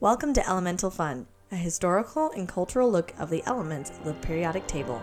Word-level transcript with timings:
Welcome 0.00 0.32
to 0.34 0.48
Elemental 0.48 0.90
Fun, 0.90 1.26
a 1.50 1.56
historical 1.56 2.30
and 2.30 2.48
cultural 2.48 2.88
look 2.88 3.12
of 3.18 3.30
the 3.30 3.42
elements 3.46 3.90
of 3.90 4.04
the 4.04 4.14
periodic 4.14 4.68
table. 4.68 5.02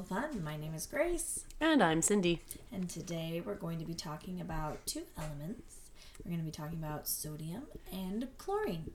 Fun. 0.00 0.42
My 0.42 0.56
name 0.56 0.72
is 0.74 0.86
Grace, 0.86 1.44
And 1.60 1.82
I'm 1.82 2.00
Cindy. 2.00 2.40
and 2.72 2.88
today 2.88 3.42
we're 3.44 3.54
going 3.54 3.78
to 3.78 3.84
be 3.84 3.92
talking 3.92 4.40
about 4.40 4.84
two 4.86 5.02
elements. 5.18 5.76
We're 6.24 6.30
going 6.30 6.40
to 6.40 6.44
be 6.46 6.50
talking 6.50 6.78
about 6.78 7.06
sodium 7.06 7.64
and 7.92 8.26
chlorine. 8.38 8.90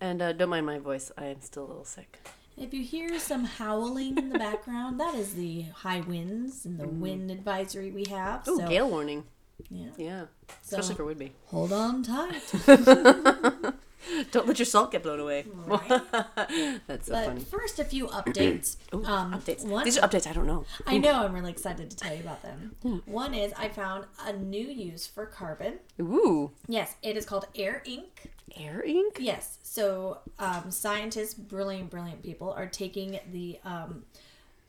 And 0.00 0.20
uh, 0.20 0.32
don't 0.32 0.48
mind 0.48 0.66
my 0.66 0.78
voice, 0.80 1.12
I 1.16 1.26
am 1.26 1.40
still 1.42 1.64
a 1.64 1.68
little 1.68 1.84
sick. 1.84 2.18
If 2.56 2.74
you 2.74 2.82
hear 2.82 3.20
some 3.20 3.44
howling 3.44 4.18
in 4.18 4.30
the 4.30 4.38
background, 4.38 4.98
that 4.98 5.14
is 5.14 5.34
the 5.34 5.62
high 5.74 6.00
winds 6.00 6.64
and 6.66 6.78
the 6.80 6.88
wind 6.88 7.30
advisory 7.30 7.92
we 7.92 8.04
have. 8.10 8.42
Oh, 8.48 8.58
so, 8.58 8.66
gale 8.66 8.90
warning. 8.90 9.24
yeah, 9.70 9.86
Yeah. 9.96 10.24
So- 10.62 10.78
Especially 10.78 10.96
for 10.96 11.04
Whidbey. 11.04 11.30
hold 11.46 11.72
on 11.72 12.02
tight. 12.02 12.42
Don't 14.30 14.46
let 14.46 14.58
your 14.58 14.66
salt 14.66 14.92
get 14.92 15.02
blown 15.02 15.20
away. 15.20 15.44
Right. 15.66 15.88
That's 16.86 17.06
so 17.06 17.12
But 17.12 17.26
funny. 17.26 17.40
first, 17.40 17.78
a 17.78 17.84
few 17.84 18.06
updates. 18.18 18.76
Ooh, 18.94 19.04
um, 19.04 19.32
updates. 19.32 19.64
One, 19.64 19.84
These 19.84 19.98
are 19.98 20.08
updates 20.08 20.26
I 20.26 20.32
don't 20.32 20.46
know. 20.46 20.64
I 20.86 20.98
know 20.98 21.12
I'm 21.24 21.32
really 21.32 21.50
excited 21.50 21.90
to 21.90 21.96
tell 21.96 22.14
you 22.14 22.20
about 22.20 22.42
them. 22.42 23.02
One 23.06 23.34
is 23.34 23.52
I 23.56 23.68
found 23.68 24.04
a 24.24 24.32
new 24.32 24.66
use 24.66 25.06
for 25.06 25.26
carbon. 25.26 25.78
Ooh. 26.00 26.52
Yes, 26.68 26.94
it 27.02 27.16
is 27.16 27.24
called 27.26 27.46
air 27.54 27.82
ink. 27.84 28.30
Air 28.56 28.82
ink? 28.82 29.16
Yes, 29.20 29.58
so 29.62 30.18
um, 30.38 30.70
scientists, 30.70 31.34
brilliant, 31.34 31.90
brilliant 31.90 32.22
people, 32.22 32.52
are 32.52 32.66
taking 32.66 33.18
the 33.32 33.58
um, 33.64 34.04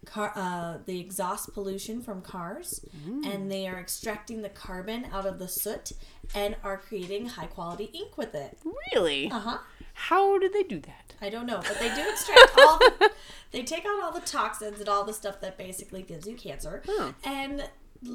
car, 0.05 0.31
uh, 0.35 0.77
the 0.85 0.99
exhaust 0.99 1.53
pollution 1.53 2.01
from 2.01 2.21
cars, 2.21 2.83
and 3.25 3.51
they 3.51 3.67
are 3.67 3.79
extracting 3.79 4.41
the 4.41 4.49
carbon 4.49 5.05
out 5.11 5.25
of 5.25 5.39
the 5.39 5.47
soot, 5.47 5.91
and 6.35 6.55
are 6.63 6.77
creating 6.77 7.27
high 7.27 7.47
quality 7.47 7.85
ink 7.93 8.17
with 8.17 8.33
it. 8.35 8.57
Really? 8.93 9.29
Uh 9.31 9.39
huh. 9.39 9.57
How 9.93 10.37
do 10.37 10.47
they 10.49 10.63
do 10.63 10.79
that? 10.81 11.13
I 11.21 11.29
don't 11.29 11.45
know, 11.47 11.57
but 11.57 11.79
they 11.79 11.93
do 11.93 12.07
extract 12.09 12.51
all. 12.59 12.77
The, 12.77 13.11
they 13.51 13.63
take 13.63 13.85
out 13.85 14.01
all 14.03 14.11
the 14.11 14.21
toxins 14.25 14.79
and 14.79 14.87
all 14.87 15.03
the 15.03 15.13
stuff 15.13 15.41
that 15.41 15.57
basically 15.57 16.03
gives 16.03 16.27
you 16.27 16.35
cancer, 16.35 16.83
Huh. 16.85 17.13
and 17.23 17.67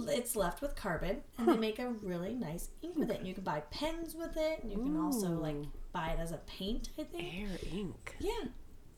it's 0.08 0.36
left 0.36 0.62
with 0.62 0.76
carbon, 0.76 1.22
and 1.36 1.48
they 1.48 1.56
make 1.56 1.80
a 1.80 1.88
really 1.88 2.34
nice 2.34 2.68
ink 2.82 2.96
with 2.96 3.10
it. 3.10 3.18
And 3.18 3.26
you 3.26 3.34
can 3.34 3.42
buy 3.42 3.60
pens 3.72 4.14
with 4.14 4.36
it, 4.36 4.62
and 4.62 4.70
you 4.70 4.78
can 4.78 4.96
also 4.96 5.30
like 5.30 5.56
buy 5.92 6.10
it 6.10 6.20
as 6.20 6.30
a 6.30 6.38
paint. 6.46 6.90
I 6.98 7.02
think. 7.02 7.34
Air 7.34 7.48
ink. 7.72 8.16
Yeah, 8.20 8.44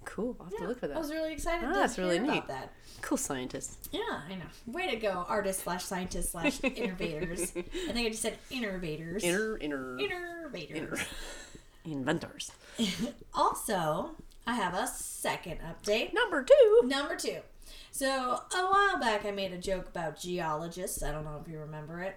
Cool. 0.04 0.36
I'll 0.40 0.46
have 0.46 0.56
to 0.58 0.66
look 0.68 0.80
for 0.80 0.86
that. 0.88 0.96
I 0.96 1.00
was 1.00 1.10
really 1.10 1.32
excited 1.32 1.64
Ah, 1.68 1.72
to 1.72 1.78
that's 1.78 1.98
really 1.98 2.18
neat. 2.18 2.46
that. 2.48 2.72
Cool 3.02 3.18
scientist. 3.18 3.88
Yeah, 3.92 4.00
I 4.28 4.34
know. 4.34 4.44
Way 4.66 4.90
to 4.90 4.96
go, 4.96 5.24
artists 5.28 5.62
slash 5.64 5.84
scientists 5.84 6.30
slash 6.30 6.58
innovators. 6.62 7.52
I 7.56 7.62
think 7.92 8.06
I 8.06 8.08
just 8.10 8.22
said 8.22 8.38
innovators. 8.50 9.22
Inner, 9.24 9.56
inner, 9.58 9.98
Innovators. 9.98 10.76
inner. 10.76 10.98
Inventors. 11.84 12.50
Also, 13.34 14.12
I 14.46 14.54
have 14.54 14.74
a 14.74 14.86
second 14.86 15.58
update. 15.60 16.14
Number 16.14 16.42
two. 16.44 16.80
Number 16.84 17.16
two. 17.16 17.38
So 17.90 18.06
a 18.06 18.64
while 18.66 18.98
back, 19.00 19.24
I 19.24 19.30
made 19.30 19.52
a 19.52 19.58
joke 19.58 19.88
about 19.88 20.18
geologists. 20.20 21.02
I 21.02 21.10
don't 21.12 21.24
know 21.24 21.40
if 21.44 21.50
you 21.50 21.58
remember 21.58 22.00
it. 22.00 22.16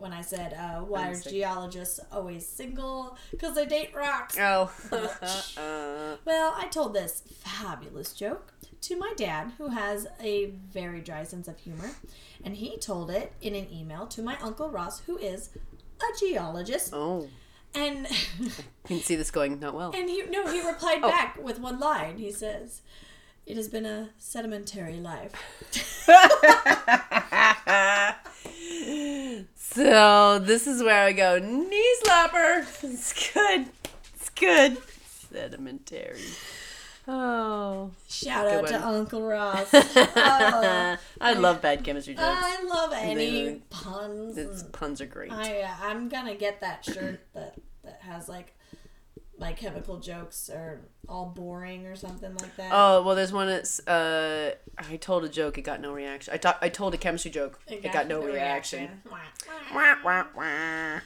When 0.00 0.12
I 0.12 0.22
said, 0.22 0.54
uh, 0.54 0.80
"Why 0.80 1.10
are 1.10 1.14
geologists 1.14 2.00
always 2.10 2.46
single? 2.46 3.16
Because 3.30 3.54
they 3.54 3.66
date 3.66 3.94
rocks." 3.94 4.36
Oh. 4.38 4.70
Well, 6.24 6.54
I 6.56 6.66
told 6.68 6.94
this 6.94 7.22
fabulous 7.42 8.12
joke 8.12 8.52
to 8.82 8.96
my 8.96 9.12
dad, 9.16 9.52
who 9.58 9.68
has 9.68 10.06
a 10.22 10.46
very 10.72 11.00
dry 11.00 11.24
sense 11.24 11.48
of 11.48 11.58
humor, 11.58 11.90
and 12.44 12.56
he 12.56 12.78
told 12.78 13.10
it 13.10 13.32
in 13.40 13.54
an 13.54 13.66
email 13.72 14.06
to 14.08 14.22
my 14.22 14.38
uncle 14.40 14.70
Ross, 14.70 15.00
who 15.00 15.18
is 15.18 15.50
a 16.00 16.18
geologist, 16.18 16.92
oh. 16.94 17.28
and 17.74 18.06
You 18.40 18.50
can 18.86 19.00
see 19.00 19.16
this 19.16 19.30
going 19.30 19.60
not 19.60 19.74
well. 19.74 19.92
and 19.94 20.08
he 20.08 20.22
no, 20.30 20.50
he 20.50 20.66
replied 20.66 21.02
back 21.02 21.42
with 21.42 21.60
one 21.60 21.78
line. 21.78 22.18
He 22.18 22.32
says, 22.32 22.80
"It 23.46 23.56
has 23.56 23.68
been 23.68 23.86
a 23.86 24.10
sedimentary 24.18 25.00
life." 25.00 25.32
so 29.56 30.38
this 30.38 30.66
is 30.66 30.82
where 30.82 31.04
I 31.06 31.12
go 31.12 31.38
knee 31.38 31.96
slapper. 32.04 32.60
It's 32.82 33.32
good. 33.32 33.66
It's 34.14 34.28
good. 34.30 34.78
Sedimentary. 35.32 36.20
Oh. 37.08 37.90
Shout 38.08 38.46
out 38.46 38.66
to. 38.68 38.86
Uncle 38.86 39.22
Ross. 39.22 39.68
Oh, 40.22 40.96
I 41.20 41.32
love 41.34 41.62
bad 41.62 41.84
chemistry 41.84 42.14
jokes. 42.14 42.26
I 42.28 42.62
love 42.64 42.92
any 42.94 43.44
They- 43.48 43.60
puns. 43.70 44.36
Its 44.36 44.62
puns 44.64 45.00
are 45.00 45.06
great. 45.06 45.32
I 45.32 45.62
uh, 45.62 45.70
I'm 45.82 46.08
gonna 46.08 46.34
get 46.34 46.60
that 46.60 46.84
shirt 46.84 47.20
that 47.34 47.54
that 47.84 48.00
has 48.02 48.28
like 48.28 48.54
my 49.40 49.52
chemical 49.54 49.98
jokes 49.98 50.48
are 50.50 50.80
all 51.08 51.32
boring 51.34 51.86
or 51.86 51.96
something 51.96 52.32
like 52.36 52.54
that. 52.56 52.70
Oh 52.72 53.02
well, 53.02 53.16
there's 53.16 53.32
one 53.32 53.46
that's 53.48 53.80
uh, 53.88 54.54
I 54.78 54.96
told 54.96 55.24
a 55.24 55.28
joke, 55.28 55.56
it 55.58 55.62
got 55.62 55.80
no 55.80 55.92
reaction. 55.92 56.32
I 56.32 56.36
thought 56.36 56.58
I 56.60 56.68
told 56.68 56.94
a 56.94 56.98
chemistry 56.98 57.30
joke, 57.30 57.58
it 57.66 57.90
got, 57.92 58.06
no 58.06 58.22
reaction. 58.22 59.02
Wah, 59.10 59.18
Wah, 59.74 59.96
wah. 60.04 60.24
wah. 60.36 61.00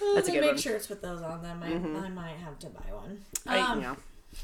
Well, 0.00 0.14
That's 0.14 0.28
a 0.28 0.32
good 0.32 0.40
make 0.40 0.50
one. 0.50 0.56
Mm-hmm. 0.56 0.68
shirts 0.70 0.88
with 0.88 1.02
those 1.02 1.20
on 1.22 1.42
them. 1.42 1.60
I, 1.62 2.06
I 2.06 2.08
might 2.08 2.36
have 2.36 2.58
to 2.60 2.68
buy 2.68 2.92
one. 2.92 3.20
I, 3.46 3.58
Um, 3.58 3.80
yeah, 3.82 3.94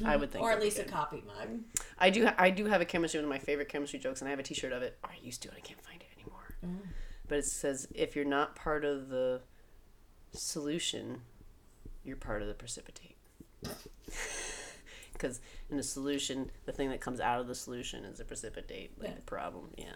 I 0.05 0.17
would 0.17 0.33
think, 0.33 0.43
or 0.45 0.51
at 0.51 0.61
least 0.61 0.79
a 0.81 0.85
copy 0.85 1.23
mug. 1.27 1.61
I 1.99 2.11
do. 2.11 2.29
I 2.37 2.51
do 2.51 2.67
have 2.67 2.81
a 2.81 2.85
chemistry 2.85 3.19
one 3.21 3.25
of 3.25 3.31
my 3.31 3.39
favorite 3.39 3.69
chemistry 3.69 3.99
jokes, 4.01 4.21
and 4.21 4.29
I 4.29 4.31
have 4.31 4.41
a 4.41 4.43
T-shirt 4.43 4.73
of 4.73 4.83
it. 4.83 4.99
Or 5.05 5.11
I 5.11 5.17
used 5.25 5.43
to. 5.43 5.49
and 5.49 5.57
I 5.57 5.61
can't 5.61 5.81
find 5.83 6.03
it 6.03 6.09
anymore. 6.19 6.57
Mm. 6.65 6.89
But 7.29 7.39
it 7.39 7.45
says, 7.47 7.87
"If 7.95 8.15
you're 8.17 8.25
not 8.25 8.57
part 8.57 8.85
of 8.85 9.09
the 9.09 9.43
solution, 10.33 11.21
you're 12.03 12.17
part 12.17 12.43
of 12.43 12.49
the 12.49 12.55
precipitate." 12.55 13.14
Because 15.13 15.41
in 15.71 15.79
a 15.79 15.83
solution, 15.83 16.51
the 16.67 16.73
thing 16.73 16.91
that 16.91 17.01
comes 17.01 17.21
out 17.21 17.41
of 17.41 17.47
the 17.47 17.55
solution 17.55 18.05
is 18.05 18.19
a 18.21 18.25
precipitate, 18.25 18.99
like 19.01 19.11
Yeah. 19.11 19.15
the 19.15 19.23
problem. 19.23 19.71
Yeah, 19.79 19.93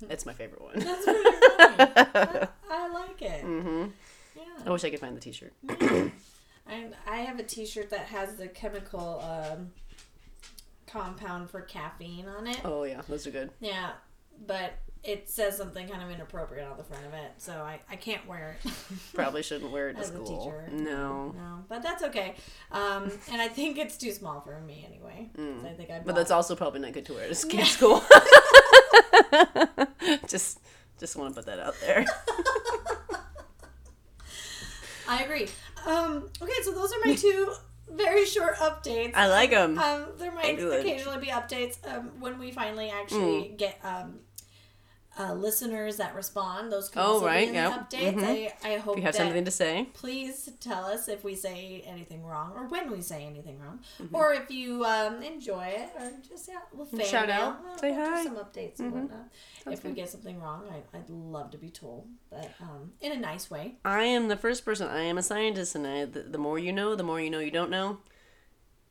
that's 0.00 0.24
my 0.26 0.32
favorite 0.32 0.62
one. 0.62 0.78
That's 0.78 1.04
funny. 1.04 1.18
I, 1.28 2.48
I 2.70 2.88
like 2.88 3.22
it. 3.22 3.44
Mm-hmm. 3.44 3.84
Yeah. 4.36 4.42
I 4.66 4.70
wish 4.70 4.84
I 4.84 4.90
could 4.90 5.00
find 5.00 5.14
the 5.16 5.20
T-shirt. 5.20 5.52
And 6.70 6.94
I 7.06 7.18
have 7.18 7.38
a 7.38 7.42
T-shirt 7.42 7.90
that 7.90 8.06
has 8.06 8.34
the 8.36 8.48
chemical 8.48 9.20
um, 9.20 9.70
compound 10.86 11.50
for 11.50 11.60
caffeine 11.60 12.26
on 12.26 12.46
it. 12.46 12.60
Oh 12.64 12.84
yeah, 12.84 13.02
those 13.08 13.26
are 13.26 13.30
good. 13.30 13.50
Yeah, 13.60 13.90
but 14.46 14.72
it 15.04 15.28
says 15.30 15.56
something 15.56 15.88
kind 15.88 16.02
of 16.02 16.10
inappropriate 16.10 16.68
on 16.68 16.76
the 16.76 16.82
front 16.84 17.06
of 17.06 17.14
it, 17.14 17.32
so 17.38 17.52
I, 17.52 17.80
I 17.90 17.96
can't 17.96 18.26
wear 18.26 18.56
it. 18.64 18.72
Probably 19.14 19.42
shouldn't 19.42 19.70
wear 19.70 19.90
it 19.90 19.94
to 19.94 20.00
As 20.00 20.10
a 20.10 20.18
teacher. 20.18 20.68
No. 20.72 21.30
no, 21.36 21.64
but 21.68 21.82
that's 21.82 22.02
okay. 22.04 22.34
Um, 22.72 23.10
and 23.32 23.40
I 23.40 23.48
think 23.48 23.78
it's 23.78 23.96
too 23.96 24.12
small 24.12 24.40
for 24.40 24.60
me 24.60 24.84
anyway. 24.88 25.30
'cause 25.34 25.64
I 25.64 25.72
think 25.74 25.90
I. 25.90 26.00
But 26.00 26.14
that's 26.14 26.30
also 26.30 26.56
probably 26.56 26.80
not 26.80 26.92
good 26.92 27.06
to 27.06 27.14
wear 27.14 27.28
to 27.28 27.34
sk- 27.34 27.64
school. 27.64 28.02
just 30.26 30.60
just 30.98 31.16
want 31.16 31.34
to 31.34 31.40
put 31.40 31.46
that 31.46 31.60
out 31.60 31.74
there. 31.80 32.04
I 35.08 35.22
agree. 35.22 35.48
Um, 35.86 36.28
okay, 36.42 36.52
so 36.62 36.72
those 36.72 36.92
are 36.92 36.98
my 37.04 37.14
two 37.14 37.52
very 37.90 38.26
short 38.26 38.56
updates. 38.56 39.12
I 39.14 39.28
like 39.28 39.50
them. 39.50 39.78
Um, 39.78 40.06
there 40.18 40.30
might 40.32 40.44
Excellent. 40.44 40.80
occasionally 40.84 41.18
be 41.18 41.28
updates 41.28 41.78
um, 41.90 42.10
when 42.20 42.38
we 42.38 42.50
finally 42.50 42.90
actually 42.90 43.54
get 43.56 43.78
um, 43.82 44.18
uh, 45.18 45.32
listeners 45.34 45.96
that 45.96 46.14
respond. 46.14 46.70
Those 46.70 46.88
can. 46.88 47.02
Oh, 47.02 47.14
also 47.14 47.26
right, 47.26 47.40
be 47.50 47.56
in 47.56 47.64
the 47.64 47.70
yeah. 47.70 47.78
updates. 47.78 48.14
Mhm. 48.14 48.52
I, 48.64 48.74
I 48.74 48.76
hope 48.78 48.96
If 48.96 49.00
you 49.00 49.06
have 49.06 49.14
something 49.14 49.44
to 49.44 49.50
say, 49.50 49.88
please 49.94 50.48
tell 50.60 50.84
us 50.84 51.08
if 51.08 51.24
we 51.24 51.34
say 51.34 51.82
anything 51.86 52.24
wrong 52.24 52.52
or 52.56 52.66
when 52.68 52.90
we 52.90 53.00
say 53.02 53.24
anything 53.24 53.58
wrong, 53.58 53.80
Mm-hmm. 54.00 54.14
or 54.14 54.32
if 54.34 54.50
you 54.50 54.84
um, 54.84 55.22
enjoy 55.22 55.64
it, 55.66 55.90
or 55.98 56.12
just 56.28 56.48
yeah, 56.48 56.54
we'll 56.72 56.86
fan 56.86 57.04
Shout 57.06 57.30
out. 57.30 57.62
We'll- 57.64 57.78
Say 57.78 57.90
we'll 57.90 58.04
do 58.04 58.10
hi. 58.10 58.16
Mm-hmm. 58.18 58.24
some 58.26 58.36
updates 58.44 58.78
and 58.80 58.92
whatnot. 58.92 59.28
if 59.70 59.84
we 59.84 59.90
get 59.92 60.08
something 60.08 60.40
wrong, 60.40 60.64
I, 60.70 60.96
I'd 60.96 61.10
love 61.10 61.50
to 61.52 61.58
be 61.58 61.70
told, 61.70 62.06
but 62.30 62.50
um, 62.60 62.92
in 63.00 63.12
a 63.12 63.16
nice 63.16 63.50
way. 63.50 63.76
I 63.84 64.04
am 64.04 64.28
the 64.28 64.36
first 64.36 64.64
person. 64.64 64.86
I 64.88 65.02
am 65.02 65.18
a 65.18 65.22
scientist, 65.22 65.74
and 65.74 65.86
I 65.86 66.04
the, 66.04 66.22
the 66.22 66.38
more 66.38 66.58
you 66.58 66.72
know, 66.72 66.94
the 66.94 67.02
more 67.02 67.20
you 67.20 67.30
know 67.30 67.38
you 67.40 67.50
don't 67.50 67.70
know. 67.70 67.98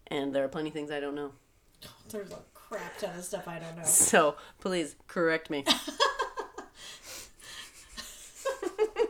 And 0.07 0.33
there 0.33 0.43
are 0.43 0.47
plenty 0.47 0.69
of 0.69 0.73
things 0.73 0.89
I 0.91 0.99
don't 0.99 1.15
know. 1.15 1.31
There's 2.09 2.31
a 2.31 2.39
crap 2.53 2.97
ton 2.97 3.17
of 3.17 3.23
stuff 3.23 3.47
I 3.47 3.59
don't 3.59 3.75
know. 3.77 3.83
So 3.83 4.35
please 4.59 4.95
correct 5.07 5.49
me. 5.49 5.63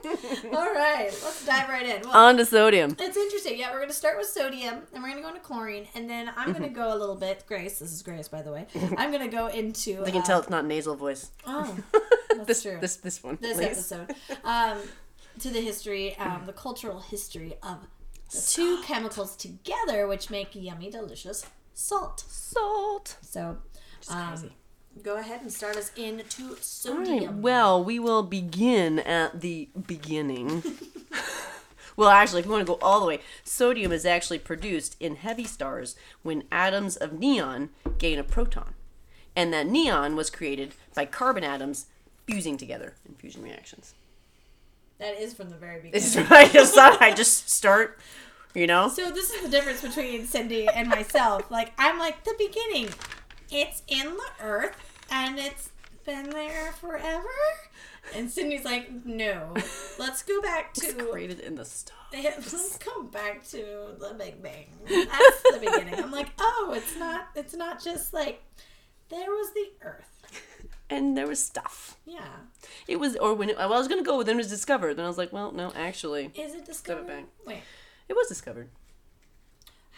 All 0.54 0.74
right, 0.74 1.09
let's 1.24 1.45
dive 1.45 1.69
right 1.69 1.86
in. 1.86 2.01
Well, 2.04 2.15
On 2.15 2.38
to 2.38 2.45
sodium. 2.45 2.95
it's 3.00 3.18
interesting. 3.18 3.57
Yeah, 3.59 3.71
we're 3.71 3.77
going 3.80 3.89
to 3.89 3.95
start 3.95 4.18
with 4.18 4.27
sodium, 4.27 4.81
and 4.94 5.04
we're 5.04 5.09
going 5.09 5.18
to 5.18 5.21
go 5.21 5.30
into 5.30 5.42
chlorine, 5.42 5.88
and 5.95 6.09
then 6.09 6.31
I'm 6.36 6.51
going 6.51 6.63
to 6.63 6.69
go 6.69 6.94
a 6.94 6.98
little 6.98 7.15
bit. 7.15 7.44
Grace, 7.48 7.80
this 7.80 7.92
is 7.92 8.01
Grace, 8.01 8.27
by 8.27 8.42
the 8.42 8.51
way. 8.51 8.68
I'm 8.98 9.12
going 9.12 9.24
to 9.30 9.36
go 9.36 9.48
into. 9.48 9.92
You 9.92 10.04
can 10.06 10.21
uh, 10.21 10.25
tell 10.25 10.39
it's 10.39 10.50
not 10.50 10.65
nasal 10.65 10.95
voice. 10.95 11.31
Oh, 11.45 11.75
that's 12.30 12.45
This 12.48 12.62
true. 12.63 12.77
this 12.80 12.95
this 12.98 13.24
one. 13.24 13.38
this 13.42 13.57
please. 13.57 13.65
episode 13.65 14.15
um, 14.44 14.77
to 15.39 15.50
the 15.50 15.62
history, 15.62 16.18
um, 16.18 16.44
the 16.45 16.53
cultural 16.53 17.00
history 17.00 17.56
of 17.63 17.77
the 18.31 18.42
two 18.42 18.81
chemicals 18.83 19.36
together, 19.36 20.07
which 20.07 20.30
make 20.30 20.50
yummy, 20.53 20.89
delicious 20.89 21.45
salt. 21.74 22.24
Salt. 22.27 23.18
So, 23.21 23.57
um, 24.10 24.30
crazy. 24.30 24.53
Go 25.03 25.17
ahead 25.17 25.41
and 25.41 25.51
start 25.51 25.75
us 25.77 25.91
into 25.95 26.44
All 26.44 26.49
right. 26.49 26.63
sodium. 26.63 27.41
Well, 27.41 27.83
we 27.83 27.99
will 27.99 28.23
begin 28.23 28.99
at 28.99 29.41
the 29.41 29.69
beginning. 29.88 30.63
well, 31.95 32.09
actually, 32.09 32.39
if 32.41 32.45
you 32.45 32.51
want 32.51 32.65
to 32.65 32.73
go 32.73 32.79
all 32.81 32.99
the 32.99 33.05
way, 33.05 33.19
sodium 33.44 33.91
is 33.91 34.05
actually 34.05 34.39
produced 34.39 34.95
in 34.99 35.15
heavy 35.15 35.45
stars 35.45 35.95
when 36.23 36.44
atoms 36.51 36.95
of 36.95 37.13
neon 37.13 37.69
gain 37.97 38.19
a 38.19 38.23
proton. 38.23 38.73
And 39.35 39.53
that 39.53 39.67
neon 39.67 40.15
was 40.15 40.29
created 40.29 40.73
by 40.95 41.05
carbon 41.05 41.43
atoms 41.43 41.85
fusing 42.25 42.57
together 42.57 42.95
in 43.07 43.15
fusion 43.15 43.43
reactions. 43.43 43.93
That 45.00 45.21
is 45.21 45.33
from 45.33 45.50
the 45.50 45.55
very 45.55 45.75
beginning. 45.79 45.93
This 45.93 46.15
is 46.15 46.31
I 46.31 46.47
just 46.47 46.73
thought 46.73 47.01
I'd 47.01 47.15
just 47.15 47.50
start, 47.50 48.00
you 48.55 48.65
know? 48.65 48.89
So 48.89 49.11
this 49.11 49.29
is 49.29 49.43
the 49.43 49.50
difference 49.50 49.81
between 49.81 50.25
Cindy 50.25 50.67
and 50.67 50.88
myself. 50.89 51.51
Like 51.51 51.73
I'm 51.77 52.00
like 52.00 52.23
the 52.23 52.33
beginning. 52.38 52.89
It's 53.51 53.81
in 53.88 54.05
the 54.15 54.29
earth 54.45 54.75
and 55.11 55.39
it's 55.39 55.69
been 56.05 56.29
there 56.29 56.71
forever. 56.73 57.27
And 58.15 58.29
Cindy's 58.31 58.63
like, 58.65 59.05
no. 59.05 59.53
Let's 59.99 60.23
go 60.23 60.41
back 60.41 60.73
to 60.75 60.94
Created 60.94 61.41
in 61.41 61.55
the 61.55 61.65
stars. 61.65 61.97
let's 62.13 62.77
go 62.77 63.03
back 63.03 63.45
to 63.49 63.57
the 63.99 64.15
Big 64.17 64.41
Bang. 64.41 64.67
That's 64.88 65.41
the 65.44 65.59
beginning. 65.59 65.95
I'm 65.95 66.11
like, 66.11 66.29
oh, 66.39 66.73
it's 66.75 66.97
not 66.97 67.27
it's 67.35 67.53
not 67.53 67.83
just 67.83 68.13
like 68.13 68.41
there 69.09 69.29
was 69.29 69.53
the 69.53 69.67
earth. 69.81 70.13
And 70.89 71.17
there 71.17 71.27
was 71.27 71.43
stuff. 71.43 71.97
Yeah. 72.05 72.21
It 72.88 72.97
was, 72.97 73.17
or 73.17 73.33
when 73.33 73.50
it, 73.50 73.57
well, 73.57 73.73
I 73.73 73.77
was 73.77 73.89
going 73.89 74.01
to 74.01 74.07
go 74.09 74.17
with 74.17 74.27
when 74.27 74.38
it 74.38 74.39
was 74.39 74.47
discovered. 74.47 74.93
Then 74.93 75.03
I 75.03 75.09
was 75.09 75.17
like, 75.17 75.33
well, 75.33 75.51
no, 75.51 75.73
actually, 75.75 76.31
Is 76.33 76.55
it 76.55 76.65
discovered? 76.65 77.05
Bang. 77.07 77.25
Wait. 77.45 77.59
it 78.07 78.13
was 78.13 78.29
discovered. 78.29 78.69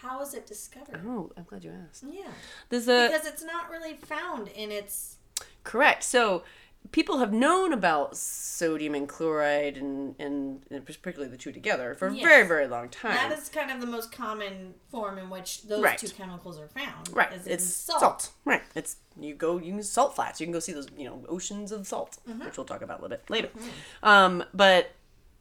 How 0.02 0.20
was 0.20 0.34
it 0.34 0.46
discovered? 0.48 1.02
Oh, 1.06 1.32
I'm 1.38 1.44
glad 1.44 1.64
you 1.64 1.72
asked. 1.90 2.04
Yeah. 2.10 2.28
There's 2.70 2.88
a 2.88 3.10
Because 3.12 3.28
it's 3.28 3.44
not 3.44 3.70
really 3.70 3.94
found 3.96 4.48
in 4.50 4.72
its 4.72 5.18
correct. 5.64 6.04
So 6.04 6.44
people 6.92 7.18
have 7.20 7.34
known 7.34 7.74
about 7.74 8.16
sodium 8.16 8.96
and 8.96 9.08
chloride 9.10 9.76
and 9.78 10.16
and, 10.20 10.62
and 10.72 10.86
particularly 10.86 11.30
the 11.30 11.38
two 11.38 11.52
together 11.52 11.94
for 11.96 12.08
a 12.08 12.12
very 12.12 12.48
very 12.48 12.68
long 12.68 12.88
time. 12.90 13.16
That 13.16 13.38
is 13.38 13.50
kind 13.50 13.70
of 13.72 13.82
the 13.82 13.88
most 13.88 14.12
common 14.12 14.74
form 14.90 15.18
in 15.18 15.30
which 15.30 15.64
those 15.64 15.84
Right. 15.84 15.98
two 16.00 16.08
chemicals 16.10 16.58
are 16.60 16.70
found. 16.70 17.10
right. 17.14 17.34
is 17.34 17.46
It's 17.48 17.66
salt. 17.66 18.00
salt. 18.00 18.32
Right. 18.46 18.64
It's 18.76 18.98
you 19.20 19.34
go 19.36 19.58
you 19.58 19.74
can 19.74 19.84
salt 19.84 20.16
flats. 20.16 20.40
You 20.40 20.46
can 20.46 20.54
go 20.54 20.60
see 20.60 20.72
those 20.74 20.88
you 20.98 21.06
know 21.06 21.24
oceans 21.28 21.72
of 21.74 21.86
salt, 21.88 22.18
Mm-hmm. 22.28 22.46
which 22.46 22.58
we'll 22.58 22.66
talk 22.66 22.82
about 22.82 23.00
a 23.00 23.02
little 23.02 23.18
bit 23.18 23.30
later. 23.30 23.50
Um, 24.02 24.44
but 24.54 24.92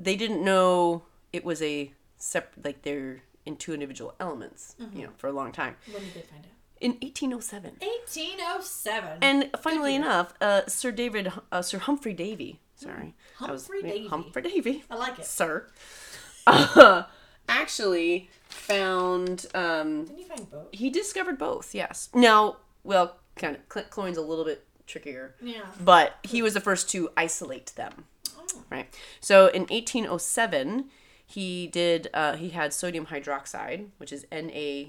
they 0.01 0.17
didn't 0.17 0.43
know 0.45 1.03
it 1.33 1.45
was 1.45 1.63
a 1.63 1.93
separate 2.17 2.65
like 2.65 2.83
they're 2.83 3.23
in 3.49 3.57
two 3.57 3.73
individual 3.75 4.15
elements. 4.21 4.77
Mm-hmm. 4.81 4.97
You 4.99 5.03
know, 5.07 5.13
for 5.17 5.27
a 5.27 5.33
long 5.33 5.51
time. 5.53 5.75
When 5.93 6.03
did 6.05 6.15
they 6.15 6.21
find 6.21 6.45
out? 6.45 6.53
In 6.81 6.93
1807. 7.03 7.73
1807. 7.81 9.19
And 9.23 9.51
funnily 9.61 9.97
enough, 9.97 10.33
uh, 10.41 10.63
Sir 10.69 10.93
David, 10.93 11.33
uh, 11.51 11.63
Sir 11.63 11.79
Humphrey 11.79 12.13
Davy, 12.13 12.61
sorry, 12.77 13.15
was- 13.41 13.49
Humphrey 13.67 13.83
Davy. 13.83 14.07
Humphrey 14.09 14.43
Davy, 14.43 14.85
I 14.89 14.95
like 14.95 15.19
it. 15.19 15.25
Sir, 15.25 15.67
uh, 16.47 17.03
actually 17.49 18.31
found 18.49 19.47
um, 19.55 20.05
Didn't 20.05 20.19
you 20.21 20.27
find 20.27 20.51
both? 20.51 20.67
he 20.73 20.89
discovered 20.91 21.37
both. 21.39 21.75
Yes. 21.75 22.11
Now, 22.15 22.59
well, 22.85 23.17
kind 23.35 23.57
of 23.57 23.63
cl- 23.73 23.87
chlorine's 23.91 24.19
a 24.19 24.23
little 24.23 24.45
bit 24.45 24.65
trickier, 24.87 25.35
Yeah. 25.43 25.63
but 25.83 26.15
he 26.23 26.43
was 26.43 26.55
the 26.55 26.61
first 26.61 26.89
to 26.91 27.11
isolate 27.17 27.73
them. 27.75 28.05
Oh. 28.39 28.47
Right. 28.71 28.95
So 29.21 29.47
in 29.49 29.63
1807, 29.63 30.85
he 31.31 31.67
did. 31.67 32.09
Uh, 32.15 32.37
he 32.37 32.49
had 32.49 32.73
sodium 32.73 33.07
hydroxide, 33.07 33.89
which 33.99 34.13
is 34.13 34.25
Na 34.33 34.39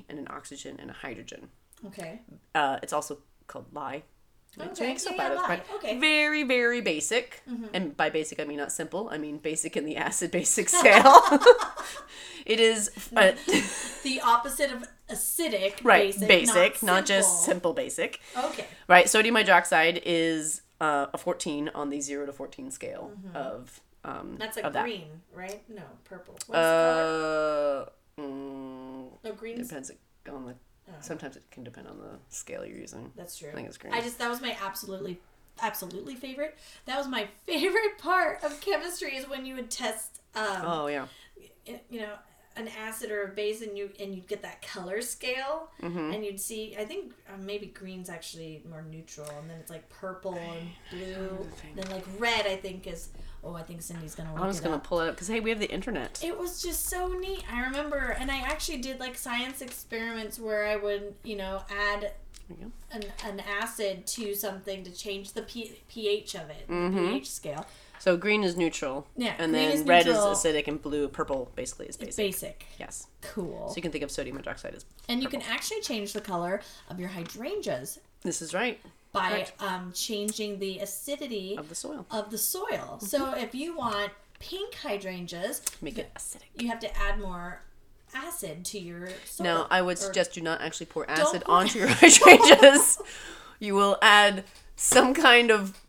and 0.10 0.18
an 0.18 0.28
oxygen 0.30 0.78
and 0.80 0.90
a 0.90 0.94
hydrogen. 0.94 1.50
Okay. 1.86 2.22
Uh, 2.56 2.78
it's 2.82 2.94
also 2.94 3.20
called 3.48 3.66
lye. 3.74 4.04
Okay, 4.60 4.66
yeah, 4.88 4.98
yeah, 5.16 5.24
out 5.26 5.32
of 5.32 5.38
it, 5.38 5.42
lye. 5.42 5.48
right? 5.50 5.68
Mm-hmm. 5.68 6.00
Very, 6.00 6.44
very 6.44 6.82
basic. 6.82 7.44
And 7.74 7.96
by 7.96 8.10
basic, 8.10 8.40
I 8.40 8.46
mean 8.46 8.58
not 8.58 8.72
simple. 8.72 9.10
I 9.12 9.18
mean 9.18 9.38
basic 9.38 9.76
in 9.78 9.84
the 9.86 9.98
acid 9.98 10.32
basic 10.32 10.70
scale. 10.80 11.22
it 12.46 12.60
is 12.60 12.90
uh, 13.16 13.34
The 14.04 14.22
opposite 14.22 14.72
of 14.72 14.86
acidic. 15.10 15.84
right 15.84 16.14
Basic. 16.14 16.28
basic, 16.28 16.82
not, 16.84 16.94
not, 16.94 17.06
just 17.06 17.44
simple. 17.44 17.74
basic. 17.74 18.20
Okay. 18.36 18.66
Right. 18.88 19.10
Sodium 19.10 19.36
hydroxide 19.36 20.02
is 20.06 20.62
uh, 20.82 21.08
a 21.14 21.18
14 21.18 21.70
on 21.76 21.90
the 21.90 22.00
0 22.02 22.26
to 22.26 22.34
14 22.34 22.72
scale 22.72 23.12
of 23.36 23.82
um. 24.04 24.36
That's 24.40 24.56
that. 24.56 24.74
green, 24.84 25.08
right? 25.34 25.62
No, 25.70 25.84
purple. 26.06 26.34
What's 26.34 26.46
the 26.48 26.54
color? 26.54 27.86
Uh, 28.18 28.22
mm, 28.22 29.10
No, 29.24 29.32
green's. 29.38 29.68
depends 29.68 29.92
on 30.32 30.46
the. 30.46 30.56
Sometimes 31.02 31.36
it 31.38 31.44
can 31.52 31.64
depend 31.64 31.88
on 31.88 32.00
the 32.00 32.18
scale 32.30 32.66
you're 32.66 32.78
using. 32.80 33.12
That's 33.16 33.38
true. 33.38 33.50
I 33.50 33.54
think 33.54 33.68
it's 33.68 33.78
green. 33.78 33.94
I 33.94 34.02
just 34.02 34.18
that 34.18 34.28
was 34.30 34.42
my 34.42 34.58
absolutely, 34.64 35.20
absolutely 35.62 36.16
favorite. 36.16 36.58
That 36.86 36.98
was 36.98 37.08
my 37.08 37.28
favorite 37.46 37.98
part 38.00 38.44
of 38.44 38.60
chemistry 38.60 39.16
is 39.16 39.30
when 39.30 39.46
you 39.46 39.54
would 39.56 39.70
test, 39.70 40.22
um, 40.36 40.46
oh 40.64 40.88
yeah. 40.88 41.06
you 41.92 42.00
know, 42.02 42.14
an 42.58 42.68
acid 42.84 43.12
or 43.12 43.24
a 43.26 43.28
base, 43.28 43.62
and 43.62 43.78
you 43.78 43.92
and 44.00 44.16
you'd 44.16 44.28
get 44.28 44.42
that 44.42 44.64
color 44.64 45.00
scale, 45.04 45.70
Mm-hmm. 45.84 46.12
and 46.12 46.26
you'd 46.26 46.40
see. 46.40 46.76
I 46.78 46.86
think 46.86 47.14
uh, 47.32 47.38
maybe 47.40 47.68
green's 47.68 48.10
actually 48.10 48.64
more 48.68 48.82
neutral, 48.82 49.30
and 49.40 49.48
then 49.48 49.58
it's 49.60 49.70
like 49.70 49.88
purple 49.90 50.34
and 50.34 50.70
blue. 50.90 51.48
Then 51.76 51.88
like 51.92 52.06
red, 52.18 52.48
I 52.48 52.56
think 52.56 52.88
is. 52.88 53.10
Oh, 53.44 53.54
I 53.56 53.64
think 53.64 53.82
Cindy's 53.82 54.16
gonna 54.16 54.34
look 54.34 54.42
I'm 54.44 54.50
just 54.50 54.60
it 54.62 54.64
gonna 54.66 54.76
up. 54.78 54.84
pull 54.84 55.00
it 55.02 55.08
up 55.10 55.16
because 55.16 55.28
hey, 55.28 55.40
we 55.40 55.50
have 55.50 55.60
the 55.60 55.70
internet. 55.72 56.22
It 56.24 56.38
was 56.38 56.62
just 56.62 56.88
so 56.88 57.08
neat. 57.08 57.44
I 57.52 57.62
remember, 57.62 58.16
and 58.20 58.30
I 58.30 58.38
actually 58.40 58.80
did 58.80 59.00
like 59.00 59.18
science 59.18 59.62
experiments 59.62 60.40
where 60.40 60.66
I 60.68 60.76
would, 60.76 61.16
you 61.24 61.38
know, 61.38 61.64
add 61.70 62.12
There 62.50 62.58
you 62.60 62.66
go. 62.66 62.72
an, 62.92 63.04
an 63.26 63.40
acid 63.62 64.06
to 64.08 64.34
something 64.36 64.84
to 64.84 64.92
change 64.92 65.34
the 65.34 65.44
P- 65.44 65.80
pH 65.88 66.36
of 66.36 66.50
it, 66.50 66.68
Mm-hmm. 66.68 66.96
the 66.96 67.12
pH 67.14 67.32
scale. 67.32 67.66
So 68.00 68.16
green 68.16 68.44
is 68.44 68.56
neutral. 68.56 69.08
Yeah, 69.18 69.34
And 69.40 69.54
then 69.54 69.72
is 69.72 69.84
red 69.84 70.06
neutral. 70.06 70.32
is 70.32 70.38
acidic 70.40 70.68
and 70.70 70.82
blue, 70.82 71.10
purple 71.10 71.52
basically 71.56 71.88
is 71.88 71.98
basic. 71.98 72.16
Basic. 72.18 72.66
Yes. 72.80 73.08
Cool. 73.22 73.68
So 73.70 73.76
you 73.76 73.82
can 73.82 73.92
think 73.92 74.04
of 74.06 74.12
sodium 74.12 74.38
hydroxide 74.38 74.74
as 74.76 74.86
and 75.10 75.22
you 75.22 75.28
can 75.28 75.42
actually 75.42 75.82
change 75.82 76.14
the 76.14 76.22
color 76.22 76.62
of 76.90 77.00
your 77.00 77.10
hydrangeas 77.10 78.00
this 78.24 78.42
is 78.42 78.54
right 78.54 78.80
by 79.12 79.48
um, 79.60 79.92
changing 79.94 80.60
the 80.60 80.80
acidity 80.80 81.56
of 81.58 81.70
the 81.70 81.76
soil. 81.76 82.06
of 82.12 82.30
the 82.32 82.38
soil. 82.38 83.00
So 83.02 83.34
if 83.34 83.56
you 83.56 83.76
want 83.78 84.12
pink 84.40 84.76
hydrangeas, 84.76 85.62
Make 85.82 85.98
it 85.98 86.12
acidic. 86.16 86.44
you 86.56 86.68
have 86.70 86.80
to 86.82 86.98
add 86.98 87.20
more 87.20 87.62
acid 88.14 88.64
to 88.66 88.80
your 88.80 89.10
soil. 89.26 89.44
Now 89.46 89.68
I 89.70 89.82
would 89.82 89.98
suggest 89.98 90.34
do 90.34 90.42
not 90.42 90.62
actually 90.62 90.86
pour 90.88 91.10
acid 91.10 91.44
pour 91.46 91.56
onto 91.56 91.80
your 91.80 91.88
hydrangeas. 91.92 93.02
you 93.60 93.76
will 93.76 93.98
add 94.02 94.44
some 94.76 95.14
kind 95.14 95.52
of 95.52 95.80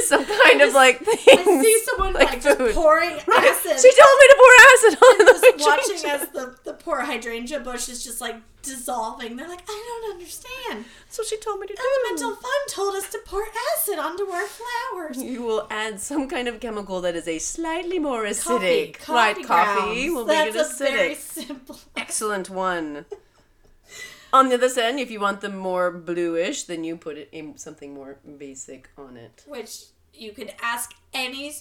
some 0.08 0.24
kind 0.24 0.60
of 0.62 0.72
like 0.74 0.98
things. 0.98 1.20
I 1.28 1.62
see 1.62 1.80
someone 1.84 2.12
like, 2.14 2.28
like 2.30 2.42
just 2.42 2.58
food. 2.58 2.74
pouring 2.74 3.10
acid. 3.12 3.78
She 3.80 3.92
told 4.00 4.16
me 4.20 4.26
to 4.28 4.36
pour 4.38 4.52
acid 4.70 4.98
on 5.02 5.18
the 5.18 5.54
just 5.56 5.66
watching 5.66 6.10
as 6.10 6.28
the, 6.30 6.56
the 6.64 6.72
poor 6.74 7.00
hydrangea 7.00 7.60
bush 7.60 7.88
is 7.88 8.02
just 8.04 8.20
like 8.20 8.36
dissolving. 8.62 9.36
They're 9.36 9.48
like, 9.48 9.62
I 9.68 10.00
don't 10.02 10.12
understand. 10.14 10.84
So 11.08 11.22
she 11.22 11.38
told 11.38 11.60
me 11.60 11.66
to 11.66 11.74
do. 11.74 11.82
Elemental 12.08 12.36
Fun 12.36 12.52
told 12.68 12.94
us 12.94 13.08
to 13.10 13.18
pour 13.24 13.44
acid 13.76 13.98
onto 13.98 14.24
our 14.24 14.46
flowers. 14.46 15.22
You 15.22 15.42
will 15.42 15.66
add 15.70 16.00
some 16.00 16.28
kind 16.28 16.46
of 16.48 16.60
chemical 16.60 17.00
that 17.00 17.14
is 17.16 17.26
a 17.26 17.38
slightly 17.38 17.98
more 17.98 18.24
acidic. 18.24 18.98
Coffee, 18.98 19.12
right, 19.12 19.46
coffee, 19.46 19.80
coffee 19.80 20.10
will 20.10 20.24
That's 20.24 20.54
make 20.54 20.62
it 20.62 20.70
a 20.70 20.92
very 20.92 21.14
acidic. 21.14 21.16
simple. 21.16 21.80
Excellent 21.96 22.50
one. 22.50 23.04
On 24.32 24.48
the 24.48 24.54
other 24.54 24.68
side, 24.68 24.96
if 24.98 25.10
you 25.10 25.20
want 25.20 25.40
them 25.40 25.56
more 25.56 25.90
bluish, 25.90 26.64
then 26.64 26.84
you 26.84 26.96
put 26.96 27.16
it 27.18 27.28
in 27.32 27.56
something 27.58 27.94
more 27.94 28.18
basic 28.38 28.88
on 28.96 29.16
it. 29.16 29.44
Which 29.46 29.84
you 30.14 30.32
could 30.32 30.54
ask 30.62 30.92
any 31.12 31.52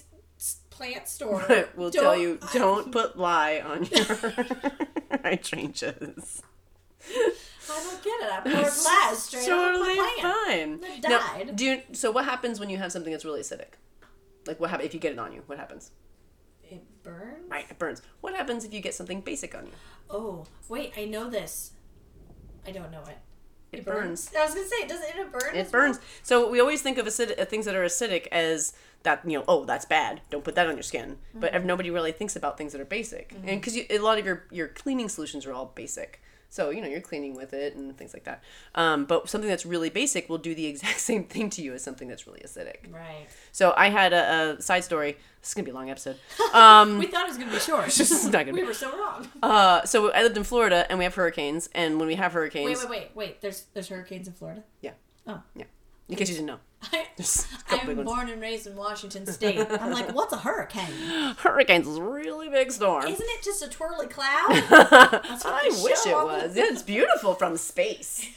plant 0.70 1.08
store. 1.08 1.46
we'll 1.76 1.90
Don't- 1.90 2.04
tell 2.04 2.18
you 2.18 2.40
don't 2.54 2.92
put 2.98 3.18
lye 3.18 3.60
on 3.60 3.86
your 3.86 4.06
hydrangeas. 5.24 6.42
I 7.72 7.84
don't 7.84 8.04
get 8.04 8.22
it. 8.22 8.32
I 8.32 8.40
poured 8.42 8.56
lye 8.64 9.14
straight 9.16 9.46
totally 9.46 10.00
on 10.00 10.06
the 10.16 10.22
plant. 10.22 10.82
fine. 10.82 11.02
Now, 11.04 11.20
died. 11.20 11.56
do 11.56 11.66
you, 11.66 11.82
so 11.94 12.12
what 12.12 12.26
happens 12.26 12.60
when 12.60 12.70
you 12.70 12.78
have 12.78 12.92
something 12.92 13.12
that's 13.12 13.26
really 13.26 13.42
acidic? 13.42 13.74
Like 14.48 14.60
what 14.60 14.70
happens 14.70 14.88
if 14.88 14.94
you 14.94 15.00
get 15.00 15.14
it 15.14 15.20
on 15.20 15.34
you? 15.34 15.44
What 15.48 15.58
happens? 15.58 15.92
It 16.64 16.84
burns. 17.04 17.50
Right, 17.50 17.66
it 17.70 17.78
burns. 17.80 18.02
What 18.22 18.36
happens 18.36 18.64
if 18.64 18.74
you 18.74 18.80
get 18.82 18.94
something 18.94 19.22
basic 19.22 19.56
on 19.56 19.66
you? 19.68 19.72
Oh 20.10 20.46
wait, 20.68 20.94
I 20.98 21.06
know 21.06 21.30
this. 21.30 21.72
I 22.70 22.72
don't 22.72 22.92
know 22.92 23.04
it. 23.08 23.18
it 23.78 23.86
burns. 23.86 24.32
I 24.38 24.46
was 24.46 24.54
gonna 24.54 24.68
say, 24.68 24.88
does 24.88 25.02
it, 25.02 25.16
it 25.16 25.32
burn? 25.32 25.56
It 25.56 25.72
burns. 25.72 26.00
So 26.24 26.50
we 26.50 26.60
always 26.60 26.82
think 26.82 26.98
of 26.98 27.08
acid- 27.08 27.36
uh, 27.40 27.46
things 27.46 27.66
that 27.66 27.76
are 27.76 27.84
acidic 27.84 28.28
as 28.32 28.74
that 29.04 29.22
you 29.26 29.38
know 29.38 29.46
oh 29.48 29.64
that's 29.64 29.86
bad 29.86 30.20
don't 30.30 30.44
put 30.44 30.56
that 30.56 30.68
on 30.68 30.76
your 30.76 30.84
skin 30.84 31.18
but 31.34 31.64
nobody 31.64 31.90
really 31.90 32.12
thinks 32.12 32.36
about 32.36 32.58
things 32.58 32.74
that 32.74 32.82
are 32.82 32.86
basic 33.00 33.32
and 33.46 33.62
because 33.62 33.78
a 33.90 33.98
lot 34.00 34.20
of 34.20 34.26
your 34.26 34.44
your 34.52 34.68
cleaning 34.68 35.08
solutions 35.08 35.46
are 35.46 35.54
all 35.54 35.72
basic 35.74 36.22
so 36.50 36.70
you 36.72 36.82
know 36.82 36.88
you're 36.88 37.00
cleaning 37.02 37.36
with 37.36 37.54
it 37.54 37.76
and 37.76 37.96
things 37.98 38.14
like 38.14 38.24
that 38.24 38.44
um, 38.76 39.06
but 39.06 39.30
something 39.30 39.50
that's 39.50 39.66
really 39.66 39.90
basic 39.90 40.28
will 40.30 40.38
do 40.38 40.54
the 40.56 40.66
exact 40.74 41.00
same 41.00 41.24
thing 41.24 41.50
to 41.50 41.62
you 41.62 41.74
as 41.74 41.84
something 41.84 42.08
that's 42.08 42.26
really 42.28 42.40
acidic 42.42 42.92
Right. 42.92 43.28
so 43.52 43.74
i 43.78 43.90
had 43.90 44.14
a, 44.14 44.58
a 44.58 44.62
side 44.62 44.84
story 44.84 45.18
this 45.42 45.50
is 45.50 45.54
gonna 45.54 45.66
be 45.66 45.72
a 45.72 45.74
long 45.76 45.90
episode 45.90 46.18
um, 46.54 46.98
We 47.00 47.06
thought 47.08 47.26
it 47.26 47.30
was 47.30 47.38
gonna 47.38 47.52
be 47.52 47.60
short. 47.60 47.86
this 47.92 48.12
is 48.12 48.26
not 48.26 48.32
gonna 48.46 48.54
we 48.54 48.62
be 48.62 48.68
were 48.68 48.74
so 48.74 48.92
wrong. 48.98 49.28
uh, 49.44 49.84
so 49.86 50.12
i 50.12 50.24
lived 50.24 50.38
in 50.38 50.44
florida 50.44 50.86
and 50.90 50.98
we 51.00 51.06
have 51.06 51.16
hurricanes 51.16 51.70
and 51.76 52.00
when 52.00 52.08
we 52.08 52.16
have 52.16 52.34
hurricanes. 52.34 52.80
Wait, 52.82 52.90
wait, 52.90 53.00
wait, 53.00 53.12
wait. 53.16 53.42
There's 53.42 53.66
there's 53.74 53.88
hurricanes 53.90 54.28
in 54.28 54.34
Florida. 54.34 54.64
yeah 54.82 54.92
Oh. 55.28 55.42
yeah 55.56 55.66
in 56.08 56.16
case 56.16 56.30
you 56.30 56.36
didn't 56.36 56.48
know 56.48 56.60
I, 56.94 57.08
There's 57.18 57.46
a 57.60 57.64
couple 57.64 57.88
big 57.88 58.00
I'm 58.00 58.06
born 58.06 58.30
and 58.30 58.42
raised 58.42 58.66
in 58.68 58.76
Washington 58.76 59.26
State. 59.26 59.60
I'm 59.80 59.92
like, 59.92 60.14
what's 60.16 60.32
a 60.34 60.38
hurricane? 60.38 60.86
hurricanes 61.38 61.88
is 61.88 62.00
really 62.00 62.50
big 62.50 62.72
storm 62.72 63.06
Isn't 63.06 63.26
it 63.30 63.44
just 63.44 63.62
a 63.62 63.68
twirly 63.68 64.08
cloud? 64.08 64.26
I 64.50 65.80
wish 65.84 66.06
it 66.06 66.16
was. 66.16 66.56
Yeah, 66.56 66.64
it's 66.68 66.82
beautiful 66.84 67.34
from 67.36 67.58
space. 67.58 68.28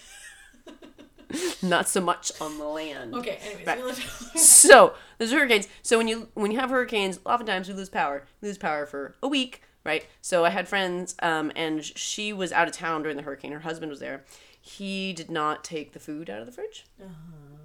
Not 1.63 1.89
so 1.89 2.01
much 2.03 2.31
on 2.43 2.59
the 2.59 2.65
land. 2.67 3.15
Okay. 3.15 3.39
Anyways, 3.43 3.67
Right. 3.67 3.83
live- 3.83 4.33
So 4.37 4.93
there's 5.17 5.33
hurricanes. 5.33 5.67
So 5.83 5.97
when 5.97 6.07
you 6.09 6.29
when 6.35 6.51
you 6.51 6.59
have 6.61 6.69
hurricanes, 6.69 7.21
oftentimes 7.25 7.69
we 7.69 7.75
lose 7.75 7.89
power. 7.89 8.25
We 8.43 8.49
lose 8.49 8.59
power 8.59 8.85
for 8.85 9.15
a 9.23 9.29
week, 9.29 9.63
right? 9.83 10.05
So 10.21 10.45
I 10.45 10.51
had 10.51 10.69
friends, 10.69 11.15
um, 11.23 11.51
and 11.57 11.83
she 11.83 12.35
was 12.35 12.53
out 12.53 12.69
of 12.69 12.75
town 12.75 13.03
during 13.03 13.17
the 13.17 13.23
hurricane. 13.23 13.53
Her 13.53 13.61
husband 13.61 13.89
was 13.89 13.99
there. 14.01 14.25
He 14.65 15.13
did 15.13 15.29
not 15.31 15.65
take 15.65 15.93
the 15.93 15.99
food 15.99 16.31
out 16.31 16.39
of 16.41 16.47
the 16.47 16.53
fridge. 16.53 16.87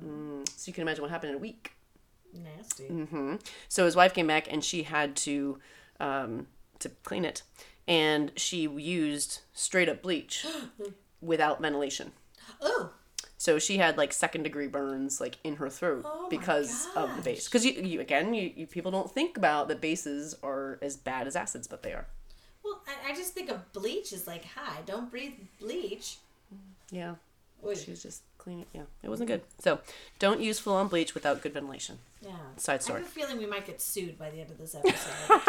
Mm, 0.03 0.49
so 0.49 0.67
you 0.67 0.73
can 0.73 0.81
imagine 0.81 1.03
what 1.03 1.11
happened 1.11 1.29
in 1.29 1.35
a 1.35 1.39
week. 1.39 1.73
Nasty. 2.33 2.87
hmm 2.87 3.35
So 3.69 3.85
his 3.85 3.95
wife 3.95 4.13
came 4.13 4.27
back 4.27 4.51
and 4.51 4.63
she 4.63 4.83
had 4.83 5.15
to 5.17 5.59
um, 5.99 6.47
to 6.79 6.89
clean 7.03 7.23
it, 7.23 7.43
and 7.87 8.31
she 8.35 8.63
used 8.67 9.41
straight 9.53 9.89
up 9.89 10.01
bleach 10.01 10.45
without 11.21 11.61
ventilation. 11.61 12.11
Oh, 12.61 12.91
So 13.37 13.59
she 13.59 13.77
had 13.77 13.95
like 13.97 14.11
second 14.11 14.43
degree 14.43 14.67
burns 14.67 15.21
like 15.21 15.37
in 15.43 15.57
her 15.57 15.69
throat 15.69 16.03
Oh 16.05 16.27
because 16.29 16.87
of 16.95 17.15
the 17.15 17.21
base. 17.21 17.45
Because 17.45 17.63
you, 17.65 17.73
you 17.73 17.99
again, 18.01 18.33
you, 18.33 18.51
you 18.55 18.65
people 18.67 18.91
don't 18.91 19.11
think 19.11 19.37
about 19.37 19.67
that 19.67 19.81
bases 19.81 20.35
are 20.43 20.79
as 20.81 20.97
bad 20.97 21.27
as 21.27 21.35
acids, 21.35 21.67
but 21.67 21.83
they 21.83 21.93
are. 21.93 22.07
well, 22.63 22.81
I, 22.87 23.11
I 23.11 23.15
just 23.15 23.33
think 23.33 23.49
of 23.51 23.71
bleach 23.71 24.11
as 24.13 24.25
like, 24.27 24.45
hi, 24.55 24.79
don't 24.85 25.09
breathe 25.11 25.33
bleach. 25.59 26.17
Yeah, 26.91 27.15
Wait, 27.61 27.77
she 27.77 27.91
was 27.91 28.01
just 28.03 28.21
cleaning. 28.37 28.65
Yeah, 28.73 28.83
it 29.03 29.09
wasn't 29.09 29.27
good. 29.27 29.41
So 29.59 29.79
don't 30.19 30.39
use 30.41 30.59
full 30.59 30.75
on 30.75 30.87
bleach 30.87 31.13
without 31.13 31.41
good 31.41 31.53
ventilation. 31.53 31.97
yeah. 32.21 32.31
Side 32.57 32.81
story. 32.83 32.99
I 32.99 33.01
have 33.03 33.09
a 33.09 33.11
feeling 33.11 33.37
we 33.39 33.45
might 33.45 33.65
get 33.65 33.81
sued 33.81 34.17
by 34.17 34.29
the 34.29 34.39
end 34.41 34.51
of 34.51 34.57
this 34.57 34.75
episode. 34.85 35.41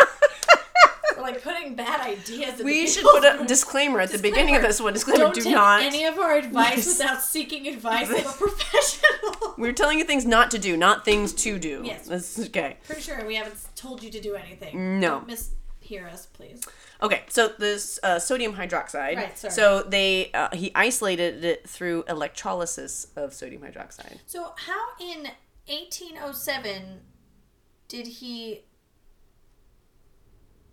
We're 1.16 1.23
like 1.23 1.42
putting 1.42 1.75
bad 1.75 2.00
ideas. 2.00 2.61
In 2.61 2.66
We 2.66 2.85
the 2.85 2.90
should 2.90 3.02
put 3.04 3.25
a 3.25 3.45
disclaimer 3.45 4.00
at 4.00 4.11
the 4.12 4.18
beginning 4.18 4.54
of 4.57 4.62
this 4.62 4.80
one. 4.80 4.92
Disclaimer: 4.92 5.18
Don't 5.18 5.35
Do 5.35 5.42
take 5.42 5.52
not. 5.54 5.83
any 5.83 6.04
of 6.04 6.18
our 6.18 6.37
advice 6.37 6.87
Yes. 6.87 6.99
without 6.99 7.23
seeking 7.23 7.66
advice 7.66 8.09
of 8.09 8.18
a 8.18 8.23
professional. 8.38 9.54
We're 9.59 9.73
telling 9.73 9.99
you 9.99 10.04
things 10.04 10.25
not 10.25 10.50
to 10.52 10.59
do, 10.59 10.76
not 10.76 11.04
things 11.04 11.33
to 11.35 11.59
do. 11.59 11.83
Yes. 11.85 12.07
That's 12.07 12.38
okay. 12.47 12.76
Pretty 12.87 13.00
sure 13.02 13.25
we 13.26 13.35
haven't 13.35 13.57
told 13.75 14.02
you 14.02 14.11
to 14.11 14.21
do 14.21 14.35
anything. 14.37 15.00
No. 15.00 15.18
Don't 15.26 15.26
mishear 15.88 16.11
us, 16.12 16.26
please. 16.26 16.62
Okay, 17.02 17.23
so 17.28 17.49
this 17.59 17.99
uh, 18.02 18.18
sodium 18.18 18.54
hydroxide. 18.54 19.16
Right, 19.16 19.38
sorry. 19.38 19.52
So 19.52 19.83
they 19.83 20.30
uh, 20.33 20.49
he 20.52 20.73
isolated 20.75 21.45
it 21.45 21.68
through 21.68 22.04
electrolysis 22.09 23.09
of 23.16 23.33
sodium 23.33 23.62
hydroxide. 23.62 24.18
So, 24.26 24.54
how 24.57 24.88
in 25.00 25.28
1807 25.66 27.00
did 27.88 28.07
he 28.07 28.64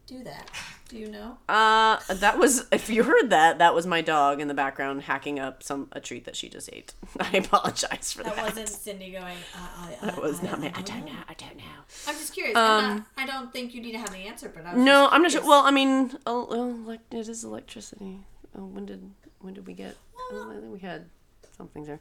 do 0.07 0.23
that? 0.23 0.49
Do 0.87 0.97
you 0.97 1.09
know? 1.09 1.37
Uh, 1.49 1.97
that 2.13 2.37
was 2.37 2.67
if 2.71 2.89
you 2.89 3.03
heard 3.03 3.31
that, 3.31 3.57
that 3.57 3.73
was 3.73 3.87
my 3.87 4.01
dog 4.01 4.39
in 4.39 4.47
the 4.47 4.53
background 4.53 5.01
hacking 5.03 5.39
up 5.39 5.63
some 5.63 5.87
a 5.91 5.99
treat 5.99 6.25
that 6.25 6.35
she 6.35 6.47
just 6.47 6.69
ate. 6.71 6.93
I 7.19 7.37
apologize 7.37 8.13
for 8.13 8.23
that. 8.23 8.35
That 8.35 8.45
wasn't 8.45 8.69
Cindy 8.69 9.11
going. 9.11 9.37
Uh, 9.55 9.67
I, 9.77 9.97
I, 10.01 10.05
That 10.05 10.21
was 10.21 10.39
I, 10.41 10.43
not 10.43 10.61
me. 10.61 10.71
I, 10.75 10.81
don't 10.83 11.05
know. 11.05 11.11
I 11.27 11.33
don't 11.33 11.57
know. 11.57 11.63
I'm 12.07 12.15
just 12.15 12.33
curious. 12.33 12.55
I'm 12.55 12.97
not, 12.97 13.05
I 13.17 13.25
don't 13.25 13.51
think 13.51 13.73
you 13.73 13.81
need 13.81 13.93
to 13.93 13.97
have 13.97 14.11
the 14.11 14.19
answer, 14.19 14.51
but 14.53 14.65
I 14.65 14.75
was 14.75 14.83
No, 14.83 15.09
I'm 15.11 15.23
not 15.23 15.31
sure. 15.31 15.41
Well, 15.41 15.63
I 15.63 15.71
mean, 15.71 16.11
oh, 16.27 16.47
well, 16.49 16.69
like 16.69 16.99
it 17.11 17.27
is 17.27 17.43
electricity. 17.43 18.19
Oh, 18.55 18.65
when 18.65 18.85
did 18.85 19.09
when 19.39 19.55
did 19.55 19.65
we 19.65 19.73
get? 19.73 19.95
Oh, 20.31 20.51
I 20.51 20.59
think 20.59 20.71
we 20.71 20.79
had 20.79 21.09
something 21.57 21.83
there. 21.85 21.99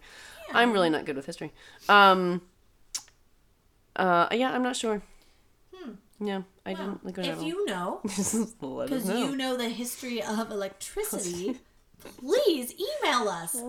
I'm 0.53 0.73
really 0.73 0.91
not 0.91 1.07
good 1.07 1.17
with 1.17 1.27
history. 1.27 1.53
Um. 1.89 2.43
Uh, 3.97 4.27
yeah, 4.33 4.53
I'm 4.53 4.63
not 4.63 4.77
sure. 4.77 5.03
Yeah, 6.21 6.43
I 6.65 6.73
Well, 6.75 6.83
didn't 6.87 7.05
look 7.05 7.19
it 7.19 7.27
if 7.27 7.43
you 7.49 7.67
know, 7.67 8.01
because 8.03 8.35
you 9.09 9.37
know 9.37 9.57
the 9.57 9.69
history 9.69 10.23
of 10.23 10.51
electricity, 10.51 11.59
please 12.19 12.73
email 12.75 13.29
us. 13.29 13.57
I 13.57 13.61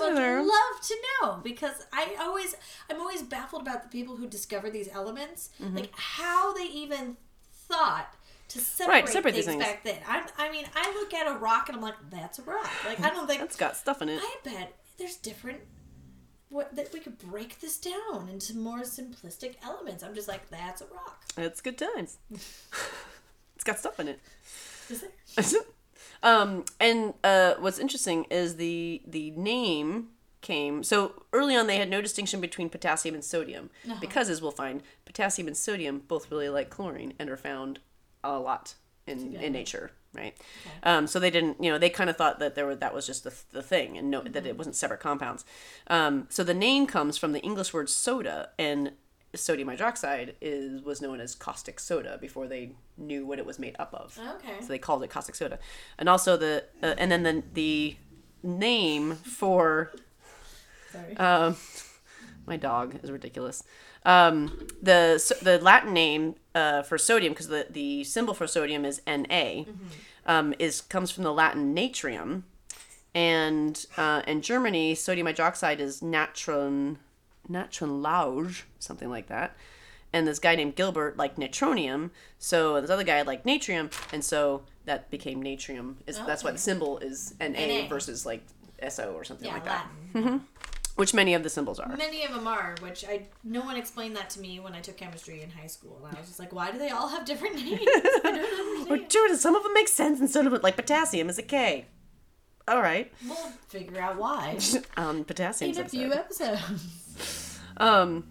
would 0.00 0.46
love 0.46 0.80
to 0.88 0.96
know 1.20 1.40
because 1.42 1.86
I 1.92 2.16
always 2.20 2.54
I'm 2.90 3.00
always 3.00 3.22
baffled 3.22 3.62
about 3.62 3.82
the 3.82 3.88
people 3.88 4.16
who 4.16 4.26
discover 4.26 4.70
these 4.70 4.88
elements, 4.92 5.50
Mm-hmm. 5.62 5.76
like 5.76 5.90
how 5.94 6.52
they 6.54 6.64
even 6.64 7.16
thought 7.68 8.14
to 8.48 8.58
separate, 8.58 9.08
separate 9.08 9.34
things, 9.34 9.46
things. 9.46 9.62
back 9.64 9.82
then. 9.84 9.98
I, 10.06 10.22
I 10.38 10.50
mean, 10.50 10.66
I 10.74 10.92
look 10.98 11.14
at 11.14 11.26
a 11.26 11.38
rock 11.38 11.68
and 11.68 11.76
I'm 11.76 11.82
like, 11.82 11.94
that's 12.10 12.38
a 12.38 12.42
rock. 12.42 12.70
Like 12.86 13.00
I 13.00 13.10
don't 13.10 13.26
think 13.28 13.40
That's 13.40 13.56
got 13.56 13.76
stuff 13.76 14.02
in 14.02 14.08
it. 14.08 14.20
I 14.22 14.36
bet 14.44 14.74
there's 14.98 15.16
different. 15.16 15.60
What 16.52 16.76
that 16.76 16.92
we 16.92 17.00
could 17.00 17.18
break 17.18 17.60
this 17.60 17.78
down 17.78 18.28
into 18.30 18.56
more 18.56 18.80
simplistic 18.80 19.54
elements. 19.64 20.02
I'm 20.02 20.14
just 20.14 20.28
like, 20.28 20.50
that's 20.50 20.82
a 20.82 20.84
rock. 20.86 21.22
It's 21.38 21.62
good 21.62 21.78
times. 21.78 22.18
it's 22.30 23.64
got 23.64 23.78
stuff 23.78 23.98
in 23.98 24.08
it. 24.08 24.20
Is 24.90 25.00
there? 25.52 25.62
um, 26.22 26.66
and 26.78 27.14
uh, 27.24 27.54
what's 27.58 27.78
interesting 27.78 28.24
is 28.24 28.56
the 28.56 29.00
the 29.06 29.30
name 29.30 30.08
came 30.42 30.82
so 30.82 31.22
early 31.32 31.56
on 31.56 31.68
they 31.68 31.76
had 31.76 31.88
no 31.88 32.02
distinction 32.02 32.40
between 32.40 32.68
potassium 32.68 33.14
and 33.14 33.22
sodium 33.24 33.70
because 34.00 34.28
as 34.28 34.42
we'll 34.42 34.50
find 34.50 34.82
potassium 35.04 35.46
and 35.46 35.56
sodium 35.56 36.02
both 36.08 36.32
really 36.32 36.48
like 36.48 36.68
chlorine 36.68 37.14
and 37.16 37.30
are 37.30 37.36
found 37.36 37.78
a 38.24 38.36
lot 38.40 38.74
in, 39.06 39.36
in 39.36 39.52
nature 39.52 39.92
right? 40.14 40.36
Um, 40.82 41.06
so 41.06 41.18
they 41.18 41.30
didn't 41.30 41.62
you 41.62 41.70
know 41.70 41.78
they 41.78 41.90
kind 41.90 42.10
of 42.10 42.16
thought 42.16 42.38
that 42.38 42.54
there 42.54 42.66
were 42.66 42.76
that 42.76 42.94
was 42.94 43.06
just 43.06 43.24
the, 43.24 43.34
the 43.52 43.62
thing 43.62 43.96
and 43.96 44.10
no 44.10 44.22
that 44.22 44.46
it 44.46 44.56
wasn't 44.58 44.76
separate 44.76 45.00
compounds. 45.00 45.44
Um, 45.86 46.26
so 46.28 46.44
the 46.44 46.54
name 46.54 46.86
comes 46.86 47.16
from 47.18 47.32
the 47.32 47.40
english 47.40 47.72
word 47.72 47.88
soda 47.88 48.50
and 48.58 48.92
sodium 49.34 49.68
hydroxide 49.68 50.34
is 50.40 50.82
was 50.82 51.00
known 51.00 51.20
as 51.20 51.34
caustic 51.34 51.80
soda 51.80 52.18
before 52.20 52.46
they 52.46 52.72
knew 52.98 53.24
what 53.26 53.38
it 53.38 53.46
was 53.46 53.58
made 53.58 53.74
up 53.78 53.94
of. 53.94 54.18
Okay. 54.36 54.60
so 54.60 54.66
they 54.66 54.78
called 54.78 55.02
it 55.02 55.08
caustic 55.10 55.34
soda. 55.34 55.58
And 55.98 56.08
also 56.08 56.36
the 56.36 56.64
uh, 56.82 56.94
and 56.98 57.10
then 57.10 57.22
the 57.22 57.42
the 57.54 57.96
name 58.42 59.14
for 59.14 59.92
Sorry. 60.92 61.16
um 61.16 61.56
my 62.46 62.56
dog 62.56 62.98
is 63.02 63.10
ridiculous 63.10 63.62
um 64.04 64.66
the 64.82 65.38
the 65.42 65.58
latin 65.58 65.92
name 65.92 66.34
uh 66.54 66.82
for 66.82 66.98
sodium 66.98 67.32
because 67.32 67.48
the 67.48 67.66
the 67.70 68.04
symbol 68.04 68.34
for 68.34 68.46
sodium 68.46 68.84
is 68.84 69.00
na 69.06 69.64
um 70.26 70.54
is 70.58 70.80
comes 70.80 71.10
from 71.10 71.24
the 71.24 71.32
latin 71.32 71.74
natrium 71.74 72.42
and 73.14 73.86
uh 73.96 74.22
in 74.26 74.42
germany 74.42 74.94
sodium 74.94 75.26
hydroxide 75.26 75.78
is 75.78 76.02
natron 76.02 76.98
natron 77.48 78.02
lauge 78.02 78.64
something 78.78 79.08
like 79.10 79.28
that 79.28 79.56
and 80.12 80.26
this 80.26 80.38
guy 80.38 80.54
named 80.54 80.76
Gilbert 80.76 81.16
liked 81.16 81.38
natronium, 81.38 82.10
so 82.38 82.80
this 82.80 82.90
other 82.90 83.04
guy 83.04 83.22
liked 83.22 83.46
natrium, 83.46 83.90
and 84.12 84.22
so 84.24 84.62
that 84.84 85.10
became 85.10 85.42
natrium. 85.42 85.94
Is 86.06 86.18
that's 86.26 86.44
why 86.44 86.50
the 86.50 86.58
symbol 86.58 86.98
is 86.98 87.34
Na, 87.40 87.48
Na. 87.48 87.88
versus 87.88 88.26
like 88.26 88.42
SO 88.88 89.14
or 89.14 89.24
something 89.24 89.46
yeah, 89.46 89.54
like 89.54 89.64
that, 89.64 89.86
Latin. 90.14 90.46
Which 90.96 91.14
many 91.14 91.34
of 91.34 91.42
the 91.42 91.48
symbols 91.50 91.78
are. 91.80 91.96
Many 91.96 92.24
of 92.24 92.32
them 92.34 92.46
are, 92.46 92.74
which 92.80 93.04
I 93.08 93.26
no 93.44 93.60
one 93.62 93.76
explained 93.76 94.14
that 94.16 94.28
to 94.30 94.40
me 94.40 94.60
when 94.60 94.74
I 94.74 94.80
took 94.80 94.96
chemistry 94.98 95.40
in 95.42 95.50
high 95.50 95.66
school, 95.66 96.02
and 96.06 96.16
I 96.16 96.20
was 96.20 96.28
just 96.28 96.38
like, 96.38 96.52
why 96.52 96.70
do 96.70 96.78
they 96.78 96.90
all 96.90 97.08
have 97.08 97.24
different 97.24 97.56
names? 97.56 97.80
I 97.82 98.20
don't 98.24 98.38
Or 98.90 98.92
understand. 98.94 99.08
dude, 99.08 99.38
some 99.38 99.54
of 99.56 99.62
them 99.62 99.72
make 99.74 99.88
sense 99.88 100.20
instead 100.20 100.46
of 100.46 100.52
it 100.52 100.62
like 100.62 100.76
potassium 100.76 101.28
is 101.28 101.38
a 101.38 101.42
K. 101.42 101.86
All 102.68 102.80
right, 102.80 103.10
We'll 103.26 103.34
figure 103.68 104.00
out 104.00 104.16
why 104.18 104.56
um, 104.96 105.24
potassium. 105.24 105.72
in 105.72 105.78
a 105.80 105.88
few 105.88 106.12
episodes. 106.12 107.58
Um, 107.76 108.24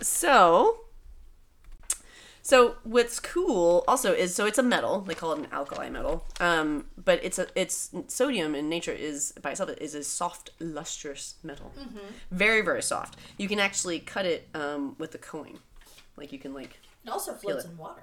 so, 0.00 0.83
so 2.46 2.76
what's 2.84 3.18
cool 3.20 3.84
also 3.88 4.12
is 4.12 4.34
so 4.34 4.44
it's 4.44 4.58
a 4.58 4.62
metal. 4.62 5.00
They 5.00 5.14
call 5.14 5.32
it 5.32 5.38
an 5.38 5.46
alkali 5.50 5.88
metal. 5.88 6.26
Um, 6.40 6.86
but 7.02 7.18
it's 7.24 7.38
a 7.38 7.46
it's 7.56 7.90
sodium 8.08 8.54
in 8.54 8.68
nature 8.68 8.92
is 8.92 9.32
by 9.40 9.52
itself 9.52 9.70
is 9.80 9.94
a 9.94 10.04
soft, 10.04 10.50
lustrous 10.60 11.34
metal. 11.42 11.72
Very 12.30 12.60
very 12.60 12.82
soft. 12.82 13.18
You 13.38 13.48
can 13.48 13.58
actually 13.58 13.98
cut 13.98 14.26
it 14.26 14.48
um, 14.54 14.94
with 14.98 15.14
a 15.14 15.18
coin. 15.18 15.58
Like 16.18 16.32
you 16.32 16.38
can 16.38 16.52
like 16.52 16.78
It 17.04 17.10
also 17.10 17.32
floats 17.32 17.64
it. 17.64 17.70
in 17.70 17.78
water. 17.78 18.02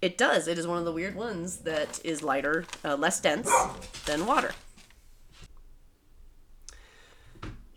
it 0.00 0.16
does. 0.16 0.48
It 0.48 0.58
is 0.58 0.66
one 0.66 0.78
of 0.78 0.84
the 0.86 0.92
weird 0.92 1.14
ones 1.14 1.58
that 1.58 2.00
is 2.02 2.22
lighter, 2.22 2.64
uh, 2.84 2.96
less 2.96 3.20
dense 3.20 3.50
than 4.06 4.24
water. 4.26 4.52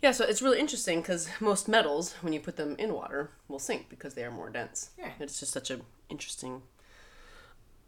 Yeah, 0.02 0.12
so 0.12 0.24
it's 0.24 0.42
really 0.42 0.60
interesting 0.60 1.00
because 1.00 1.28
most 1.40 1.68
metals, 1.68 2.14
when 2.20 2.32
you 2.32 2.40
put 2.40 2.56
them 2.56 2.76
in 2.78 2.92
water, 2.92 3.30
will 3.48 3.58
sink 3.58 3.88
because 3.88 4.14
they 4.14 4.24
are 4.24 4.30
more 4.30 4.50
dense. 4.50 4.90
Right. 5.02 5.12
It's 5.18 5.40
just 5.40 5.52
such 5.52 5.70
a 5.70 5.80
interesting. 6.08 6.62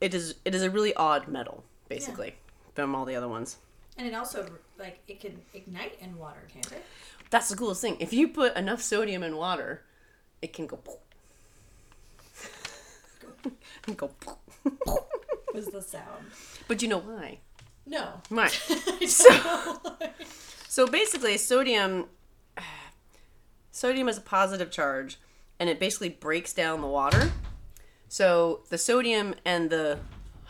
It 0.00 0.14
is. 0.14 0.34
It 0.44 0.54
is 0.54 0.62
a 0.62 0.70
really 0.70 0.94
odd 0.94 1.28
metal, 1.28 1.64
basically, 1.88 2.34
from 2.74 2.94
all 2.94 3.04
the 3.04 3.16
other 3.16 3.28
ones. 3.28 3.56
And 3.96 4.06
it 4.06 4.14
also 4.14 4.48
like 4.78 5.00
it 5.08 5.20
can 5.20 5.40
ignite 5.54 5.98
in 6.00 6.16
water, 6.18 6.46
can't 6.52 6.70
it? 6.72 6.84
That's 7.30 7.48
the 7.48 7.56
coolest 7.56 7.80
thing. 7.80 7.96
If 7.98 8.12
you 8.12 8.28
put 8.28 8.56
enough 8.56 8.80
sodium 8.80 9.22
in 9.22 9.36
water, 9.36 9.82
it 10.40 10.52
can 10.52 10.66
go. 10.66 10.78
and 13.86 13.96
go. 13.96 14.10
Was 15.54 15.66
the 15.66 15.82
sound? 15.82 16.26
But 16.68 16.82
you 16.82 16.88
know 16.88 16.98
why? 16.98 17.38
No. 17.86 18.20
I 18.36 18.48
So-. 19.06 19.80
So 20.68 20.86
basically, 20.86 21.36
sodium 21.38 22.06
sodium 23.72 24.08
is 24.08 24.18
a 24.18 24.20
positive 24.20 24.70
charge, 24.70 25.18
and 25.58 25.68
it 25.68 25.80
basically 25.80 26.10
breaks 26.10 26.52
down 26.52 26.80
the 26.82 26.86
water. 26.86 27.32
So 28.08 28.60
the 28.70 28.78
sodium 28.78 29.34
and 29.44 29.70
the 29.70 29.98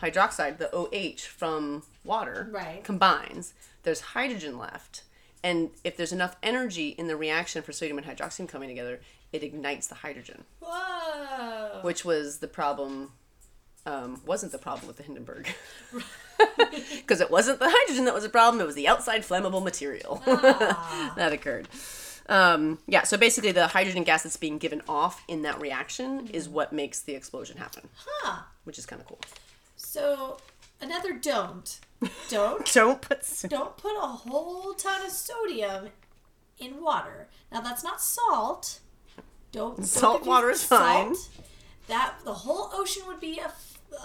hydroxide, 0.01 0.57
the 0.57 0.73
OH 0.73 1.21
from 1.27 1.83
water, 2.03 2.47
Right. 2.51 2.83
combines. 2.83 3.53
There's 3.83 4.01
hydrogen 4.01 4.57
left, 4.57 5.03
and 5.43 5.71
if 5.83 5.97
there's 5.97 6.11
enough 6.13 6.35
energy 6.41 6.89
in 6.89 7.07
the 7.07 7.15
reaction 7.17 7.61
for 7.61 7.71
sodium 7.73 7.97
and 7.97 8.07
hydroxide 8.07 8.47
coming 8.49 8.69
together, 8.69 8.99
it 9.31 9.43
ignites 9.43 9.87
the 9.87 9.95
hydrogen, 9.95 10.45
Whoa. 10.61 11.79
which 11.81 12.03
was 12.05 12.39
the 12.39 12.47
problem. 12.47 13.11
Um, 13.85 14.21
wasn't 14.25 14.51
the 14.51 14.57
problem 14.57 14.87
with 14.87 14.97
the 14.97 15.03
Hindenburg. 15.03 15.47
Because 16.95 17.19
it 17.19 17.29
wasn't 17.31 17.59
the 17.59 17.69
hydrogen 17.69 18.05
that 18.05 18.13
was 18.13 18.23
a 18.23 18.29
problem, 18.29 18.61
it 18.61 18.65
was 18.65 18.75
the 18.75 18.87
outside 18.87 19.23
flammable 19.23 19.61
material 19.63 20.21
that 20.25 21.31
occurred. 21.33 21.67
Um, 22.29 22.77
yeah, 22.87 23.03
so 23.03 23.17
basically, 23.17 23.51
the 23.51 23.67
hydrogen 23.67 24.03
gas 24.03 24.23
that's 24.23 24.37
being 24.37 24.57
given 24.59 24.81
off 24.87 25.23
in 25.27 25.41
that 25.41 25.59
reaction 25.59 26.27
is 26.31 26.47
what 26.47 26.71
makes 26.71 27.01
the 27.01 27.15
explosion 27.15 27.57
happen, 27.57 27.89
Huh. 27.97 28.43
which 28.63 28.77
is 28.77 28.85
kind 28.85 29.01
of 29.01 29.07
cool. 29.07 29.19
So 29.75 30.37
another 30.79 31.13
don't. 31.13 31.79
Don't 32.29 32.65
Don't 32.73 33.01
put. 33.01 33.21
don't 33.49 33.75
put 33.77 33.95
a 33.97 34.07
whole 34.07 34.73
ton 34.75 35.05
of 35.05 35.11
sodium 35.11 35.89
in 36.59 36.81
water. 36.81 37.27
Now 37.51 37.61
that's 37.61 37.83
not 37.83 37.99
salt. 37.99 38.79
Don't 39.51 39.77
don't 39.77 39.85
Salt 39.85 40.25
water 40.25 40.47
with 40.47 40.57
is 40.57 40.63
fine. 40.63 41.15
That 41.87 42.13
the 42.23 42.33
whole 42.33 42.69
ocean 42.73 43.03
would 43.07 43.19
be 43.19 43.39
a, 43.39 43.51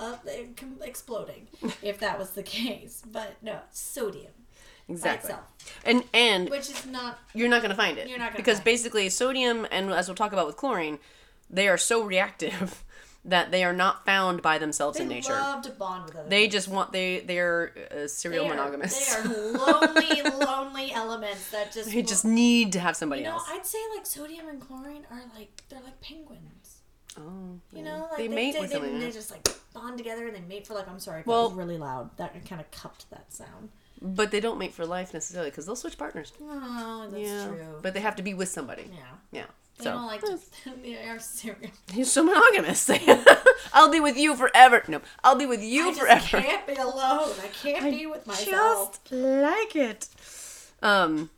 a- 0.02 0.48
exploding 0.80 1.46
if 1.82 1.98
that 2.00 2.18
was 2.18 2.30
the 2.30 2.42
case. 2.58 3.02
But 3.06 3.34
no, 3.42 3.58
sodium 3.70 4.32
Exactly. 4.88 5.34
And 5.84 6.04
and 6.12 6.50
which 6.50 6.70
is 6.70 6.86
not 6.86 7.18
you're 7.34 7.48
not 7.48 7.62
going 7.62 7.70
to 7.70 7.76
find 7.76 7.96
it. 7.98 8.08
You're 8.08 8.18
not 8.18 8.32
gonna 8.32 8.36
because 8.36 8.58
find 8.58 8.66
it. 8.68 8.72
basically 8.72 9.08
sodium 9.08 9.66
and 9.70 9.90
as 9.92 10.08
we'll 10.08 10.14
talk 10.14 10.32
about 10.32 10.46
with 10.46 10.56
chlorine, 10.56 10.98
they 11.48 11.68
are 11.68 11.78
so 11.78 12.02
reactive 12.02 12.84
that 13.24 13.50
they 13.50 13.64
are 13.64 13.72
not 13.72 14.04
found 14.04 14.42
by 14.42 14.58
themselves 14.58 14.98
they 14.98 15.04
in 15.04 15.08
nature. 15.08 15.32
They 15.32 15.38
love 15.40 15.62
to 15.62 15.70
bond 15.70 16.04
with 16.04 16.16
other. 16.16 16.28
they 16.28 16.48
just 16.48 16.68
want 16.68 16.92
they 16.92 17.20
they're 17.20 17.72
uh, 17.90 18.06
serial 18.08 18.44
They 18.44 18.50
are- 18.50 18.54
monogamous. 18.56 19.14
They 19.14 19.30
are 19.30 19.52
lonely, 19.52 20.22
lonely 20.44 20.92
elements 20.92 21.50
that 21.50 21.72
just 21.72 21.90
They 21.90 22.02
just 22.02 22.26
need 22.26 22.72
to 22.72 22.80
have 22.80 22.94
somebody 22.96 23.22
You 23.22 23.28
know, 23.28 23.34
else. 23.34 23.46
I'd 23.48 23.64
say 23.64 23.78
like 23.96 24.04
sodium 24.04 24.48
and 24.48 24.60
chlorine 24.60 25.06
are 25.10 25.22
like 25.34 25.62
they're 25.70 25.80
like 25.80 25.98
penguins. 26.02 26.80
oh, 27.18 27.58
You 27.72 27.82
know, 27.84 28.08
like 28.10 28.18
they, 28.18 28.26
they, 28.28 28.34
mate 28.34 28.52
they, 28.52 28.60
with 28.60 28.70
they, 28.70 28.76
something. 28.76 28.98
they 29.00 29.10
just 29.10 29.30
like 29.30 29.48
bond 29.72 29.96
together 29.96 30.26
and 30.26 30.36
they 30.36 30.40
mate 30.42 30.66
for 30.66 30.74
like 30.74 30.88
I'm 30.88 31.00
sorry, 31.00 31.22
Well- 31.24 31.48
that 31.48 31.56
was 31.56 31.64
really 31.66 31.78
loud. 31.78 32.14
That 32.18 32.34
kind 32.46 32.60
of 32.60 32.70
cupped 32.70 33.08
that 33.08 33.32
sound. 33.32 33.70
But 34.06 34.30
they 34.30 34.40
don't 34.40 34.58
mate 34.58 34.74
for 34.74 34.84
life 34.84 35.14
necessarily 35.14 35.48
because 35.50 35.64
they'll 35.64 35.76
switch 35.76 35.96
partners. 35.96 36.30
Oh, 36.42 37.08
that's 37.10 37.22
yeah, 37.26 37.46
true. 37.46 37.78
but 37.80 37.94
they 37.94 38.00
have 38.00 38.16
to 38.16 38.22
be 38.22 38.34
with 38.34 38.50
somebody. 38.50 38.90
yeah, 38.92 38.98
Yeah. 39.32 39.44
they 39.78 39.84
So 39.84 39.92
don't 39.92 40.04
like 40.06 40.20
to. 40.20 40.38
they 40.82 41.08
are 41.08 41.18
serious. 41.18 41.70
he's 41.90 42.12
so 42.12 42.22
monogamous. 42.22 42.90
I'll 43.72 43.90
be 43.90 44.00
with 44.00 44.18
you 44.18 44.36
forever. 44.36 44.82
No, 44.88 45.00
I'll 45.24 45.36
be 45.36 45.46
with 45.46 45.62
you 45.62 45.94
forever. 45.94 46.36
I 46.36 46.42
can't 46.42 46.66
be 46.66 46.74
alone. 46.74 47.32
I 47.42 47.48
can't 47.62 47.90
be 47.96 48.04
with 48.04 48.26
myself. 48.26 49.02
Just 49.04 49.12
like 49.12 49.74
it. 49.74 50.08
Um, 50.82 51.30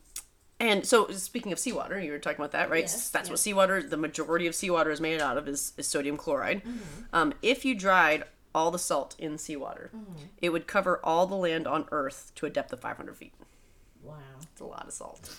and 0.58 0.84
so 0.84 1.08
speaking 1.12 1.52
of 1.52 1.60
seawater, 1.60 2.00
you 2.00 2.10
were 2.10 2.18
talking 2.18 2.40
about 2.40 2.50
that, 2.52 2.68
right? 2.68 2.80
Yes, 2.82 3.10
That's 3.10 3.30
what 3.30 3.38
seawater, 3.38 3.80
the 3.82 3.96
majority 3.96 4.48
of 4.48 4.56
seawater 4.56 4.90
is 4.90 5.00
made 5.00 5.20
out 5.20 5.36
of 5.36 5.46
is, 5.46 5.72
is 5.76 5.86
sodium 5.86 6.16
chloride. 6.16 6.64
Mm-hmm. 6.64 7.02
Um, 7.12 7.32
if 7.42 7.64
you 7.64 7.76
dried 7.76 8.24
all 8.56 8.70
the 8.72 8.78
salt 8.78 9.14
in 9.18 9.38
seawater, 9.38 9.90
Mm-hmm. 9.94 10.24
it 10.42 10.48
would 10.48 10.66
cover 10.66 10.98
all 11.04 11.26
the 11.26 11.34
land 11.36 11.66
on 11.68 11.84
Earth 11.92 12.32
to 12.36 12.46
a 12.46 12.50
depth 12.50 12.72
of 12.72 12.80
500 12.80 13.16
feet. 13.16 13.34
Wow, 14.02 14.14
It's 14.42 14.60
a 14.60 14.64
lot 14.64 14.86
of 14.86 14.92
salt. 14.92 15.36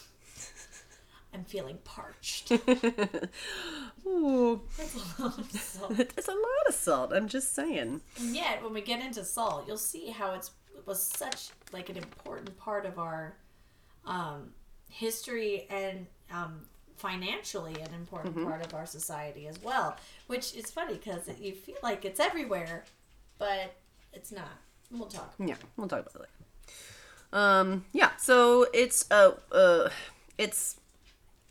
I'm 1.34 1.44
feeling 1.44 1.78
parched. 1.84 2.52
Ooh, 4.06 4.62
That's 4.78 4.96
a 4.96 5.22
lot 5.24 5.38
of 5.40 5.52
salt. 5.52 5.92
it's 6.00 6.28
a 6.28 6.32
lot 6.32 6.68
of 6.68 6.74
salt. 6.74 7.12
I'm 7.14 7.28
just 7.28 7.54
saying. 7.54 8.02
And 8.20 8.36
yet, 8.36 8.64
when 8.64 8.74
we 8.74 8.82
get 8.82 9.04
into 9.04 9.24
salt, 9.24 9.66
you'll 9.68 9.78
see 9.78 10.10
how 10.10 10.34
it's 10.34 10.52
it 10.76 10.86
was 10.86 11.02
such 11.02 11.50
like 11.74 11.90
an 11.90 11.98
important 11.98 12.56
part 12.58 12.86
of 12.86 12.98
our 13.00 13.36
um, 14.06 14.52
history 14.90 15.66
and 15.70 16.06
um, 16.32 16.62
financially 16.96 17.74
an 17.82 17.94
important 17.94 18.36
Mm-hmm. 18.36 18.46
part 18.48 18.66
of 18.66 18.74
our 18.74 18.86
society 18.86 19.48
as 19.48 19.62
well. 19.62 19.98
Which 20.28 20.56
is 20.56 20.72
funny 20.72 20.94
because 20.96 21.28
you 21.40 21.54
feel 21.54 21.78
like 21.84 22.06
it's 22.06 22.20
everywhere, 22.20 22.86
but 23.38 23.76
it's 24.14 24.32
not. 24.32 24.50
We'll 24.92 25.08
talk. 25.08 25.34
Yeah, 25.40 25.56
we'll 25.76 25.88
talk 25.88 26.02
about 26.02 26.16
it 26.16 26.22
later. 26.22 26.32
Um, 27.34 27.86
yeah, 27.92 28.16
so 28.18 28.68
it's 28.74 29.10
uh, 29.12 29.32
uh, 29.52 29.90
it's 30.38 30.80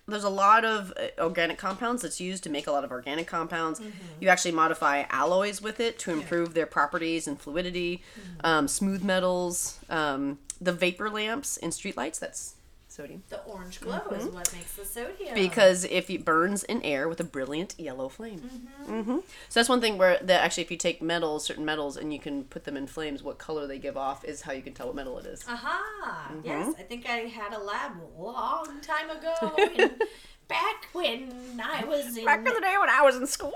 there's 0.09 0.25
a 0.25 0.31
lot 0.31 0.65
of 0.65 0.93
uh, 0.97 1.23
organic 1.23 1.59
compounds 1.59 2.03
that's 2.03 2.21
used 2.21 2.45
to 2.45 2.51
make 2.51 2.67
a 2.67 2.73
lot 2.73 2.85
of 2.85 2.91
organic 2.91 3.27
compounds. 3.27 3.81
You 4.21 4.29
actually 4.29 4.53
modify 4.53 5.05
alloys 5.11 5.61
with 5.61 5.81
it 5.81 5.99
to 6.01 6.13
improve 6.13 6.55
their 6.55 6.67
properties 6.67 7.27
and 7.27 7.39
fluidity. 7.41 8.03
Um, 8.45 8.69
smooth 8.69 9.03
metals, 9.03 9.79
um, 9.91 10.39
the 10.61 10.73
vapor 10.73 11.11
lamps 11.11 11.57
in 11.57 11.71
streetlights. 11.71 12.21
That's 12.21 12.55
sodium 12.97 13.23
The 13.29 13.43
orange 13.45 13.81
glow 13.81 14.01
is 14.13 14.25
what 14.27 14.53
makes 14.55 14.73
the 14.75 14.85
sodium. 14.85 15.17
Mm-hmm. 15.29 15.35
because 15.35 15.85
if 15.85 16.09
it 16.11 16.25
burns 16.25 16.65
in 16.65 16.83
air 16.83 17.09
with 17.09 17.21
a 17.21 17.25
brilliant 17.25 17.75
yellow 17.79 18.09
flame. 18.09 18.39
hmm 18.87 19.19
So 19.49 19.61
that's 19.61 19.69
one 19.69 19.81
thing 19.81 19.99
where 19.99 20.19
that 20.23 20.41
actually, 20.43 20.65
if 20.65 20.71
you 20.71 20.77
take 20.77 21.03
metals, 21.03 21.45
certain 21.45 21.65
metals, 21.65 21.97
and 21.97 22.13
you 22.13 22.19
can 22.19 22.45
put 22.45 22.65
them 22.65 22.77
in 22.77 22.87
flames, 22.87 23.23
what 23.23 23.39
color 23.39 23.67
they 23.67 23.79
give 23.79 23.97
off 23.97 24.25
is 24.25 24.43
how 24.43 24.53
you 24.53 24.63
can 24.63 24.73
tell 24.73 24.87
what 24.87 24.97
metal 24.97 25.19
it 25.19 25.27
is. 25.27 25.45
Aha! 25.49 26.31
Mm-hmm. 26.33 26.47
Yes, 26.47 26.75
I 26.79 26.83
think 26.83 27.07
I 27.09 27.19
had 27.41 27.53
a 27.53 27.59
lab 27.59 27.93
a 28.01 28.23
long 28.23 28.81
time 28.83 29.11
ago. 29.11 29.35
back 30.49 30.87
when 30.93 31.61
I 31.63 31.85
was 31.85 32.17
in 32.17 32.25
Back 32.25 32.39
in 32.39 32.55
the 32.55 32.61
day 32.61 32.77
when 32.79 32.89
I 32.89 33.03
was 33.03 33.17
in 33.17 33.27
school. 33.27 33.53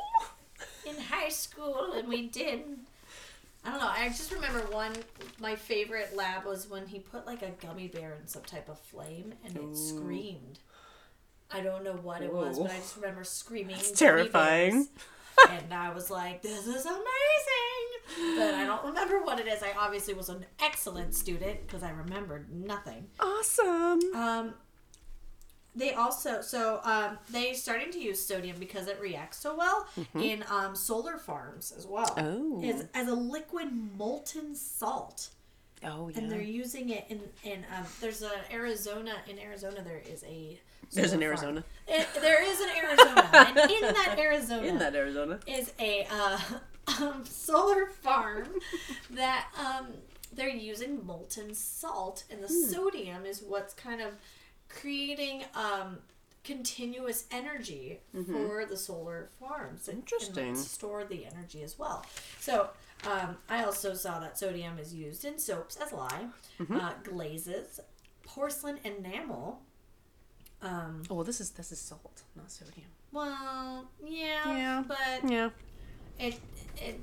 in 0.87 0.97
high 1.01 1.29
school 1.29 1.93
and 1.95 2.09
we 2.09 2.27
did 2.29 2.63
I 3.65 3.71
don't 3.71 3.81
know, 3.81 3.91
I 3.91 4.09
just 4.09 4.33
remember 4.33 4.61
one 4.71 4.93
my 5.39 5.55
favorite 5.55 6.17
lab 6.17 6.45
was 6.45 6.69
when 6.69 6.87
he 6.87 6.99
put 6.99 7.27
like 7.27 7.43
a 7.43 7.51
gummy 7.51 7.89
bear 7.89 8.17
in 8.21 8.27
some 8.27 8.43
type 8.43 8.69
of 8.69 8.79
flame 8.79 9.35
and 9.45 9.57
it 9.57 9.77
screamed. 9.77 10.59
I 11.51 11.61
don't 11.61 11.85
know 11.85 11.95
what 11.95 12.23
it 12.23 12.33
was, 12.33 12.59
but 12.59 12.71
I 12.71 12.77
just 12.77 12.97
remember 12.97 13.25
screaming. 13.25 13.77
It's 13.77 13.89
gummy 13.89 13.97
terrifying. 13.97 14.71
bears. 14.71 14.89
and 15.51 15.75
I 15.75 15.93
was 15.93 16.11
like, 16.11 16.43
This 16.43 16.67
is 16.67 16.85
amazing 16.87 18.37
But 18.37 18.55
I 18.55 18.65
don't 18.65 18.85
remember 18.85 19.23
what 19.23 19.41
it 19.41 19.47
is. 19.47 19.63
I 19.63 19.73
obviously 19.79 20.15
was 20.15 20.29
an 20.29 20.45
excellent 20.61 21.15
student 21.15 21.67
because 21.67 21.83
I 21.83 21.91
remembered 21.91 22.53
nothing. 22.53 23.07
Awesome. 23.19 24.01
Um, 24.15 24.55
they 25.77 25.95
also 25.95 26.41
so 26.43 26.81
um, 26.85 27.19
they 27.31 27.53
starting 27.55 27.91
to 27.93 27.99
use 28.01 28.25
sodium 28.25 28.57
because 28.59 28.89
it 28.89 29.01
reacts 29.01 29.39
so 29.39 29.57
well 29.57 29.87
in 30.15 30.45
um, 30.51 30.75
solar 30.75 31.17
farms 31.17 31.73
as 31.77 31.87
well. 31.87 32.13
Oh. 32.19 32.63
as, 32.65 32.87
as 32.95 33.09
a 33.09 33.15
liquid 33.15 33.69
molten 33.97 34.55
salt, 34.55 35.31
Oh 35.85 36.09
yeah. 36.09 36.19
and 36.19 36.31
they're 36.31 36.43
using 36.43 36.91
it 36.91 37.05
in 37.09 37.21
in 37.45 37.65
um, 37.77 37.85
there's 38.01 38.23
a 38.23 38.31
Arizona 38.53 39.15
in 39.29 39.39
Arizona 39.39 39.83
there 39.83 40.03
is 40.13 40.25
a 40.25 40.59
There's 40.93 41.13
an 41.13 41.21
farm. 41.21 41.29
Arizona. 41.31 41.65
It, 41.89 42.07
there 42.21 42.43
is 42.43 42.61
an 42.61 42.69
Arizona, 42.77 43.31
and 43.33 43.71
in 43.71 43.81
that 43.95 44.17
Arizona 44.19 44.67
In 44.67 44.79
that 44.79 44.95
Arizona. 44.95 45.39
is 45.47 45.73
a 45.79 46.07
uh, 46.11 46.39
um, 47.01 47.25
solar 47.25 47.87
farm 47.87 48.49
that 49.11 49.47
um, 49.59 49.87
they're 50.33 50.49
using 50.49 51.05
molten 51.07 51.55
salt, 51.55 52.25
and 52.31 52.43
the 52.43 52.49
Hmm. 52.49 52.73
sodium 52.73 53.25
is 53.25 53.43
what's 53.43 53.73
kind 53.75 54.01
of 54.01 54.15
creating 54.71 55.45
um, 55.55 55.99
continuous 56.45 57.27
energy 57.31 58.01
for 58.33 58.65
the 58.65 58.77
solar 58.77 59.29
farms. 59.39 59.89
and- 59.89 59.99
and, 59.99 60.07
Mm-hmm. 60.07 60.17
Interesting. 60.17 60.55
store 60.57 61.05
the 61.05 61.27
energy 61.27 61.63
as 61.63 61.79
well. 61.79 62.05
So. 62.41 62.71
Um, 63.11 63.39
I 63.49 63.65
also 63.65 63.95
saw 63.95 64.19
that 64.21 64.39
sodium 64.39 64.79
is 64.79 64.93
used 64.95 65.25
in 65.25 65.39
soaps 65.39 65.77
as 65.77 65.91
lye, 65.91 66.27
Mm-hmm. 66.61 66.77
uh, 66.77 66.93
glazes, 67.03 67.81
porcelain 68.25 68.79
enamel. 68.85 69.63
Um, 70.61 71.05
Oh 71.09 71.15
well, 71.15 71.25
this 71.25 71.41
is 71.41 71.49
this 71.53 71.73
is 71.73 71.79
salt, 71.81 72.25
not 72.37 72.51
sodium. 72.53 72.89
well, 73.11 73.89
yeah, 74.05 74.55
Yeah. 74.55 74.85
but 74.87 75.31
Yeah. 75.31 75.49
it 76.19 76.39
it 76.77 77.01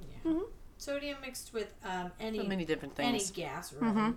yeah. 0.00 0.30
Mhm. 0.30 0.42
Sodium 0.78 1.20
mixed 1.20 1.52
with 1.52 1.74
um, 1.84 2.12
any 2.20 2.38
So 2.38 2.44
many 2.44 2.64
different 2.64 2.94
things, 2.94 3.08
any 3.32 3.42
gas 3.44 3.72
really 3.72 4.14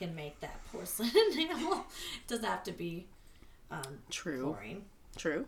can 0.00 0.14
make 0.16 0.40
that 0.40 0.60
porcelain 0.72 1.10
enamel. 1.32 1.84
It 2.22 2.26
doesn't 2.28 2.44
have 2.44 2.64
to 2.64 2.72
be 2.72 3.06
um, 3.70 3.98
True. 4.10 4.42
chlorine. 4.54 4.82
True. 5.16 5.46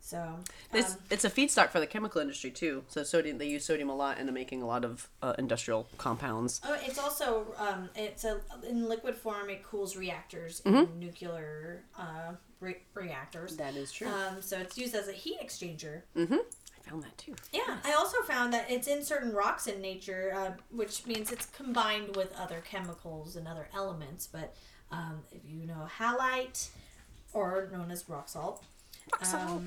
So 0.00 0.18
um, 0.20 0.44
It's 0.72 0.96
it's 1.10 1.24
a 1.24 1.30
feedstock 1.30 1.70
for 1.70 1.80
the 1.80 1.86
chemical 1.86 2.20
industry 2.20 2.50
too. 2.50 2.84
So 2.88 3.02
sodium 3.02 3.38
they 3.38 3.48
use 3.48 3.64
sodium 3.64 3.88
a 3.90 3.94
lot 3.96 4.18
into 4.18 4.30
making 4.32 4.62
a 4.62 4.66
lot 4.66 4.84
of 4.84 5.08
uh, 5.22 5.34
industrial 5.38 5.88
compounds. 5.98 6.60
oh, 6.64 6.76
it's 6.84 6.98
also 6.98 7.46
um, 7.58 7.88
it's 7.96 8.24
a 8.24 8.40
in 8.68 8.88
liquid 8.88 9.16
form. 9.16 9.50
It 9.50 9.64
cools 9.64 9.96
reactors 9.96 10.60
Mm-hmm. 10.64 10.92
in 10.92 11.00
nuclear 11.00 11.82
uh, 11.98 12.32
re- 12.60 12.82
reactors. 12.94 13.56
That 13.56 13.74
is 13.74 13.90
true. 13.90 14.06
Um, 14.08 14.40
so 14.40 14.58
it's 14.58 14.78
used 14.78 14.94
as 14.94 15.08
a 15.08 15.12
heat 15.12 15.38
exchanger. 15.44 16.02
mm-hmm. 16.16 16.36
I 16.86 16.90
found 16.90 17.02
that 17.02 17.18
too. 17.18 17.34
Yeah, 17.52 17.78
I 17.84 17.92
also 17.94 18.22
found 18.22 18.52
that 18.52 18.70
it's 18.70 18.86
in 18.86 19.02
certain 19.02 19.32
rocks 19.32 19.66
in 19.66 19.80
nature, 19.80 20.32
uh, 20.34 20.50
which 20.70 21.06
means 21.06 21.32
it's 21.32 21.46
combined 21.46 22.14
with 22.16 22.34
other 22.38 22.62
chemicals 22.68 23.36
and 23.36 23.48
other 23.48 23.68
elements. 23.74 24.28
But 24.30 24.54
um, 24.92 25.20
if 25.32 25.40
you 25.44 25.66
know 25.66 25.88
halite, 25.98 26.68
or 27.32 27.68
known 27.72 27.90
as 27.90 28.08
rock 28.08 28.28
salt, 28.28 28.64
um, 29.34 29.66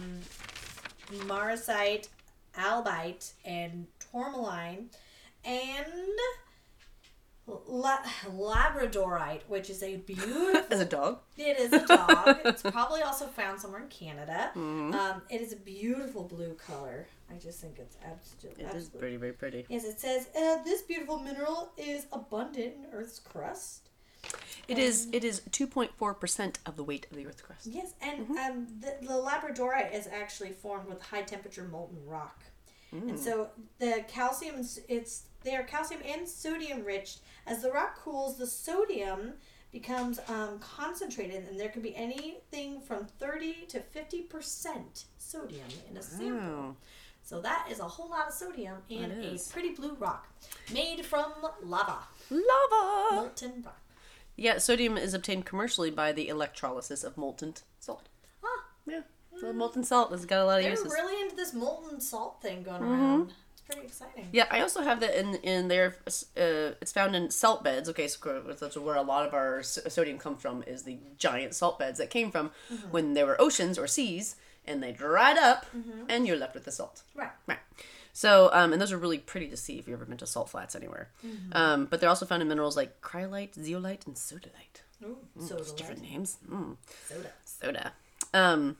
marasite, 1.27 2.07
albite, 2.57 3.33
and 3.45 3.87
tourmaline, 4.11 4.89
and 5.43 5.87
la- 7.67 8.03
labradorite, 8.27 9.41
which 9.47 9.69
is 9.69 9.81
a 9.83 9.97
beautiful 9.97 10.61
As 10.71 10.79
a 10.79 10.85
dog. 10.85 11.19
it 11.37 11.59
is 11.59 11.73
a 11.73 11.85
dog. 11.85 12.39
it's 12.45 12.61
probably 12.61 13.01
also 13.01 13.25
found 13.25 13.59
somewhere 13.59 13.81
in 13.81 13.87
Canada. 13.87 14.51
Um, 14.55 15.21
it 15.29 15.41
is 15.41 15.53
a 15.53 15.57
beautiful 15.57 16.23
blue 16.23 16.53
color. 16.53 17.07
I 17.31 17.37
just 17.37 17.59
think 17.59 17.77
it's 17.77 17.97
absolutely. 18.03 18.63
It 18.65 18.75
is 18.75 18.89
pretty 18.89 19.17
very 19.17 19.33
pretty. 19.33 19.65
Yes, 19.69 19.83
it 19.85 19.99
says 19.99 20.27
uh, 20.35 20.63
this 20.63 20.81
beautiful 20.81 21.19
mineral 21.19 21.71
is 21.77 22.07
abundant 22.11 22.73
in 22.75 22.85
Earth's 22.91 23.19
crust. 23.19 23.89
It 24.67 24.77
is 24.77 25.07
it 25.11 25.23
is 25.23 25.41
two 25.51 25.65
point 25.67 25.91
four 25.95 26.13
percent 26.13 26.59
of 26.65 26.75
the 26.75 26.83
weight 26.83 27.07
of 27.09 27.17
the 27.17 27.25
Earth's 27.25 27.41
crust. 27.41 27.67
Yes, 27.67 27.93
and 28.01 28.29
um, 28.37 28.67
the, 28.79 28.95
the 29.01 29.13
labradorite 29.13 29.93
is 29.93 30.07
actually 30.07 30.51
formed 30.51 30.87
with 30.87 31.01
high 31.01 31.21
temperature 31.21 31.63
molten 31.63 31.99
rock, 32.05 32.43
and 32.91 33.19
so 33.19 33.49
the 33.79 34.03
calcium 34.07 34.65
it's 34.87 35.23
they 35.43 35.55
are 35.55 35.63
calcium 35.63 36.01
and 36.05 36.27
sodium 36.27 36.83
rich. 36.83 37.17
As 37.47 37.61
the 37.61 37.71
rock 37.71 37.97
cools, 37.97 38.37
the 38.37 38.45
sodium 38.47 39.33
becomes 39.71 40.19
um, 40.27 40.59
concentrated, 40.59 41.47
and 41.47 41.59
there 41.59 41.69
can 41.69 41.81
be 41.81 41.95
anything 41.95 42.81
from 42.81 43.05
thirty 43.19 43.65
to 43.69 43.79
fifty 43.79 44.21
percent 44.21 45.05
sodium 45.17 45.67
in 45.89 45.97
a 45.97 46.01
sample. 46.01 46.75
So 47.23 47.39
that 47.41 47.67
is 47.71 47.79
a 47.79 47.83
whole 47.83 48.09
lot 48.09 48.27
of 48.27 48.33
sodium 48.33 48.77
in 48.89 49.11
a 49.11 49.37
pretty 49.51 49.69
blue 49.75 49.93
rock 49.95 50.27
made 50.73 51.05
from 51.05 51.31
lava, 51.63 51.99
Lava. 52.31 53.15
molten 53.15 53.61
rock. 53.63 53.79
Yeah, 54.35 54.57
sodium 54.57 54.97
is 54.97 55.13
obtained 55.13 55.45
commercially 55.45 55.91
by 55.91 56.11
the 56.11 56.27
electrolysis 56.27 57.03
of 57.03 57.17
molten 57.17 57.53
salt. 57.79 58.07
Ah, 58.43 58.63
Yeah. 58.87 59.01
So 59.41 59.53
molten 59.53 59.83
salt 59.83 60.11
has 60.11 60.25
got 60.25 60.41
a 60.41 60.45
lot 60.45 60.57
of 60.59 60.63
they're 60.63 60.71
uses. 60.71 60.91
really 60.93 61.21
into 61.21 61.35
this 61.35 61.53
molten 61.53 61.99
salt 62.01 62.41
thing 62.41 62.63
going 62.63 62.81
Mm-hmm. 62.81 62.91
around. 62.91 63.33
It's 63.53 63.61
pretty 63.61 63.81
exciting. 63.87 64.27
Yeah, 64.31 64.45
I 64.51 64.61
also 64.61 64.81
have 64.81 64.99
that 65.01 65.17
in 65.19 65.35
in 65.35 65.67
there. 65.67 65.95
Uh, 66.07 66.73
it's 66.81 66.91
found 66.91 67.15
in 67.15 67.29
salt 67.29 67.63
beds. 67.63 67.87
Okay, 67.89 68.07
so 68.07 68.41
that's 68.59 68.77
where 68.77 68.95
a 68.95 69.01
lot 69.01 69.25
of 69.27 69.33
our 69.33 69.61
sodium 69.63 70.17
comes 70.17 70.41
from. 70.41 70.63
Is 70.63 70.83
the 70.83 70.97
giant 71.17 71.53
salt 71.55 71.77
beds 71.79 71.99
that 71.99 72.09
came 72.09 72.31
from 72.31 72.51
Mm-hmm. 72.71 72.91
when 72.91 73.13
there 73.13 73.25
were 73.25 73.39
oceans 73.39 73.77
or 73.77 73.87
seas, 73.87 74.35
and 74.65 74.81
they 74.83 74.91
dried 74.91 75.37
up, 75.37 75.65
Mm-hmm. 75.75 76.05
and 76.09 76.25
you're 76.27 76.37
left 76.37 76.53
with 76.55 76.65
the 76.65 76.71
salt. 76.71 77.03
Right. 77.15 77.31
Right. 77.47 77.59
So, 78.11 78.49
um, 78.51 78.73
and 78.73 78.81
those 78.81 78.91
are 78.91 78.97
really 78.97 79.19
pretty 79.19 79.47
to 79.49 79.55
see 79.55 79.77
if 79.79 79.87
you've 79.87 79.95
ever 79.97 80.05
been 80.05 80.17
to 80.17 80.25
salt 80.27 80.49
flats 80.49 80.75
anywhere. 80.75 81.09
Mm-hmm. 81.25 81.51
Um, 81.53 81.85
but 81.85 81.99
they're 82.01 82.09
also 82.09 82.25
found 82.25 82.41
in 82.41 82.47
minerals 82.49 82.75
like 82.75 82.99
cryolite, 83.01 83.53
zeolite, 83.53 84.05
and 84.07 84.15
sodalite. 84.15 84.81
Ooh, 85.05 85.17
soda. 85.39 85.61
It's 85.61 85.71
different 85.71 86.01
names. 86.01 86.37
Mm 86.51 86.75
Soda. 87.07 87.31
soda. 87.45 87.93
Um, 88.33 88.75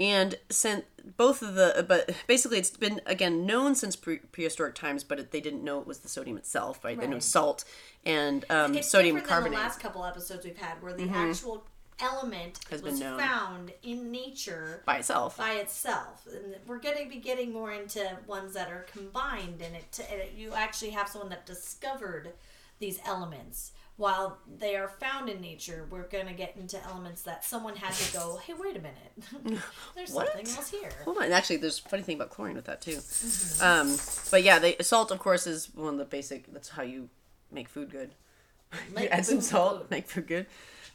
and 0.00 0.36
since 0.50 0.84
both 1.16 1.42
of 1.42 1.54
the, 1.54 1.84
but 1.88 2.10
basically 2.26 2.58
it's 2.58 2.70
been 2.70 3.00
again 3.06 3.46
known 3.46 3.74
since 3.74 3.96
pre- 3.96 4.18
prehistoric 4.18 4.74
times, 4.74 5.02
but 5.04 5.18
it, 5.18 5.30
they 5.32 5.40
didn't 5.40 5.64
know 5.64 5.80
it 5.80 5.86
was 5.86 5.98
the 6.00 6.08
sodium 6.08 6.36
itself, 6.36 6.84
right? 6.84 6.98
They 7.00 7.06
know 7.06 7.18
salt 7.18 7.64
and 8.04 8.44
um, 8.50 8.74
It's 8.76 8.88
sodium 8.90 9.20
carbonate. 9.20 9.52
than 9.52 9.60
the 9.60 9.64
last 9.66 9.80
couple 9.80 10.04
episodes 10.04 10.44
we've 10.44 10.56
had, 10.58 10.82
where 10.82 10.92
the 10.92 11.08
actual 11.08 11.64
element 12.00 12.60
Has 12.70 12.80
been 12.82 12.92
was 12.92 13.00
known. 13.00 13.18
found 13.18 13.72
in 13.82 14.12
nature 14.12 14.82
by 14.86 14.98
itself. 14.98 15.36
by 15.36 15.52
itself. 15.54 16.28
And 16.32 16.54
we're 16.66 16.78
going 16.78 17.02
to 17.02 17.08
be 17.08 17.16
getting 17.16 17.52
more 17.52 17.72
into 17.72 18.06
ones 18.26 18.54
that 18.54 18.70
are 18.70 18.86
combined, 18.92 19.60
and 19.60 19.74
it, 19.74 19.98
and 20.10 20.20
it 20.20 20.32
you 20.36 20.52
actually 20.54 20.90
have 20.90 21.08
someone 21.08 21.30
that 21.30 21.44
discovered 21.46 22.32
these 22.78 23.00
elements. 23.04 23.72
While 23.98 24.38
they 24.60 24.76
are 24.76 24.88
found 24.88 25.28
in 25.28 25.40
nature, 25.40 25.86
we're 25.90 26.06
going 26.06 26.26
to 26.28 26.32
get 26.32 26.56
into 26.56 26.82
elements 26.84 27.22
that 27.22 27.44
someone 27.44 27.74
had 27.76 27.92
to 27.92 28.12
go, 28.12 28.36
hey, 28.36 28.54
wait 28.58 28.76
a 28.76 28.80
minute. 28.80 29.60
There's 29.96 30.12
What? 30.12 30.28
something 30.28 30.46
else 30.56 30.70
here. 30.70 30.88
Hold 31.04 31.18
on, 31.18 31.32
actually, 31.32 31.56
there's 31.56 31.80
a 31.84 31.88
funny 31.88 32.02
thing 32.04 32.14
about 32.16 32.30
chlorine 32.30 32.54
with 32.54 32.66
that 32.66 32.80
too. 32.80 32.92
Mm-hmm. 32.92 33.64
Um, 33.64 33.98
but 34.30 34.44
yeah, 34.44 34.60
they, 34.60 34.76
salt, 34.80 35.10
of 35.10 35.18
course, 35.18 35.46
is 35.48 35.74
one 35.74 35.94
of 35.94 35.98
the 35.98 36.04
basic. 36.04 36.50
That's 36.52 36.68
how 36.70 36.82
you 36.84 37.08
make 37.50 37.68
food 37.68 37.90
good. 37.90 38.14
you 38.96 39.06
add 39.08 39.26
some 39.26 39.40
salt, 39.40 39.80
good. 39.80 39.90
make 39.90 40.08
food 40.08 40.28
good. 40.28 40.46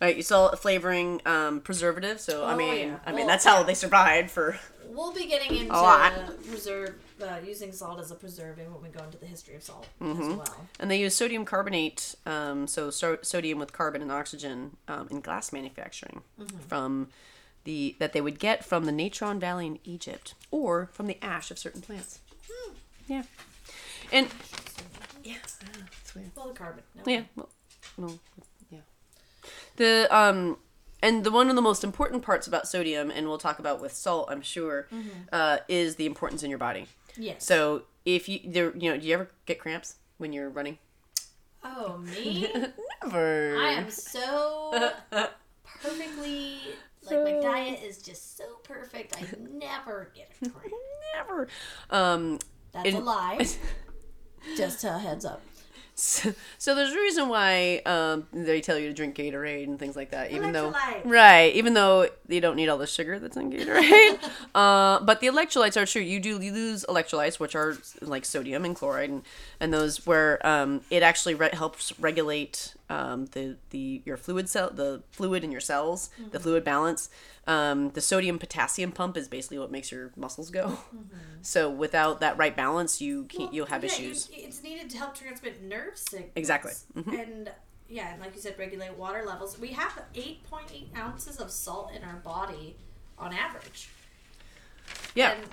Right, 0.01 0.15
you 0.17 0.23
salt 0.23 0.57
flavoring, 0.59 1.21
um, 1.25 1.59
preservative. 1.61 2.19
So 2.21 2.43
I 2.45 2.53
Oh, 2.53 2.57
mean, 2.57 2.87
yeah. 2.87 2.99
I 3.05 3.11
mean 3.11 3.19
Well, 3.19 3.27
that's 3.27 3.45
how 3.45 3.57
yeah. 3.59 3.63
they 3.63 3.73
survived 3.73 4.31
for. 4.31 4.57
We'll 4.93 5.13
be 5.13 5.25
getting 5.27 5.55
into 5.57 5.73
lot. 5.73 6.13
preserve 6.47 6.95
uh, 7.21 7.37
using 7.45 7.71
salt 7.71 7.99
as 7.99 8.11
a 8.11 8.15
preservative 8.15 8.71
when 8.73 8.81
we 8.83 8.89
go 8.89 9.03
into 9.03 9.17
the 9.17 9.25
history 9.25 9.55
of 9.55 9.63
salt 9.63 9.87
Mm-hmm. 10.01 10.21
as 10.31 10.37
well. 10.37 10.67
And 10.79 10.91
they 10.91 10.99
use 10.99 11.15
sodium 11.15 11.45
carbonate, 11.45 12.15
um, 12.25 12.67
so, 12.67 12.89
so 12.89 13.17
sodium 13.21 13.59
with 13.59 13.73
carbon 13.73 14.01
and 14.01 14.11
oxygen 14.11 14.77
um, 14.87 15.07
in 15.09 15.21
glass 15.21 15.51
manufacturing 15.51 16.21
from 16.67 17.09
the 17.63 17.95
that 17.99 18.11
they 18.13 18.21
would 18.21 18.39
get 18.39 18.63
from 18.65 18.85
the 18.85 18.91
Natron 18.91 19.39
Valley 19.39 19.65
in 19.67 19.79
Egypt 19.85 20.35
or 20.51 20.89
from 20.91 21.07
the 21.07 21.17
ash 21.23 21.49
of 21.49 21.57
certain 21.57 21.81
plants. 21.81 22.19
Yeah, 23.07 23.23
and 24.11 24.27
yeah, 25.23 25.35
it's 25.43 26.13
weird. 26.15 26.31
Well, 26.35 26.49
the 26.49 26.53
carbon. 26.53 26.83
No. 26.95 27.03
Yeah, 27.11 27.21
well, 27.35 27.49
no, 27.97 28.19
yeah. 28.69 28.79
The 29.77 30.07
um, 30.15 30.57
and 31.03 31.23
the 31.23 31.29
one 31.31 31.49
of 31.49 31.55
the 31.55 31.61
most 31.61 31.83
important 31.83 32.23
parts 32.23 32.47
about 32.47 32.67
sodium, 32.67 33.11
and 33.11 33.27
we'll 33.27 33.37
talk 33.37 33.59
about 33.59 33.79
with 33.79 33.93
salt, 33.93 34.29
I'm 34.31 34.41
sure, 34.41 34.87
uh, 35.31 35.57
is 35.67 35.97
the 35.97 36.07
importance 36.07 36.41
in 36.41 36.49
your 36.49 36.59
body. 36.59 36.87
Yes. 37.15 37.45
So 37.45 37.83
if 38.05 38.27
you 38.27 38.39
there, 38.45 38.75
you 38.75 38.89
know, 38.91 38.97
do 38.97 39.05
you 39.05 39.13
ever 39.13 39.29
get 39.45 39.59
cramps 39.59 39.95
when 40.17 40.33
you're 40.33 40.49
running? 40.49 40.79
oh, 41.63 41.97
me? 42.15 42.47
Never. 43.03 43.57
I 43.57 43.71
am 43.73 43.89
so 43.89 44.91
perfectly 45.81 46.57
like 47.09 47.23
my 47.23 47.39
diet 47.39 47.81
is 47.83 48.01
just 48.01 48.37
so 48.37 48.43
perfect. 48.63 49.15
I 49.17 49.25
never 49.51 50.11
get 50.15 50.31
a 50.41 50.49
cramp. 50.49 50.73
Never. 51.15 51.47
Um, 51.89 52.39
That's 52.71 52.93
a 52.93 52.99
lie. 52.99 53.45
Just 54.57 54.83
a 54.83 54.97
heads 54.97 55.25
up. 55.25 55.41
So, 55.95 56.33
so 56.57 56.73
there's 56.73 56.91
a 56.91 56.97
reason 56.97 57.29
why 57.29 57.81
um, 57.85 58.27
they 58.33 58.61
tell 58.61 58.79
you 58.79 58.87
to 58.87 58.93
drink 58.93 59.15
Gatorade 59.15 59.65
and 59.65 59.77
things 59.77 59.95
like 59.95 60.11
that, 60.11 60.31
even 60.31 60.51
though 60.51 60.73
right, 61.05 61.53
even 61.55 61.73
though 61.73 62.09
you 62.27 62.41
don't 62.41 62.55
need 62.55 62.67
all 62.69 62.77
the 62.77 62.87
sugar 62.87 63.19
that's 63.19 63.37
in 63.37 63.51
Gatorade. 63.51 64.19
uh, 64.55 64.99
but 65.01 65.19
the 65.19 65.27
electrolytes 65.27 65.79
are 65.79 65.85
true. 65.85 66.01
You 66.01 66.19
do 66.19 66.41
you 66.41 66.51
lose 66.51 66.83
electrolytes, 66.89 67.39
which 67.39 67.55
are 67.55 67.77
like 68.01 68.25
sodium 68.25 68.65
and 68.65 68.75
chloride, 68.75 69.09
and, 69.09 69.23
and 69.59 69.73
those 69.73 70.05
where 70.05 70.45
um, 70.45 70.81
it 70.89 71.03
actually 71.03 71.35
re- 71.35 71.49
helps 71.53 71.97
regulate 71.99 72.73
um, 72.93 73.19
the 73.35 73.45
the 73.71 74.01
your 74.05 74.17
fluid 74.17 74.47
cell, 74.49 74.69
the 74.81 75.01
fluid 75.11 75.43
in 75.43 75.51
your 75.51 75.61
cells, 75.71 76.09
the 76.31 76.39
fluid 76.39 76.63
balance. 76.63 77.09
Um, 77.45 77.89
the 77.91 78.01
sodium 78.01 78.37
potassium 78.39 78.91
pump 78.93 79.17
is 79.17 79.27
basically 79.27 79.59
what 79.59 79.69
makes 79.71 79.91
your 79.91 80.11
muscles 80.15 80.49
go. 80.49 80.65
So 81.45 81.69
without 81.69 82.21
that 82.21 82.37
right 82.37 82.55
balance, 82.55 83.01
you 83.01 83.25
can't. 83.25 83.53
you'll 83.53 83.65
have 83.75 83.83
Yeah, 83.83 83.91
issues. 83.91 84.29
it's 84.31 84.63
needed 84.63 84.89
to 84.91 84.97
help 84.97 85.13
transmit 85.13 85.61
nerve 85.61 85.97
signals. 85.97 86.31
Exactly. 86.37 86.71
Mhm. 86.95 87.13
And 87.21 87.51
yeah, 87.89 88.13
and 88.13 88.21
like 88.21 88.33
you 88.35 88.41
said, 88.41 88.55
regulate 88.57 88.95
water 88.97 89.23
levels. 89.25 89.59
We 89.59 89.69
have 89.81 89.91
8.8 90.15 90.97
ounces 90.97 91.35
of 91.43 91.51
salt 91.51 91.91
in 91.95 92.01
our 92.09 92.15
body 92.33 92.77
on 93.19 93.33
average. 93.33 93.89
Yeah. 95.15 95.31
And 95.33 95.43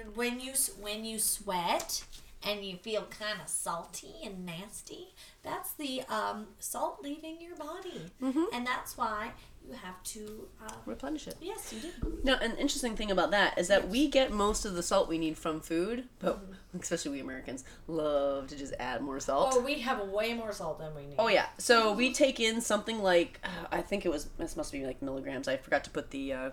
and 0.00 0.16
when 0.16 0.40
you 0.40 0.52
when 0.80 1.04
you 1.04 1.18
sweat 1.18 2.04
and 2.42 2.64
you 2.64 2.76
feel 2.76 3.02
kind 3.22 3.40
of 3.40 3.48
salty 3.48 4.14
and 4.24 4.44
nasty, 4.44 5.14
that's 5.46 5.72
the 5.74 6.02
um, 6.10 6.48
salt 6.58 6.98
leaving 7.02 7.38
your 7.40 7.56
body, 7.56 8.02
Mm-hmm. 8.22 8.44
and 8.52 8.66
that's 8.66 8.96
why 8.98 9.30
you 9.66 9.72
have 9.74 10.00
to. 10.04 10.46
Uh, 10.64 10.72
Replenish 10.84 11.26
it. 11.26 11.36
yes, 11.40 11.72
you 11.72 11.80
do. 11.80 12.18
Now, 12.22 12.34
an 12.40 12.52
interesting 12.56 12.94
thing 12.96 13.10
about 13.10 13.30
that 13.32 13.58
is 13.58 13.68
that 13.68 13.88
we 13.88 14.08
get 14.08 14.30
most 14.32 14.64
of 14.64 14.74
the 14.74 14.82
salt 14.82 15.08
we 15.08 15.18
need 15.18 15.38
from 15.38 15.60
food, 15.60 16.04
but 16.18 16.36
Mm-hmm. 16.42 16.78
especially 16.80 17.12
we 17.12 17.20
Americans 17.20 17.64
love 17.88 18.48
to 18.48 18.56
just 18.56 18.74
add 18.78 19.00
more 19.00 19.18
salt. 19.20 19.54
Oh, 19.56 19.60
we 19.60 19.80
have 19.80 20.00
way 20.08 20.34
more 20.34 20.52
salt 20.52 20.78
than 20.78 20.94
we 20.94 21.06
need. 21.06 21.16
Oh 21.18 21.28
yeah, 21.28 21.46
so 21.58 21.92
we 21.92 22.12
take 22.12 22.38
in 22.40 22.60
something 22.60 23.02
like 23.02 23.40
uh, 23.44 23.66
I 23.72 23.80
think 23.82 24.04
it 24.04 24.10
was 24.10 24.28
this 24.38 24.56
must 24.56 24.72
be 24.72 24.84
like 24.84 25.00
milligrams. 25.02 25.48
I 25.48 25.56
forgot 25.56 25.84
to 25.84 25.90
put 25.90 26.10
the 26.10 26.32
uh, 26.32 26.50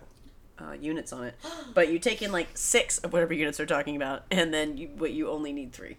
uh, 0.59 0.71
units 0.73 1.11
on 1.13 1.23
it, 1.25 1.35
but 1.73 1.91
you 1.91 1.99
take 1.99 2.21
in 2.21 2.31
like 2.31 2.49
six 2.55 2.97
of 2.99 3.11
whatever 3.13 3.33
units 3.33 3.57
they're 3.57 3.65
talking 3.67 3.95
about, 3.95 4.23
and 4.31 4.53
then 4.53 4.77
you 4.77 4.89
but 4.95 5.11
you 5.11 5.29
only 5.29 5.51
need 5.53 5.73
three. 5.73 5.97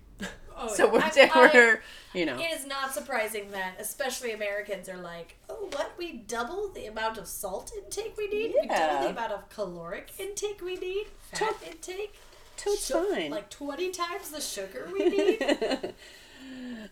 Oh, 0.57 0.69
so 0.69 0.89
we're, 0.91 1.01
I- 1.01 1.31
I- 1.35 1.51
we're 1.55 1.83
you 2.13 2.25
know 2.27 2.39
It 2.39 2.53
is 2.53 2.67
not 2.67 2.95
surprising 2.95 3.51
that, 3.51 3.75
especially 3.81 4.33
Americans, 4.33 4.89
are 4.89 4.97
like, 4.97 5.37
"Oh, 5.49 5.69
what? 5.73 5.93
We 5.99 6.13
double 6.13 6.69
the 6.73 6.87
amount 6.87 7.19
of 7.19 7.27
salt 7.27 7.73
intake 7.77 8.15
we 8.17 8.29
need. 8.29 8.55
We 8.61 8.69
double 8.69 9.03
the 9.03 9.11
amount 9.11 9.33
of 9.33 9.49
caloric 9.51 10.13
intake 10.19 10.61
we 10.63 10.77
need. 10.77 11.07
Fat 11.33 11.61
To- 11.61 11.67
intake. 11.71 12.15
totes 12.57 12.85
Su- 12.85 13.05
fine. 13.13 13.31
Like 13.31 13.51
twenty 13.51 13.91
times 13.91 14.31
the 14.31 14.41
sugar 14.41 14.89
we 14.93 15.09
need. 15.09 15.95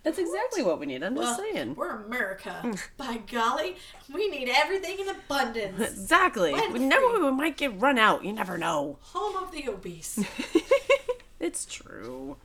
That's 0.03 0.19
exactly 0.19 0.63
what 0.63 0.81
we 0.81 0.87
need. 0.87 1.03
I'm 1.05 1.15
just 1.15 1.39
saying. 1.39 1.75
We're 1.77 1.91
America. 1.91 2.73
By 2.97 3.19
golly, 3.31 3.77
we 4.13 4.29
need 4.29 4.49
everything 4.53 4.99
in 4.99 5.09
abundance. 5.09 5.79
Exactly. 5.93 6.53
When 6.53 6.73
We 6.73 6.79
never 6.81 7.07
we 7.25 7.31
might 7.31 7.57
get 7.57 7.79
run 7.81 7.99
out. 7.99 8.25
You 8.25 8.33
never 8.33 8.59
know. 8.59 8.99
Home 9.03 9.37
of 9.37 9.53
the 9.53 9.69
obese. 9.69 10.19
it's 11.39 11.65
true. 11.67 12.37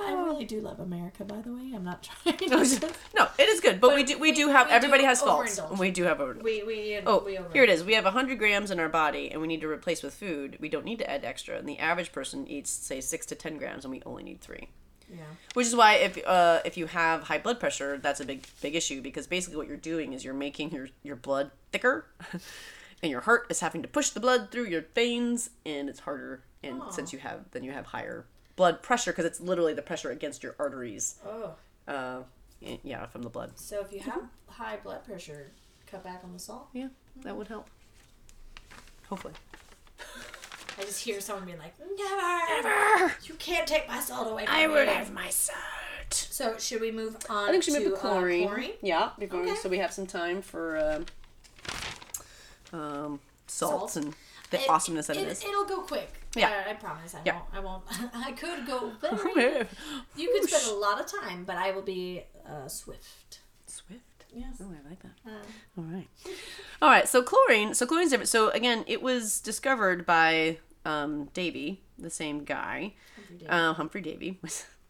I, 0.00 0.24
really 0.24 0.44
do 0.44 0.60
love 0.60 0.80
America, 0.80 1.24
by 1.24 1.40
the 1.40 1.52
way. 1.52 1.72
I'm 1.74 1.84
not 1.84 2.02
trying 2.24 2.50
No, 2.50 3.28
it 3.38 3.48
is 3.48 3.60
good, 3.60 3.80
but, 3.80 3.94
we 3.94 4.04
do 4.04 4.18
we 4.18 4.32
do 4.32 4.48
have 4.48 4.68
we 4.68 4.72
everybody 4.72 5.02
do 5.02 5.08
has 5.08 5.22
faults. 5.22 5.58
overindulge. 5.58 5.78
We 5.78 5.90
do 5.90 6.04
have 6.04 6.20
over. 6.20 6.36
We 6.42 6.62
we 6.62 6.98
Oh, 7.06 7.22
we 7.24 7.38
here 7.52 7.64
it 7.64 7.70
is. 7.70 7.84
We 7.84 7.94
have 7.94 8.04
100 8.04 8.38
grams 8.38 8.70
in 8.70 8.80
our 8.80 8.88
body, 8.88 9.30
and 9.30 9.40
we 9.40 9.46
need 9.46 9.60
to 9.60 9.68
replace 9.68 10.02
with 10.02 10.14
food. 10.14 10.58
We 10.60 10.68
don't 10.68 10.84
need 10.84 10.98
to 10.98 11.10
add 11.10 11.24
extra, 11.24 11.56
and 11.58 11.68
the 11.68 11.78
average 11.78 12.12
person 12.12 12.46
eats, 12.48 12.70
say, 12.70 13.00
six 13.00 13.26
to 13.26 13.34
10 13.34 13.58
grams, 13.58 13.84
and 13.84 13.92
we 13.92 14.02
only 14.04 14.22
need 14.22 14.40
three. 14.40 14.68
Yeah. 15.10 15.22
Which 15.54 15.66
is 15.66 15.76
why 15.76 15.94
if 15.94 16.26
uh, 16.26 16.60
if 16.64 16.76
you 16.76 16.86
have 16.86 17.24
high 17.24 17.38
blood 17.38 17.60
pressure, 17.60 17.98
that's 17.98 18.20
a 18.20 18.24
big 18.24 18.46
big 18.60 18.74
issue 18.74 19.00
because 19.00 19.26
basically 19.26 19.56
what 19.56 19.68
you're 19.68 19.76
doing 19.76 20.12
is 20.12 20.24
you're 20.24 20.34
making 20.34 20.72
your 20.72 20.88
your 21.02 21.16
blood 21.16 21.50
thicker, 21.70 22.06
and 23.02 23.10
your 23.10 23.20
heart 23.20 23.46
is 23.50 23.60
having 23.60 23.82
to 23.82 23.88
push 23.88 24.10
the 24.10 24.20
blood 24.20 24.50
through 24.50 24.66
your 24.66 24.84
veins, 24.94 25.50
and 25.64 25.88
it's 25.88 26.00
harder. 26.00 26.42
And 26.62 26.82
since 26.90 27.12
you 27.12 27.20
have 27.20 27.44
then 27.52 27.62
you 27.62 27.70
have 27.70 27.86
higher 27.86 28.26
blood 28.56 28.82
pressure 28.82 29.12
because 29.12 29.24
it's 29.24 29.40
literally 29.40 29.74
the 29.74 29.82
pressure 29.82 30.10
against 30.10 30.42
your 30.42 30.54
arteries. 30.58 31.16
Oh. 31.26 31.54
Uh, 31.86 32.22
yeah, 32.82 33.06
from 33.06 33.22
the 33.22 33.28
blood. 33.28 33.52
So 33.56 33.80
if 33.80 33.92
you 33.92 34.00
have 34.00 34.22
high 34.48 34.78
blood 34.82 35.04
pressure, 35.04 35.50
cut 35.86 36.02
back 36.02 36.22
on 36.24 36.32
the 36.32 36.38
salt. 36.38 36.68
Yeah, 36.72 36.88
that 37.22 37.36
would 37.36 37.48
help. 37.48 37.68
Hopefully. 39.08 39.34
I 40.78 40.82
just 40.82 41.04
hear 41.04 41.20
someone 41.20 41.46
being 41.46 41.58
like, 41.58 41.74
"Never, 41.78 42.62
never! 42.68 43.14
you 43.24 43.34
can't 43.34 43.66
take 43.66 43.88
my 43.88 44.00
salt 44.00 44.30
away 44.30 44.46
from 44.46 44.54
me." 44.56 44.64
I 44.64 44.66
would 44.66 44.88
have 44.88 45.12
my 45.12 45.28
salt. 45.30 45.58
So 46.10 46.58
should 46.58 46.80
we 46.80 46.90
move 46.90 47.16
on? 47.30 47.48
I 47.48 47.52
think 47.52 47.64
she 47.64 47.72
to 47.72 47.80
moved 47.80 47.94
to 47.94 48.00
chlorine. 48.00 48.44
Uh, 48.44 48.48
chlorine? 48.48 48.72
Yeah, 48.82 49.10
before, 49.18 49.40
Okay. 49.42 49.54
so 49.56 49.68
we 49.68 49.78
have 49.78 49.92
some 49.92 50.06
time 50.06 50.42
for 50.42 50.76
uh, 50.76 51.00
um, 52.76 53.20
salts 53.46 53.94
Salt. 53.94 54.04
and 54.04 54.14
the 54.50 54.60
It- 54.62 54.68
awesomeness 54.68 55.06
that 55.08 55.16
it 55.16 55.22
it, 55.22 55.28
is. 55.28 55.44
It'll 55.44 55.64
go 55.64 55.80
quick. 55.82 56.10
Yeah. 56.36 56.64
I, 56.66 56.70
I 56.70 56.74
promise. 56.74 57.14
I 57.14 57.20
Yeah. 57.24 57.34
won't. 57.34 57.44
I 57.54 57.60
won't. 57.60 57.84
I 58.14 58.32
could 58.32 58.66
go 58.66 58.92
very. 59.00 59.66
You 60.16 60.30
could 60.40 60.48
spend 60.48 60.66
a 60.76 60.78
lot 60.78 61.00
of 61.00 61.06
time, 61.06 61.44
but 61.44 61.56
I 61.56 61.72
will 61.72 61.82
be 61.82 62.22
uh, 62.48 62.68
swift. 62.68 63.40
Swift. 63.66 64.02
Yes. 64.34 64.56
Oh, 64.60 64.66
I 64.66 64.88
like 64.88 65.00
that. 65.02 65.12
Uh, 65.26 65.78
All 65.78 65.84
right. 65.84 66.08
All 66.82 66.88
right. 66.90 67.08
So 67.08 67.22
chlorine. 67.22 67.74
So 67.74 67.86
chlorine's 67.86 68.10
different. 68.10 68.28
So 68.28 68.50
again, 68.50 68.84
it 68.86 69.00
was 69.02 69.40
discovered 69.40 70.04
by 70.06 70.58
um, 70.84 71.26
Davy, 71.34 71.80
the 71.98 72.10
same 72.10 72.44
guy, 72.44 72.94
Humphrey 73.16 73.36
Davy. 73.38 73.48
uh, 73.50 73.72
Humphrey 73.74 74.00
Davy. 74.02 74.38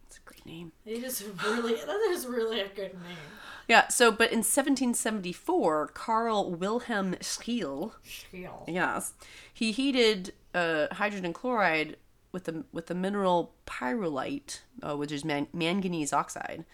It's 0.08 0.18
a 0.18 0.28
great 0.28 0.46
name. 0.46 0.72
it 0.84 1.02
is 1.04 1.24
really. 1.44 1.74
That 1.74 2.08
is 2.10 2.26
really 2.26 2.60
a 2.60 2.68
good 2.68 2.94
name. 2.94 3.18
Yeah. 3.68 3.88
So, 3.88 4.10
but 4.12 4.30
in 4.30 4.38
1774, 4.38 5.88
Carl 5.88 6.50
Wilhelm 6.54 7.14
Scheele, 7.20 7.92
Shield. 8.04 8.64
yes, 8.68 9.12
he 9.52 9.72
heated 9.72 10.32
uh, 10.56 10.88
hydrogen 10.94 11.32
chloride 11.32 11.96
with 12.32 12.44
the 12.44 12.64
with 12.72 12.86
the 12.86 12.94
mineral 12.94 13.54
pyrolusite, 13.66 14.60
uh, 14.82 14.96
which 14.96 15.12
is 15.12 15.24
man- 15.24 15.48
manganese 15.52 16.12
oxide. 16.12 16.64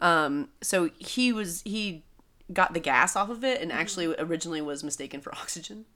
Um, 0.00 0.50
so 0.60 0.90
he 0.98 1.32
was 1.32 1.62
he 1.64 2.04
got 2.52 2.74
the 2.74 2.80
gas 2.80 3.16
off 3.16 3.30
of 3.30 3.42
it, 3.42 3.60
and 3.60 3.72
actually 3.72 4.14
originally 4.18 4.60
was 4.60 4.84
mistaken 4.84 5.20
for 5.20 5.34
oxygen. 5.42 5.86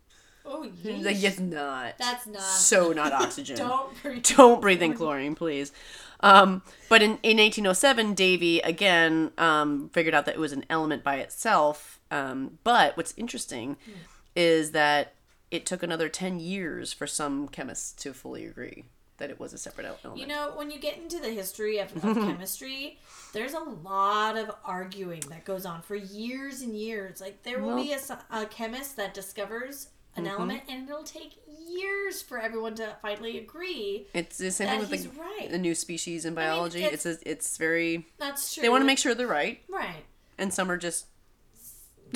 Oh, 0.50 0.62
He's 0.62 0.72
yeesh. 0.96 1.04
like, 1.04 1.22
it's 1.22 1.38
not. 1.38 1.98
That's 1.98 2.26
not. 2.26 2.40
so 2.40 2.92
not 2.92 3.12
oxygen. 3.24 3.56
Don't 3.58 4.02
breathe. 4.02 4.22
Don't 4.22 4.60
breathe 4.62 4.82
in 4.82 4.94
chlorine, 4.94 5.34
please. 5.34 5.72
Um, 6.20 6.62
but 6.88 7.02
in, 7.02 7.10
in 7.22 7.36
1807, 7.36 8.14
Davy 8.14 8.60
again 8.60 9.30
um, 9.36 9.90
figured 9.92 10.14
out 10.14 10.24
that 10.24 10.34
it 10.36 10.40
was 10.40 10.52
an 10.52 10.64
element 10.70 11.04
by 11.04 11.16
itself. 11.16 12.00
Um, 12.10 12.58
but 12.64 12.96
what's 12.96 13.12
interesting 13.18 13.76
is 14.34 14.70
that 14.70 15.12
it 15.50 15.66
took 15.66 15.82
another 15.82 16.08
10 16.08 16.40
years 16.40 16.92
for 16.92 17.06
some 17.06 17.48
chemists 17.48 17.92
to 18.02 18.12
fully 18.12 18.44
agree 18.46 18.84
that 19.18 19.30
it 19.30 19.40
was 19.40 19.52
a 19.52 19.58
separate 19.58 19.84
element. 19.84 20.20
You 20.20 20.26
know, 20.28 20.52
when 20.54 20.70
you 20.70 20.78
get 20.78 20.96
into 20.96 21.18
the 21.18 21.30
history 21.30 21.78
of, 21.78 21.92
of 22.04 22.14
chemistry, 22.14 22.98
there's 23.32 23.52
a 23.52 23.58
lot 23.61 24.37
of 24.37 24.50
arguing 24.64 25.20
that 25.28 25.44
goes 25.44 25.66
on 25.66 25.82
for 25.82 25.96
years 25.96 26.62
and 26.62 26.76
years. 26.76 27.20
Like 27.20 27.42
there 27.42 27.58
will 27.61 27.74
Well- 27.74 27.84
be 27.84 27.92
a, 27.92 27.98
a 28.30 28.46
chemist 28.46 28.96
that 28.96 29.14
discovers 29.14 29.88
an 30.16 30.24
mm-hmm. 30.24 30.32
element, 30.34 30.62
and 30.68 30.88
it'll 30.88 31.02
take 31.02 31.32
years 31.68 32.22
for 32.22 32.38
everyone 32.38 32.74
to 32.76 32.96
finally 33.02 33.38
agree. 33.38 34.06
it's 34.14 34.38
the 34.38 34.50
same 34.50 34.68
thing 34.68 34.78
with 34.80 34.90
the, 34.90 35.20
right. 35.20 35.50
the 35.50 35.58
new 35.58 35.74
species 35.74 36.24
in 36.24 36.34
biology. 36.34 36.82
it's- 36.82 37.04
it's 37.04 37.22
a, 37.22 37.30
it's 37.30 37.56
very 37.56 38.06
That's 38.18 38.54
true. 38.54 38.62
they 38.62 38.68
want 38.68 38.82
to 38.82 38.87
make 38.87 38.98
sure 38.98 39.14
they're 39.14 39.26
right, 39.26 39.61
right. 39.68 40.04
and 40.38 40.52
some 40.52 40.70
are 40.70 40.76
just 40.78 41.06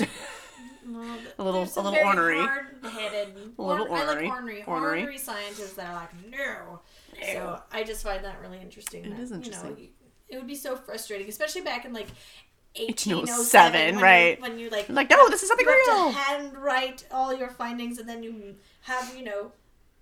Well, 0.87 1.17
A 1.39 1.43
little- 1.43 1.63
a 1.75 1.81
little 1.81 2.05
ornery. 2.05 2.37
hard-headed, 2.39 3.35
A 3.57 3.61
little 3.61 3.85
I 3.87 3.89
like 3.89 4.07
ornery. 4.07 4.27
ornery, 4.29 4.63
Ornery. 4.65 4.99
ornery 5.01 5.17
scientists 5.17 5.73
that 5.73 5.87
are 5.89 5.95
like 5.95 6.09
no. 6.29 6.81
So 7.33 7.61
I 7.71 7.83
just 7.83 8.03
find 8.03 8.23
that 8.25 8.39
really 8.41 8.59
interesting. 8.59 9.05
It 9.05 9.19
is 9.19 9.29
You 9.29 9.37
interesting. 9.37 9.69
know, 9.71 9.77
it 10.29 10.37
would 10.37 10.47
be 10.47 10.55
so 10.55 10.75
frustrating, 10.75 11.29
especially 11.29 11.61
back 11.61 11.85
in 11.85 11.93
like 11.93 12.07
1807, 12.75 13.91
1807, 13.91 13.95
when 13.95 14.03
right. 14.03 14.37
You, 14.37 14.41
when 14.41 14.59
you 14.59 14.69
like 14.69 14.89
like, 14.89 15.09
no, 15.09 15.29
this 15.29 15.43
is 15.43 15.47
something 15.49 15.65
you 15.65 15.71
have 15.87 15.97
real. 15.97 16.11
to 16.11 16.17
handwrite 16.17 17.05
all 17.11 17.33
your 17.33 17.49
findings, 17.49 17.97
and 17.99 18.09
then 18.09 18.23
you 18.23 18.55
have 18.81 19.15
you 19.15 19.23
know. 19.23 19.51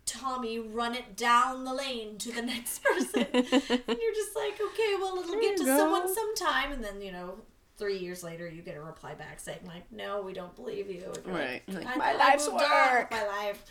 Tommy 0.03 0.59
run 0.59 0.93
it 0.93 1.15
down 1.15 1.63
the 1.63 1.73
lane 1.73 2.17
to 2.17 2.33
the 2.33 2.41
next 2.41 2.83
person. 2.83 3.21
and 3.33 3.47
you're 3.49 4.13
just 4.13 4.35
like, 4.35 4.59
okay, 4.59 4.95
well, 4.99 5.15
it'll 5.19 5.31
There 5.31 5.39
get 5.41 5.57
to 5.57 5.63
go. 5.63 5.77
someone 5.77 6.13
sometime. 6.13 6.73
And 6.73 6.83
then, 6.83 7.01
you 7.01 7.13
know, 7.13 7.35
three 7.81 7.97
years 7.97 8.23
later, 8.23 8.47
you 8.47 8.61
get 8.61 8.77
a 8.77 8.81
reply 8.81 9.15
back 9.15 9.39
saying, 9.39 9.57
like, 9.65 9.91
no, 9.91 10.21
we 10.21 10.33
don't 10.33 10.55
believe 10.55 10.87
you. 10.87 11.03
And 11.15 11.25
you're 11.25 11.35
Right. 11.35 11.61
Like, 11.67 11.83
Like, 11.85 11.97
my 11.97 12.13
life's 12.13 12.47
moved 12.47 12.63
on 12.63 12.93
work. 12.95 13.09
My 13.11 13.25
life. 13.25 13.65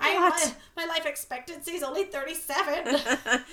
I, 0.00 0.14
What? 0.16 0.54
my, 0.76 0.84
my 0.84 0.92
life 0.92 1.06
expectancy 1.06 1.72
is 1.76 1.84
only 1.84 2.04
37. 2.04 2.96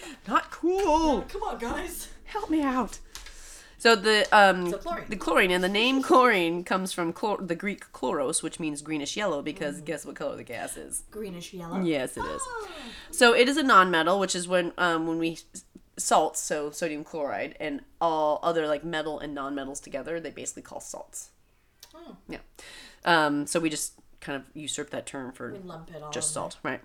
Not 0.28 0.50
cool. 0.50 1.22
Come 1.30 1.43
on, 1.43 1.60
guys. 1.60 2.08
Help 2.26 2.50
me 2.50 2.63
out. 2.63 2.98
So 3.78 3.95
the 3.95 4.28
um 4.38 4.72
So 4.72 4.78
chlorine. 4.78 5.06
the 5.08 5.15
chlorine 5.15 5.52
and 5.52 5.63
the 5.63 5.69
name 5.69 6.02
chlorine 6.04 6.65
comes 6.65 6.91
from 6.91 7.13
chlor- 7.13 7.48
the 7.48 7.56
Greek 7.56 7.89
chloros, 7.93 8.43
which 8.43 8.60
means 8.60 8.82
greenish 8.82 9.15
yellow. 9.15 9.41
Because 9.41 9.80
guess 9.80 10.06
what 10.06 10.15
color 10.17 10.36
the 10.36 10.43
gas 10.43 10.76
is? 10.76 11.04
Greenish 11.12 11.54
yellow. 11.54 11.80
Yes, 11.82 12.17
it 12.17 12.26
is. 12.26 12.41
Oh. 12.45 12.67
So 13.12 13.34
it 13.34 13.48
is 13.48 13.56
a 13.56 13.63
nonmetal, 13.63 14.19
which 14.19 14.36
is 14.36 14.50
when 14.50 14.74
um 14.78 15.08
when 15.08 15.17
we 15.17 15.38
salts, 16.00 16.40
so 16.40 16.72
sodium 16.72 17.04
chloride 17.04 17.56
and 17.60 17.82
all 18.02 18.40
other 18.42 18.68
like 18.68 18.84
metal 18.84 19.20
and 19.20 19.38
nonmetals 19.38 19.82
together, 19.82 20.20
they 20.20 20.32
basically 20.32 20.64
call 20.64 20.80
salts. 20.80 21.30
Oh. 21.94 22.16
Yeah. 22.28 22.40
Um. 23.06 23.46
So 23.46 23.60
we 23.60 23.70
just 23.70 23.94
kind 24.22 24.36
of 24.36 24.44
usurp 24.54 24.90
that 24.92 25.06
term 25.06 25.32
for 25.32 25.52
We 25.54 25.60
lump 25.60 25.92
it 25.96 26.02
all 26.02 26.12
just 26.12 26.32
salt, 26.32 26.58
right? 26.64 26.82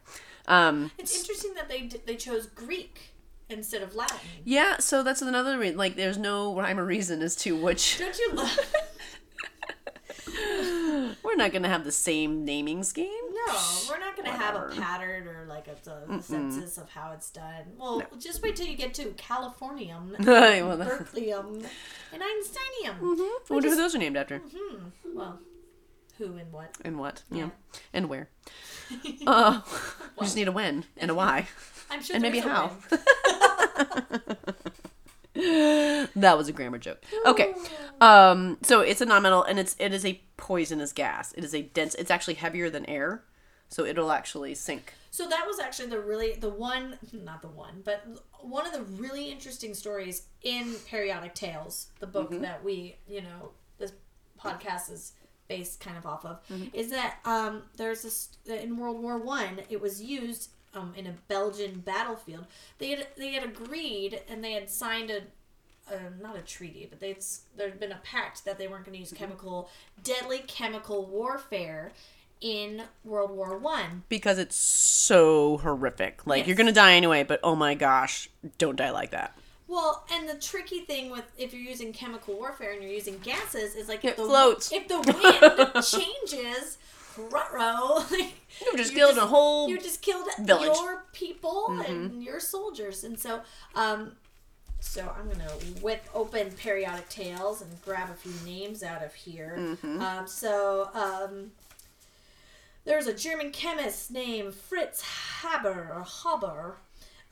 Um. 0.47 0.91
It's 0.99 1.17
interesting 1.19 1.55
that 1.55 1.69
they 1.69 1.83
d- 1.83 2.01
they 2.05 2.17
chose 2.17 2.47
Greek 2.47 3.15
instead 3.49 3.83
of 3.83 3.95
Latin. 3.95 4.17
Yeah. 4.45 4.79
So 4.79 5.03
that's 5.03 5.23
another 5.23 5.59
reason. 5.59 5.77
Like, 5.77 5.97
there's 5.97 6.19
no 6.19 6.55
rhyme 6.57 6.79
or 6.79 6.85
reason 6.85 7.23
as 7.23 7.37
to 7.37 7.57
which. 7.57 7.99
Don't 8.01 8.19
you 8.19 8.33
love? 8.33 8.59
We're 11.23 11.37
not 11.37 11.53
gonna 11.53 11.69
have 11.69 11.85
the 11.85 11.93
same 11.93 12.45
naming 12.45 12.83
scheme. 12.83 13.24
No, 13.47 13.61
we're 13.89 13.99
not 13.99 14.17
going 14.17 14.27
to 14.31 14.37
have 14.37 14.55
a 14.55 14.75
pattern 14.81 15.27
or 15.29 15.45
like 15.49 15.67
a, 15.69 16.13
a 16.13 16.23
census 16.23 16.79
of 16.79 16.89
how 16.89 17.13
it's 17.13 17.31
done. 17.31 17.65
Well, 17.79 18.03
just 18.19 18.43
wait 18.43 18.57
till 18.57 18.67
you 18.67 18.77
get 18.77 18.95
to 18.95 19.07
Californium, 19.17 20.17
well, 20.19 20.79
Berkelium, 20.79 21.65
and 22.13 22.23
Einsteinium. 22.23 22.97
I 23.01 23.39
wonder 23.51 23.69
who 23.69 23.77
those 23.77 23.95
are 23.95 23.99
named 23.99 24.17
after. 24.17 24.41
Well, 25.15 25.41
who 26.19 26.37
and 26.37 26.53
what? 26.53 26.77
And 26.85 26.99
what? 26.99 27.23
Yeah. 27.31 27.39
Yeah. 27.39 27.51
And 27.93 28.09
where? 28.09 28.29
Uh, 29.27 29.63
we 30.21 30.27
just 30.27 30.37
need 30.37 30.47
a 30.47 30.53
when 30.53 30.85
and 30.99 31.11
a 31.11 31.15
why. 31.15 31.49
I'm 31.91 32.03
sure 32.03 32.15
And 32.17 32.23
maybe 32.23 32.39
how. 32.41 32.73
That 35.35 36.37
was 36.39 36.49
a 36.49 36.53
grammar 36.53 36.79
joke. 36.79 37.03
Okay. 37.27 37.55
Um, 38.01 38.59
so 38.63 38.81
it's 38.81 39.01
a 39.01 39.07
nonmetal 39.07 39.45
and 39.49 39.59
it's 39.59 39.75
it 39.79 39.93
is 39.93 40.05
a 40.05 40.21
poisonous 40.37 40.93
gas. 40.93 41.33
It 41.33 41.45
is 41.45 41.55
a 41.55 41.63
dense 41.63 41.95
it's 41.97 42.11
actually 42.11 42.35
heavier 42.35 42.71
than 42.71 42.85
air. 42.87 43.23
So 43.75 43.85
it'll 43.85 44.13
actually 44.13 44.55
sink. 44.55 44.93
So 45.11 45.27
that 45.29 45.45
was 45.49 45.59
actually 45.59 45.89
the 45.89 45.99
really 45.99 46.35
the 46.35 46.49
one, 46.49 46.97
not 47.13 47.43
the 47.43 47.49
one, 47.49 47.83
but 47.85 48.07
one 48.41 48.65
of 48.69 48.73
the 48.73 48.83
really 49.03 49.33
interesting 49.33 49.75
stories 49.75 50.27
in 50.43 50.75
Periodic 50.87 51.35
Tales, 51.35 51.89
the 51.99 52.07
book 52.07 52.31
Mm-hmm. 52.31 52.43
that 52.43 52.63
we, 52.63 52.99
you 53.09 53.21
know, 53.23 53.51
this 53.79 53.93
podcast 54.41 54.93
is 54.93 55.15
based 55.49 55.81
kind 55.81 55.97
of 55.97 56.07
off 56.07 56.25
of, 56.25 56.37
Mm-hmm. 56.49 56.69
is 56.73 56.91
that 56.93 57.19
um, 57.25 57.63
there's 57.77 58.03
this 58.03 58.29
in 58.47 58.77
World 58.77 59.03
War 59.03 59.19
One. 59.19 59.61
It 59.69 59.81
was 59.81 60.01
used 60.01 60.51
um, 60.73 60.93
in 60.97 61.09
a 61.09 61.15
Belgian 61.27 61.81
battlefield. 61.81 62.47
They 62.79 62.91
had 62.91 63.09
they 63.17 63.33
had 63.33 63.43
agreed 63.43 64.21
and 64.29 64.45
they 64.45 64.53
had 64.53 64.71
signed 64.71 65.11
a. 65.11 65.23
Uh, 65.87 65.97
not 66.19 66.35
a 66.35 66.41
treaty, 66.41 66.87
but 66.89 66.99
they'd 66.99 67.23
there 67.59 67.69
had 67.69 67.79
been 67.79 67.93
a 67.93 68.01
pact 68.03 68.47
that 68.47 68.57
they 68.57 68.67
weren't 68.67 68.87
going 68.87 68.95
to 68.95 68.99
use 69.01 69.13
chemical, 69.13 69.69
deadly 70.03 70.39
chemical 70.47 71.05
warfare 71.05 71.93
in 72.45 72.83
World 73.05 73.31
War 73.31 73.57
One. 73.57 74.05
Because 74.11 74.39
it's 74.39 74.55
so 74.55 75.57
horrific. 75.59 76.27
Like 76.27 76.41
Yes. 76.41 76.47
you're 76.49 76.57
gonna 76.57 76.73
die 76.73 76.93
anyway, 76.95 77.23
but 77.25 77.41
oh 77.43 77.57
my 77.57 77.75
gosh, 77.75 78.29
don't 78.59 78.77
die 78.77 78.91
like 78.91 79.11
that. 79.13 79.35
Well, 79.67 80.05
and 80.13 80.29
the 80.29 80.35
tricky 80.35 80.81
thing 80.81 81.11
with 81.11 81.25
if 81.39 81.55
you're 81.55 81.63
using 81.63 81.95
chemical 81.95 82.35
warfare 82.35 82.73
and 82.73 82.83
you're 82.83 82.93
using 82.93 83.19
gases 83.21 83.75
is 83.75 83.89
like 83.89 84.05
It 84.05 84.09
if 84.11 84.17
the 84.17 84.25
floats. 84.27 84.71
if 84.73 84.87
the 84.89 85.01
wind 85.73 85.85
changes, 85.87 86.77
ruh-roh, 87.17 88.05
like, 88.11 88.35
You 88.61 88.77
just 88.77 88.93
you 88.93 88.99
killed 88.99 89.17
a 89.17 89.27
whole 89.27 89.69
you 89.71 89.79
just 89.81 90.03
killed 90.03 90.29
village. 90.39 90.69
Mm-hmm. 90.69 90.85
your 90.85 91.05
people 91.15 91.81
and 91.87 92.23
your 92.23 92.41
soldiers, 92.41 93.05
and 93.05 93.19
so 93.19 93.41
um, 93.75 94.13
so 94.81 95.11
I'm 95.19 95.29
gonna 95.31 95.51
whip 95.81 96.05
open 96.15 96.51
periodic 96.51 97.09
tales 97.09 97.63
and 97.63 97.71
grab 97.83 98.11
a 98.11 98.15
few 98.15 98.33
names 98.45 98.83
out 98.83 99.03
of 99.03 99.15
here. 99.15 99.57
Mm-hmm. 99.59 100.01
Um, 100.03 100.27
so 100.29 100.91
um, 100.93 101.53
there's 102.85 103.07
a 103.07 103.15
German 103.15 103.51
chemist 103.51 104.11
named 104.11 104.55
Fritz 104.55 105.03
Haber 105.43 105.93
or 105.95 106.05
Haber. 106.05 106.79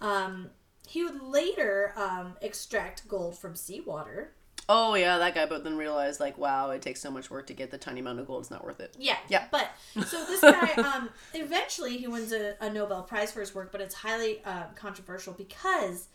Um, 0.00 0.50
he 0.86 1.04
would 1.04 1.22
later 1.22 1.92
um, 1.96 2.34
extract 2.40 3.06
gold 3.08 3.38
from 3.38 3.54
seawater. 3.54 4.32
Oh 4.68 4.94
yeah, 4.94 5.18
that 5.18 5.34
guy. 5.34 5.46
But 5.46 5.64
then 5.64 5.76
realized 5.76 6.20
like, 6.20 6.38
wow, 6.38 6.70
it 6.70 6.82
takes 6.82 7.00
so 7.00 7.10
much 7.10 7.30
work 7.30 7.46
to 7.48 7.54
get 7.54 7.70
the 7.70 7.78
tiny 7.78 8.00
amount 8.00 8.20
of 8.20 8.26
gold. 8.26 8.42
It's 8.42 8.50
not 8.50 8.64
worth 8.64 8.80
it. 8.80 8.94
Yeah. 8.98 9.16
Yeah. 9.28 9.46
But 9.50 9.70
so 10.06 10.24
this 10.24 10.40
guy, 10.42 10.72
um, 10.82 11.10
eventually 11.34 11.98
he 11.98 12.06
wins 12.06 12.32
a, 12.32 12.54
a 12.60 12.70
Nobel 12.70 13.02
Prize 13.02 13.32
for 13.32 13.40
his 13.40 13.54
work, 13.54 13.72
but 13.72 13.80
it's 13.80 13.94
highly 13.94 14.42
uh, 14.44 14.64
controversial 14.74 15.34
because 15.34 16.08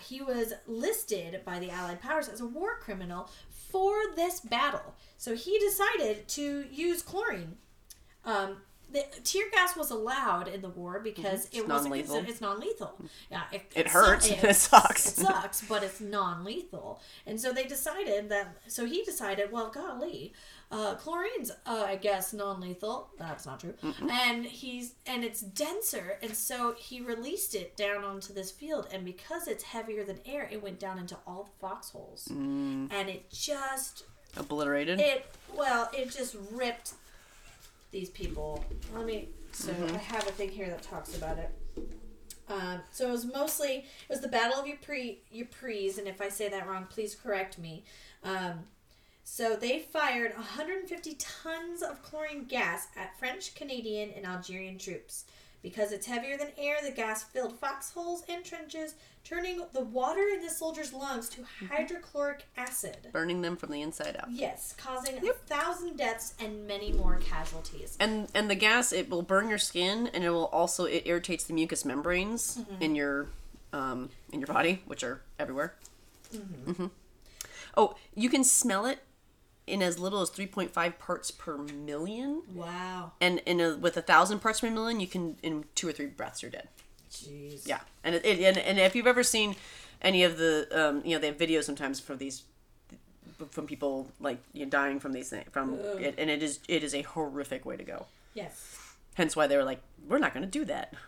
he 0.00 0.22
was 0.22 0.54
listed 0.66 1.42
by 1.44 1.58
the 1.58 1.70
Allied 1.70 2.00
powers 2.00 2.28
as 2.28 2.40
a 2.40 2.46
war 2.46 2.78
criminal 2.80 3.28
for 3.50 3.94
this 4.16 4.40
battle. 4.40 4.94
So 5.16 5.34
he 5.34 5.58
decided 5.58 6.26
to 6.28 6.64
use 6.70 7.02
chlorine. 7.02 7.56
Um, 8.24 8.58
the 8.92 9.04
tear 9.24 9.44
gas 9.52 9.76
was 9.76 9.90
allowed 9.90 10.48
in 10.48 10.62
the 10.62 10.68
war 10.68 11.00
because 11.00 11.46
it 11.52 11.68
wasn't 11.68 11.90
non-lethal. 11.90 12.14
considered, 12.16 12.28
it's 12.30 12.40
non-lethal. 12.40 12.94
Yeah, 13.30 13.42
it, 13.52 13.70
It 13.74 13.86
su- 13.88 13.92
hurts. 13.92 14.28
It 14.30 14.54
sucks. 14.56 15.06
It 15.06 15.16
sucks, 15.26 15.62
but 15.68 15.82
it's 15.82 16.00
non-lethal. 16.00 17.00
And 17.26 17.40
so 17.40 17.52
they 17.52 17.64
decided 17.64 18.28
that. 18.30 18.56
So 18.66 18.84
he 18.86 19.02
decided, 19.04 19.52
well, 19.52 19.70
golly, 19.70 20.32
uh, 20.72 20.94
chlorine's, 20.96 21.50
uh, 21.66 21.84
I 21.86 21.96
guess, 21.96 22.32
non-lethal. 22.32 23.10
That's 23.18 23.46
not 23.46 23.60
true. 23.60 23.74
And 24.10 24.44
he's 24.44 24.94
and 25.06 25.24
it's 25.24 25.40
denser, 25.40 26.18
and 26.22 26.34
so 26.34 26.74
he 26.78 27.00
released 27.00 27.54
it 27.54 27.76
down 27.76 28.04
onto 28.04 28.32
this 28.32 28.50
field. 28.50 28.86
And 28.92 29.04
because 29.04 29.48
it's 29.48 29.64
heavier 29.64 30.04
than 30.04 30.18
air, 30.26 30.48
it 30.50 30.62
went 30.62 30.78
down 30.78 30.98
into 30.98 31.16
all 31.26 31.44
the 31.44 31.66
foxholes, 31.66 32.28
Mm. 32.30 32.92
and 32.92 33.08
it 33.08 33.30
just 33.30 34.04
Obliterated. 34.36 35.00
it 35.00 35.26
well, 35.52 35.90
it 35.92 36.10
just 36.10 36.36
ripped 36.52 36.92
these 37.90 38.10
people. 38.10 38.64
Let 38.94 39.06
me. 39.06 39.28
So 39.52 39.72
I 39.72 39.96
have 39.98 40.26
a 40.28 40.32
thing 40.32 40.50
here 40.50 40.68
that 40.68 40.82
talks 40.82 41.16
about 41.16 41.38
it. 41.38 41.50
Um, 42.48 42.80
so 42.90 43.08
it 43.08 43.12
was 43.12 43.24
mostly 43.24 43.78
it 43.78 44.08
was 44.08 44.20
the 44.20 44.28
Battle 44.28 44.60
of 44.60 44.66
Ypres, 44.66 45.16
Ypres, 45.32 45.98
and 45.98 46.08
if 46.08 46.20
I 46.20 46.28
say 46.28 46.48
that 46.48 46.68
wrong, 46.68 46.86
please 46.88 47.14
correct 47.14 47.58
me. 47.58 47.84
Um, 48.24 48.64
so 49.22 49.54
they 49.54 49.78
fired 49.78 50.34
150 50.34 51.14
tons 51.14 51.82
of 51.82 52.02
chlorine 52.02 52.46
gas 52.46 52.88
at 52.96 53.16
French, 53.18 53.54
Canadian, 53.54 54.10
and 54.16 54.26
Algerian 54.26 54.78
troops. 54.78 55.26
Because 55.62 55.92
it's 55.92 56.06
heavier 56.06 56.36
than 56.36 56.48
air, 56.58 56.78
the 56.82 56.90
gas 56.90 57.22
filled 57.22 57.58
foxholes 57.58 58.24
and 58.28 58.44
trenches, 58.44 58.94
turning 59.30 59.62
the 59.72 59.80
water 59.80 60.26
in 60.34 60.42
the 60.42 60.50
soldiers' 60.50 60.92
lungs 60.92 61.28
to 61.28 61.42
hydrochloric 61.68 62.44
acid. 62.56 62.96
Burning 63.12 63.42
them 63.42 63.56
from 63.56 63.70
the 63.70 63.80
inside 63.80 64.16
out. 64.18 64.30
Yes, 64.30 64.74
causing 64.76 65.16
a 65.18 65.32
thousand 65.46 65.96
deaths 65.96 66.34
and 66.40 66.66
many 66.66 66.92
more 66.92 67.16
casualties. 67.16 67.96
And 68.00 68.28
and 68.34 68.50
the 68.50 68.54
gas 68.56 68.92
it 68.92 69.08
will 69.08 69.22
burn 69.22 69.48
your 69.48 69.58
skin 69.58 70.08
and 70.12 70.24
it 70.24 70.30
will 70.30 70.46
also 70.46 70.84
it 70.84 71.04
irritates 71.06 71.44
the 71.44 71.52
mucous 71.54 71.84
membranes 71.84 72.58
Mm-hmm. 72.58 72.82
in 72.82 72.94
your 72.96 73.26
um 73.72 74.10
in 74.32 74.40
your 74.40 74.48
body, 74.48 74.82
which 74.86 75.04
are 75.04 75.20
everywhere. 75.38 75.74
Mm-hmm. 76.34 76.72
hmm 76.72 76.86
Oh, 77.76 77.94
you 78.16 78.28
can 78.28 78.42
smell 78.42 78.84
it 78.86 78.98
in 79.66 79.80
as 79.80 79.96
little 79.96 80.20
as 80.20 80.30
3.5 80.30 80.98
parts 80.98 81.30
per 81.30 81.56
million. 81.56 82.42
Wow. 82.52 83.12
And 83.20 83.38
in 83.46 83.60
a, 83.60 83.76
with 83.76 83.96
a 83.96 84.02
thousand 84.02 84.40
parts 84.40 84.60
per 84.60 84.68
million, 84.70 84.98
you 84.98 85.06
can 85.06 85.36
in 85.44 85.64
two 85.76 85.86
or 85.88 85.92
three 85.92 86.06
breaths 86.06 86.42
you're 86.42 86.50
dead. 86.50 86.66
Jeez. 87.10 87.66
Yeah, 87.66 87.80
and 88.04 88.14
it, 88.14 88.24
it 88.24 88.40
and, 88.40 88.58
and 88.58 88.78
if 88.78 88.94
you've 88.94 89.06
ever 89.06 89.22
seen 89.22 89.56
any 90.00 90.24
of 90.24 90.38
the 90.38 90.68
um, 90.72 91.02
you 91.04 91.14
know 91.14 91.20
they 91.20 91.28
have 91.28 91.38
videos 91.38 91.64
sometimes 91.64 92.00
for 92.00 92.16
these 92.16 92.44
from 93.50 93.66
people 93.66 94.08
like 94.20 94.38
you 94.52 94.64
know, 94.64 94.70
dying 94.70 95.00
from 95.00 95.12
these 95.12 95.30
things 95.30 95.46
from 95.50 95.74
it, 95.98 96.14
and 96.18 96.30
it 96.30 96.42
is 96.42 96.60
it 96.68 96.84
is 96.84 96.94
a 96.94 97.02
horrific 97.02 97.64
way 97.64 97.76
to 97.76 97.84
go. 97.84 98.06
Yes. 98.34 98.76
Hence 99.14 99.34
why 99.34 99.46
they 99.46 99.56
were 99.56 99.64
like, 99.64 99.80
we're 100.08 100.18
not 100.18 100.32
going 100.32 100.44
to 100.44 100.50
do 100.50 100.64
that. 100.66 100.94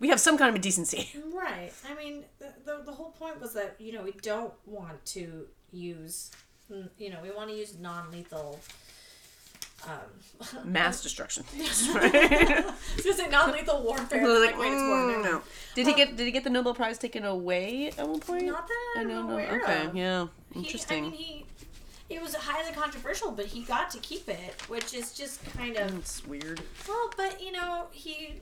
We 0.00 0.08
have 0.08 0.18
some 0.18 0.36
kind 0.36 0.50
of 0.50 0.56
a 0.56 0.58
decency. 0.58 1.08
Right. 1.32 1.72
I 1.88 1.94
mean, 1.94 2.24
the, 2.38 2.52
the, 2.64 2.82
the 2.84 2.92
whole 2.92 3.12
point 3.12 3.40
was 3.40 3.54
that, 3.54 3.76
you 3.78 3.92
know, 3.92 4.02
we 4.02 4.12
don't 4.22 4.52
want 4.66 5.04
to 5.06 5.46
use, 5.72 6.30
you 6.98 7.10
know, 7.10 7.18
we 7.22 7.30
want 7.30 7.50
to 7.50 7.56
use 7.56 7.76
non 7.78 8.10
lethal. 8.10 8.58
Um, 9.86 10.72
Mass 10.72 11.02
destruction. 11.06 11.44
I 11.54 11.58
was 13.04 13.16
gonna 13.16 13.30
non-lethal 13.30 13.82
warfare. 13.82 14.26
Like, 14.26 14.52
like, 14.52 14.60
wait, 14.60 14.72
mm, 14.72 15.22
no. 15.22 15.42
Did 15.74 15.86
he 15.86 15.94
get 15.94 16.16
did 16.16 16.24
he 16.26 16.30
get 16.32 16.44
the 16.44 16.50
Nobel 16.50 16.74
Prize 16.74 16.96
taken 16.98 17.24
away 17.24 17.88
at 17.98 18.08
one 18.08 18.20
point? 18.20 18.46
Not 18.46 18.66
that 18.66 18.94
I 18.98 19.04
don't 19.04 19.28
know. 19.28 19.38
Okay, 19.38 19.84
of. 19.86 19.94
yeah, 19.96 20.26
He- 20.52 20.60
interesting. 20.60 21.06
I 21.06 21.08
mean, 21.10 21.18
he. 21.18 21.46
It 22.10 22.20
was 22.22 22.34
highly 22.34 22.72
controversial, 22.72 23.30
but 23.32 23.46
he 23.46 23.62
got 23.62 23.90
to 23.90 23.98
keep 23.98 24.28
it, 24.28 24.54
which 24.68 24.92
is 24.94 25.12
just 25.14 25.40
kind 25.56 25.76
of 25.76 25.98
it's 25.98 26.24
weird. 26.26 26.60
well. 26.88 27.10
But 27.16 27.42
you 27.42 27.50
know, 27.52 27.86
he 27.92 28.40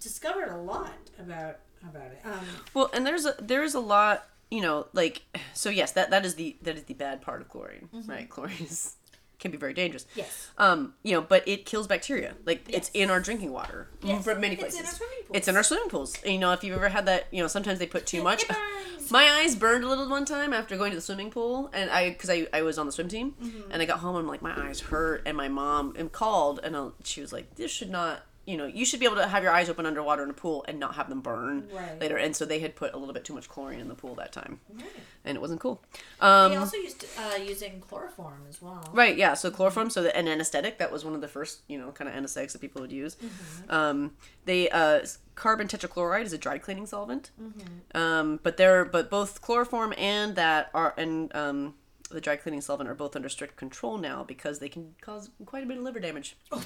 discovered 0.00 0.48
a 0.48 0.56
lot 0.56 0.92
about 1.18 1.58
about 1.82 2.06
it. 2.12 2.20
Um, 2.24 2.40
Well, 2.74 2.90
and 2.92 3.06
there's 3.06 3.24
a 3.26 3.34
there's 3.40 3.74
a 3.74 3.80
lot, 3.80 4.26
you 4.50 4.60
know, 4.60 4.86
like 4.92 5.22
so. 5.54 5.70
Yes, 5.70 5.92
that 5.92 6.10
that 6.10 6.24
is 6.24 6.34
the 6.36 6.56
that 6.62 6.76
is 6.76 6.84
the 6.84 6.94
bad 6.94 7.20
part 7.22 7.40
of 7.40 7.48
chlorine, 7.48 7.88
Mm-hmm. 7.94 8.10
right? 8.10 8.28
Chlorine 8.30 8.56
is, 8.64 8.94
can 9.38 9.50
be 9.50 9.56
very 9.56 9.72
dangerous. 9.74 10.06
yes. 10.14 10.50
Um, 10.58 10.94
you 11.02 11.12
know, 11.12 11.20
but 11.22 11.46
it 11.46 11.64
kills 11.66 11.86
bacteria. 11.86 12.34
Like 12.44 12.64
it's 12.68 12.90
in 12.94 13.08
our 13.10 13.20
drinking 13.20 13.52
water 13.52 13.88
Yes, 14.02 14.24
from 14.24 14.40
many 14.40 14.54
it's 14.54 14.62
places. 14.62 14.80
in 14.80 14.86
our 14.86 14.92
swimming 14.92 15.18
It's 15.32 15.48
in 15.48 15.56
our 15.56 15.62
swimming 15.62 15.88
pools. 15.88 16.16
And, 16.24 16.32
you 16.32 16.38
know, 16.38 16.52
if 16.52 16.64
you've 16.64 16.76
ever 16.76 16.88
had 16.88 17.06
that, 17.06 17.26
you 17.30 17.40
know, 17.42 17.46
sometimes 17.48 17.78
they 17.78 17.86
put 17.86 18.06
too 18.06 18.22
much. 18.30 18.44
My 19.10 19.24
eyes 19.40 19.56
burned 19.56 19.84
a 19.84 19.88
little 19.88 20.08
one 20.08 20.24
time 20.26 20.52
after 20.52 20.76
going 20.76 20.90
to 20.90 20.96
the 20.96 21.00
swimming 21.00 21.30
pool, 21.30 21.70
and 21.72 21.90
I 21.90 22.10
because 22.10 22.28
I, 22.28 22.46
I 22.52 22.60
was 22.62 22.76
on 22.78 22.84
the 22.86 22.92
swim 22.92 23.08
team, 23.08 23.34
Mm-hmm. 23.42 23.70
and 23.72 23.80
I 23.80 23.86
got 23.86 24.00
home 24.00 24.16
and 24.16 24.24
I'm 24.24 24.28
like 24.28 24.42
my 24.42 24.54
eyes 24.68 24.80
hurt, 24.80 25.22
and 25.24 25.34
my 25.36 25.48
mom 25.48 25.94
and 25.96 26.12
called, 26.12 26.60
and 26.62 26.76
uh, 26.76 26.90
she 27.04 27.20
was 27.22 27.32
like, 27.32 27.54
this 27.54 27.70
should 27.70 27.88
not. 27.90 28.22
You 28.48 28.56
know, 28.56 28.64
you 28.64 28.86
should 28.86 28.98
be 28.98 29.04
able 29.04 29.16
to 29.16 29.28
have 29.28 29.42
your 29.42 29.52
eyes 29.52 29.68
open 29.68 29.84
underwater 29.84 30.22
in 30.22 30.30
a 30.30 30.32
pool 30.32 30.64
and 30.66 30.80
not 30.80 30.94
have 30.94 31.08
them 31.10 31.20
burn 31.20 31.68
Right. 31.70 32.00
later. 32.00 32.16
And 32.16 32.34
so 32.34 32.46
they 32.46 32.60
had 32.60 32.74
put 32.74 32.94
a 32.94 32.96
little 32.96 33.12
bit 33.12 33.24
too 33.24 33.34
much 33.34 33.46
chlorine 33.46 33.78
in 33.78 33.88
the 33.88 33.94
pool 33.94 34.14
that 34.14 34.32
time, 34.32 34.60
Right. 34.72 34.86
and 35.26 35.36
it 35.36 35.40
wasn't 35.40 35.60
cool. 35.60 35.82
Um, 36.18 36.52
They 36.52 36.56
also 36.56 36.78
used 36.78 37.04
uh, 37.18 37.36
using 37.36 37.80
chloroform 37.86 38.46
as 38.48 38.62
well. 38.62 38.88
Right, 38.94 39.16
yeah. 39.18 39.34
So 39.34 39.50
chloroform, 39.50 39.90
so 39.90 40.02
the, 40.02 40.16
an 40.16 40.26
anesthetic, 40.28 40.78
that 40.78 40.90
was 40.90 41.04
one 41.04 41.14
of 41.14 41.20
the 41.20 41.28
first, 41.28 41.60
you 41.68 41.78
know, 41.78 41.90
kind 41.92 42.08
of 42.08 42.16
anesthetics 42.16 42.54
that 42.54 42.60
people 42.60 42.80
would 42.80 42.90
use. 42.92 43.16
Mm-hmm. 43.16 43.70
Um, 43.70 44.16
they 44.46 44.70
uh, 44.70 45.04
carbon 45.34 45.68
tetrachloride 45.68 46.24
is 46.24 46.32
a 46.32 46.38
dry 46.38 46.56
cleaning 46.56 46.86
solvent. 46.86 47.30
Mm-hmm. 47.40 47.96
Um, 48.00 48.40
but 48.42 48.56
they're 48.56 48.86
but 48.86 49.10
both 49.10 49.42
chloroform 49.42 49.92
and 49.98 50.36
that 50.36 50.70
are 50.72 50.94
and 50.96 51.34
um, 51.36 51.74
the 52.08 52.20
dry 52.20 52.36
cleaning 52.36 52.60
solvent 52.60 52.88
are 52.88 52.94
both 52.94 53.14
under 53.16 53.28
strict 53.28 53.56
control 53.56 53.98
now 53.98 54.24
because 54.24 54.58
they 54.58 54.68
can 54.68 54.94
cause 55.00 55.30
quite 55.46 55.62
a 55.62 55.66
bit 55.66 55.76
of 55.78 55.82
liver 55.82 56.00
damage. 56.00 56.36
Oh, 56.50 56.62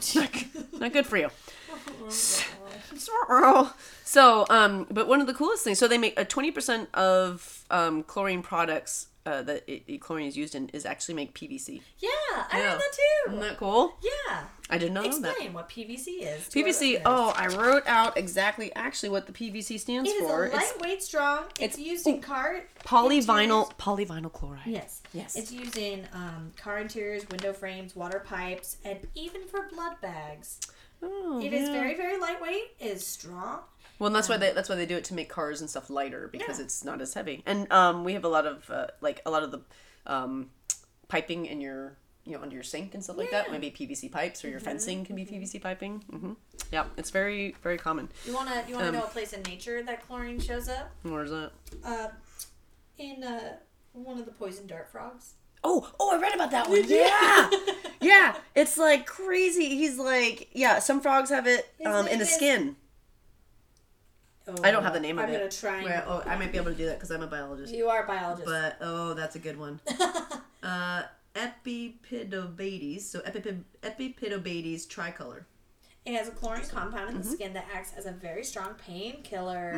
Not 0.72 0.92
good 0.92 1.07
for 1.07 1.16
you. 1.16 1.31
So, 4.05 4.46
um, 4.50 4.87
but 4.90 5.09
one 5.09 5.20
of 5.20 5.26
the 5.26 5.35
coolest 5.35 5.64
things, 5.64 5.78
so 5.78 5.88
they 5.88 5.98
make 5.98 6.18
a 6.18 6.24
twenty 6.24 6.50
percent 6.50 6.92
of 6.94 7.64
um, 7.70 8.02
chlorine 8.02 8.42
products 8.42 9.07
uh, 9.24 9.42
that 9.42 9.62
it, 9.66 9.82
it- 9.87 10.00
chlorine 10.00 10.26
is 10.26 10.37
used 10.37 10.54
in 10.54 10.68
is 10.70 10.85
actually 10.85 11.14
make 11.14 11.35
PVC. 11.35 11.80
yeah, 11.98 12.08
I 12.35 12.46
Yeah. 12.58 12.70
heard 12.70 12.80
that 12.80 12.92
too. 12.92 13.30
Isn't 13.30 13.40
that 13.40 13.56
cool? 13.58 13.94
Yeah. 14.02 14.44
I 14.70 14.78
did 14.78 14.92
not 14.92 15.04
know 15.04 15.18
that. 15.20 15.28
Explain 15.32 15.52
what 15.52 15.68
PVC 15.68 16.22
is. 16.22 16.48
PVC. 16.48 17.02
Oh, 17.04 17.32
I 17.37 17.46
wrote 17.48 17.82
out 17.87 18.16
exactly 18.16 18.74
actually 18.74 19.11
what 19.11 19.26
the 19.26 19.32
PVC 19.32 19.78
stands 19.78 20.08
It 20.11 20.14
is 20.14 20.28
for. 20.28 20.46
It's 20.46 20.54
lightweight, 20.54 21.02
strong. 21.02 21.44
It's, 21.61 21.76
it's- 21.76 21.78
used 21.78 22.06
in 22.06 22.20
car 22.20 22.62
polyvinyl 22.85 23.68
interiors. 23.68 23.68
polyvinyl 23.79 24.33
chloride. 24.33 24.62
Yes. 24.66 25.02
Yes. 25.12 25.37
It's 25.37 25.52
used 25.52 25.77
in 25.77 26.08
um, 26.14 26.52
car 26.56 26.79
interiors, 26.79 27.29
window 27.29 27.52
frames, 27.52 27.94
water 27.94 28.23
pipes, 28.27 28.79
and 28.85 28.98
even 29.14 29.42
for 29.46 29.68
blood 29.73 30.00
bags. 30.00 30.58
Oh, 31.02 31.40
It 31.42 31.52
is 31.52 31.68
yeah. 31.68 31.73
very, 31.75 31.94
very 31.96 32.18
lightweight. 32.18 32.70
It 32.81 32.87
is 32.87 33.06
strong. 33.06 33.60
Well. 34.03 34.09
And 34.09 34.17
that's 34.17 34.29
why 34.29 34.37
they 34.37 34.53
that's 34.53 34.69
why 34.69 34.75
they 34.75 34.87
do 34.87 34.96
it 34.96 35.05
to 35.05 35.15
make 35.15 35.29
cars 35.29 35.61
and 35.61 35.71
stuff 35.71 35.88
lighter 35.88 36.29
because 36.31 36.59
Yeah. 36.59 36.65
it's 36.65 36.85
not 36.85 37.00
as 37.00 37.15
heavy. 37.15 37.42
And 37.46 37.71
um, 37.73 38.05
we 38.05 38.13
have 38.15 38.25
a 38.25 38.29
lot 38.29 38.46
of 38.46 38.69
uh, 38.71 38.88
like 39.00 39.23
a 39.25 39.31
lot 39.31 39.42
of 39.42 39.50
the 39.53 39.61
um, 40.07 40.50
piping 41.09 41.46
in 41.46 41.61
your 41.61 41.96
you 42.25 42.33
know 42.33 42.42
under 42.42 42.55
your 42.55 42.63
sink 42.63 42.94
and 42.94 43.03
stuff 43.03 43.17
like 43.17 43.31
that. 43.31 43.50
Maybe 43.50 43.71
PVC 43.71 44.11
pipes 44.11 44.44
or 44.44 44.48
your 44.48 44.61
fencing 44.61 45.05
can 45.05 45.17
be 45.17 45.25
PVC 45.25 45.61
piping. 45.61 46.05
hmm 46.11 46.33
Yeah, 46.71 46.85
it's 46.96 47.11
very 47.11 47.55
very 47.63 47.79
common. 47.79 48.09
You 48.27 48.35
wanna 48.35 48.65
you 48.69 48.75
wanna 48.75 48.88
Um, 48.88 48.94
know 48.94 49.05
a 49.05 49.09
place 49.09 49.33
in 49.33 49.42
nature 49.42 49.83
that 49.83 50.07
chlorine 50.07 50.40
shows 50.40 50.69
up? 50.69 50.90
Where's 51.03 51.31
that? 51.31 51.50
Uh, 51.85 52.09
in 52.98 53.25
uh, 53.25 53.57
one 53.92 54.19
of 54.19 54.25
the 54.27 54.33
poison 54.33 54.67
dart 54.67 54.88
frogs. 54.90 55.35
Oh, 55.65 55.88
oh, 56.00 56.17
I 56.17 56.21
read 56.21 56.35
about 56.35 56.50
that 56.50 56.69
one. 56.69 56.83
Yeah, 56.88 57.50
yeah. 58.00 58.35
It's 58.55 58.77
like 58.77 59.07
crazy. 59.07 59.69
He's 59.77 59.96
like, 59.96 60.48
yeah. 60.53 60.81
Some 60.81 61.00
frogs 61.00 61.31
have 61.31 61.46
it 61.46 61.73
um, 61.87 62.09
in 62.09 62.19
the 62.19 62.27
skin. 62.27 62.75
Oh, 64.48 64.56
I 64.64 64.70
don't 64.70 64.82
have 64.82 64.92
the 64.92 65.00
name 65.00 65.18
of 65.18 65.28
it. 65.28 65.32
I'm 65.32 65.38
gonna 65.38 65.50
try. 65.50 65.76
And, 65.76 65.84
Where, 65.84 66.04
oh, 66.06 66.22
I 66.26 66.36
might 66.36 66.52
be 66.52 66.58
able 66.58 66.72
to 66.72 66.76
do 66.76 66.86
that 66.86 66.96
because 66.96 67.10
I'm 67.10 67.22
a 67.22 67.26
biologist. 67.26 67.72
You 67.72 67.88
are 67.88 68.04
a 68.04 68.06
biologist. 68.06 68.46
But 68.46 68.76
oh, 68.80 69.14
that's 69.14 69.36
a 69.36 69.38
good 69.38 69.58
one. 69.58 69.80
uh, 70.62 71.02
Epipedobates. 71.34 73.02
So 73.02 73.20
Epipid- 73.20 73.64
Epipedobates 73.82 74.88
tricolor. 74.88 75.46
It 76.05 76.15
has 76.17 76.27
a 76.27 76.33
chlorine 76.33 76.63
compound 76.69 77.11
in 77.11 77.15
the 77.19 77.23
Mm-hmm. 77.23 77.33
skin 77.33 77.53
that 77.53 77.67
acts 77.73 77.92
as 77.96 78.07
a 78.07 78.11
very 78.11 78.42
strong 78.42 78.75
painkiller. 78.75 79.73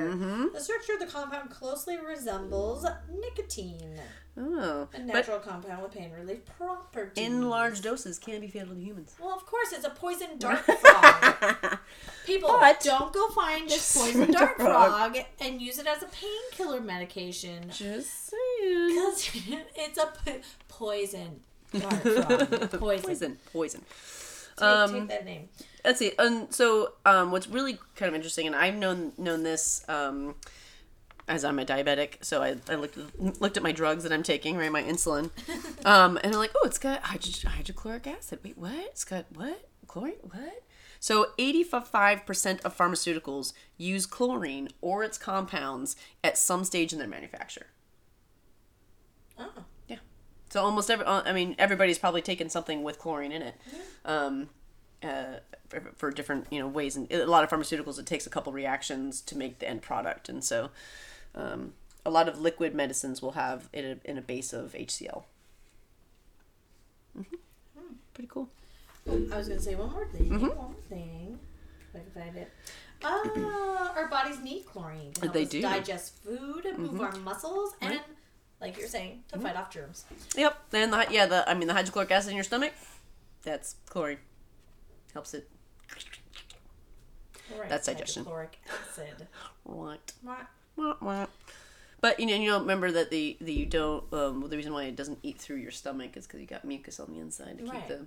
The 0.55 0.61
structure 0.61 0.95
of 0.95 1.01
the 1.01 1.07
compound 1.07 1.51
closely 1.51 1.99
resembles 1.99 2.87
nicotine, 3.13 4.01
Oh, 4.37 4.89
a 4.95 4.99
natural 5.01 5.39
compound 5.39 5.83
with 5.83 5.93
pain 5.93 6.11
relief 6.11 6.39
properties. 6.57 7.23
in 7.25 7.49
large 7.51 7.83
doses 7.83 8.19
can 8.19 8.41
be 8.41 8.49
fatal 8.49 8.75
to 8.75 8.81
humans. 8.81 9.15
Well, 9.21 9.35
of 9.37 9.45
course, 9.47 9.73
it's 9.73 9.85
a 9.85 9.91
poison 9.91 10.31
dart 10.39 10.61
frog. 10.65 11.79
People, 12.25 12.49
But- 12.59 12.81
don't 12.81 13.13
go 13.13 13.29
find 13.29 13.69
this 13.69 13.97
poison 13.97 14.33
dart 14.33 14.57
frog. 14.57 15.15
frog 15.15 15.25
and 15.41 15.61
use 15.61 15.79
it 15.79 15.87
as 15.87 16.03
a 16.03 16.07
painkiller 16.07 16.81
medication. 16.81 17.69
Just 17.71 18.31
saying. 18.31 18.89
Because 18.89 19.31
it's 19.77 19.99
a 19.99 20.07
po- 20.07 20.41
poison 20.69 21.41
dart 21.79 21.93
frog. 22.03 22.71
Poison. 22.81 23.03
Poison, 23.05 23.39
poison. 23.53 23.83
Take, 24.57 24.67
Um, 24.67 24.93
take 24.93 25.09
that 25.09 25.25
name. 25.25 25.49
let's 25.85 25.99
see. 25.99 26.13
And 26.19 26.53
so, 26.55 26.95
um, 27.05 27.31
what's 27.33 27.49
really 27.49 27.79
kind 27.97 28.09
of 28.09 28.15
interesting, 28.15 28.47
and 28.47 28.55
I've 28.55 28.75
known 28.77 29.13
known 29.19 29.43
this 29.43 29.85
um, 29.89 30.35
as 31.27 31.45
I'm 31.45 31.59
a 31.59 31.65
diabetic, 31.65 32.23
so 32.25 32.43
I, 32.43 32.57
I 32.69 32.75
looked 32.77 32.99
looked 33.41 33.57
at 33.57 33.63
my 33.63 33.73
drugs 33.73 34.03
that 34.05 34.13
I'm 34.13 34.23
taking, 34.23 34.57
right, 34.57 34.71
my 34.71 34.83
insulin, 34.83 35.31
um, 35.87 36.17
and 36.23 36.27
I'm 36.35 36.39
like, 36.39 36.53
oh, 36.57 36.67
it's 36.67 36.79
got 36.79 37.01
hydro- 37.03 37.51
hydrochloric 37.51 38.07
acid. 38.07 38.41
Wait, 38.45 38.57
what? 38.59 38.73
It's 38.75 39.05
got 39.05 39.27
what? 39.35 39.69
Chlorine? 39.89 40.15
What? 40.23 40.63
So, 41.01 41.33
85% 41.39 42.63
of 42.63 42.77
pharmaceuticals 42.79 43.53
use 43.77 44.07
chlorine 44.07 44.69
or 44.81 45.05
its 45.05 45.19
compounds 45.19 45.97
at 46.23 46.39
some 46.39 46.65
stage 46.65 46.95
in 46.95 46.99
their 46.99 47.09
manufacture. 47.09 47.67
Oh. 49.39 49.65
So 50.55 50.63
almost 50.63 50.89
every, 50.89 51.05
uh, 51.05 51.23
I 51.25 51.33
mean, 51.33 51.57
everybody's 51.59 51.99
probably 51.99 52.23
taken 52.23 52.49
something 52.49 52.85
with 52.85 53.01
chlorine 53.01 53.33
in 53.33 53.43
it. 53.43 53.57
Um, 54.05 54.51
uh, 55.03 55.41
for, 55.69 55.81
for 55.97 56.11
different 56.13 56.47
you 56.49 56.61
know 56.61 56.69
ways, 56.69 56.95
and 56.95 57.11
a 57.11 57.27
lot 57.27 57.43
of 57.43 57.51
pharmaceuticals 57.51 57.99
it 57.99 58.07
takes 58.07 58.25
a 58.25 58.31
couple 58.31 58.53
reactions 58.53 59.21
to 59.23 59.37
make 59.37 59.59
the 59.59 59.69
end 59.69 59.83
product, 59.83 60.29
and 60.29 60.45
so 60.45 60.71
um, 61.35 61.73
a 62.07 62.11
lot 62.11 62.29
of 62.29 62.41
liquid 62.41 62.73
medicines 62.73 63.21
will 63.21 63.33
have 63.33 63.69
it 63.73 63.85
in 63.85 64.01
a, 64.05 64.11
in 64.13 64.17
a 64.17 64.23
base 64.23 64.53
of 64.53 64.75
HCl. 64.75 65.25
hmm 67.17 67.23
Pretty 68.15 68.29
cool. 68.29 68.49
I 69.09 69.37
was 69.37 69.49
gonna 69.49 69.59
say 69.59 69.75
one 69.75 69.91
more 69.91 70.07
thing. 70.07 70.31
Mm-hmm. 70.31 70.47
One 70.47 70.57
more 70.57 70.75
thing. 70.89 71.41
If 71.93 72.01
I 72.01 72.05
can 72.05 72.23
find 72.23 72.37
it. 72.37 72.53
Uh, 73.03 73.89
our 73.97 74.07
bodies 74.07 74.39
need 74.41 74.67
chlorine 74.67 75.15
to 75.15 75.23
help 75.23 75.35
They 75.35 75.43
us 75.43 75.49
do. 75.49 75.63
Mm-hmm. 75.63 75.75
digest 75.75 76.23
food, 76.23 76.65
and 76.65 76.79
move 76.79 77.01
our 77.01 77.17
muscles, 77.17 77.75
and 77.81 77.99
like 78.65 78.79
you're 78.79 78.89
saying, 78.89 79.23
to 79.33 79.39
fight 79.39 79.57
off 79.57 79.71
germs. 79.71 80.05
Yep. 80.37 80.57
And 80.73 80.93
the, 80.93 81.07
yeah, 81.11 81.27
the 81.27 81.49
I 81.49 81.55
mean 81.55 81.69
the 81.69 81.75
hydrochloric 81.75 82.11
acid 82.11 82.31
in 82.31 82.37
your 82.37 82.45
stomach, 82.45 82.73
that's 83.43 83.77
chlorine. 83.89 84.19
Helps 85.13 85.35
it. 85.35 85.49
Right, 87.59 87.69
That's 87.69 87.87
digestion. 87.87 88.25
Hydrochloric 88.25 88.59
acid. 88.91 89.27
Right. 89.67 90.13
Wah, 90.77 90.95
wah. 91.01 91.27
But 92.01 92.19
you 92.19 92.27
know, 92.27 92.35
you 92.35 92.51
know, 92.51 92.59
remember 92.61 92.91
that 92.93 93.11
the 93.11 93.37
the 93.41 93.53
you 93.53 93.67
don't. 93.67 94.05
Um, 94.13 94.47
the 94.49 94.57
reason 94.57 94.73
why 94.73 94.85
it 94.85 94.97
doesn't 94.97 95.19
eat 95.23 95.39
through 95.39 95.57
your 95.57 95.71
stomach 95.71 96.17
is 96.17 96.27
because 96.27 96.41
you 96.41 96.47
got 96.47 96.65
mucus 96.65 96.99
on 97.01 97.13
the 97.13 97.21
inside 97.21 97.59
to 97.59 97.65
keep 97.65 97.87
the 97.89 98.07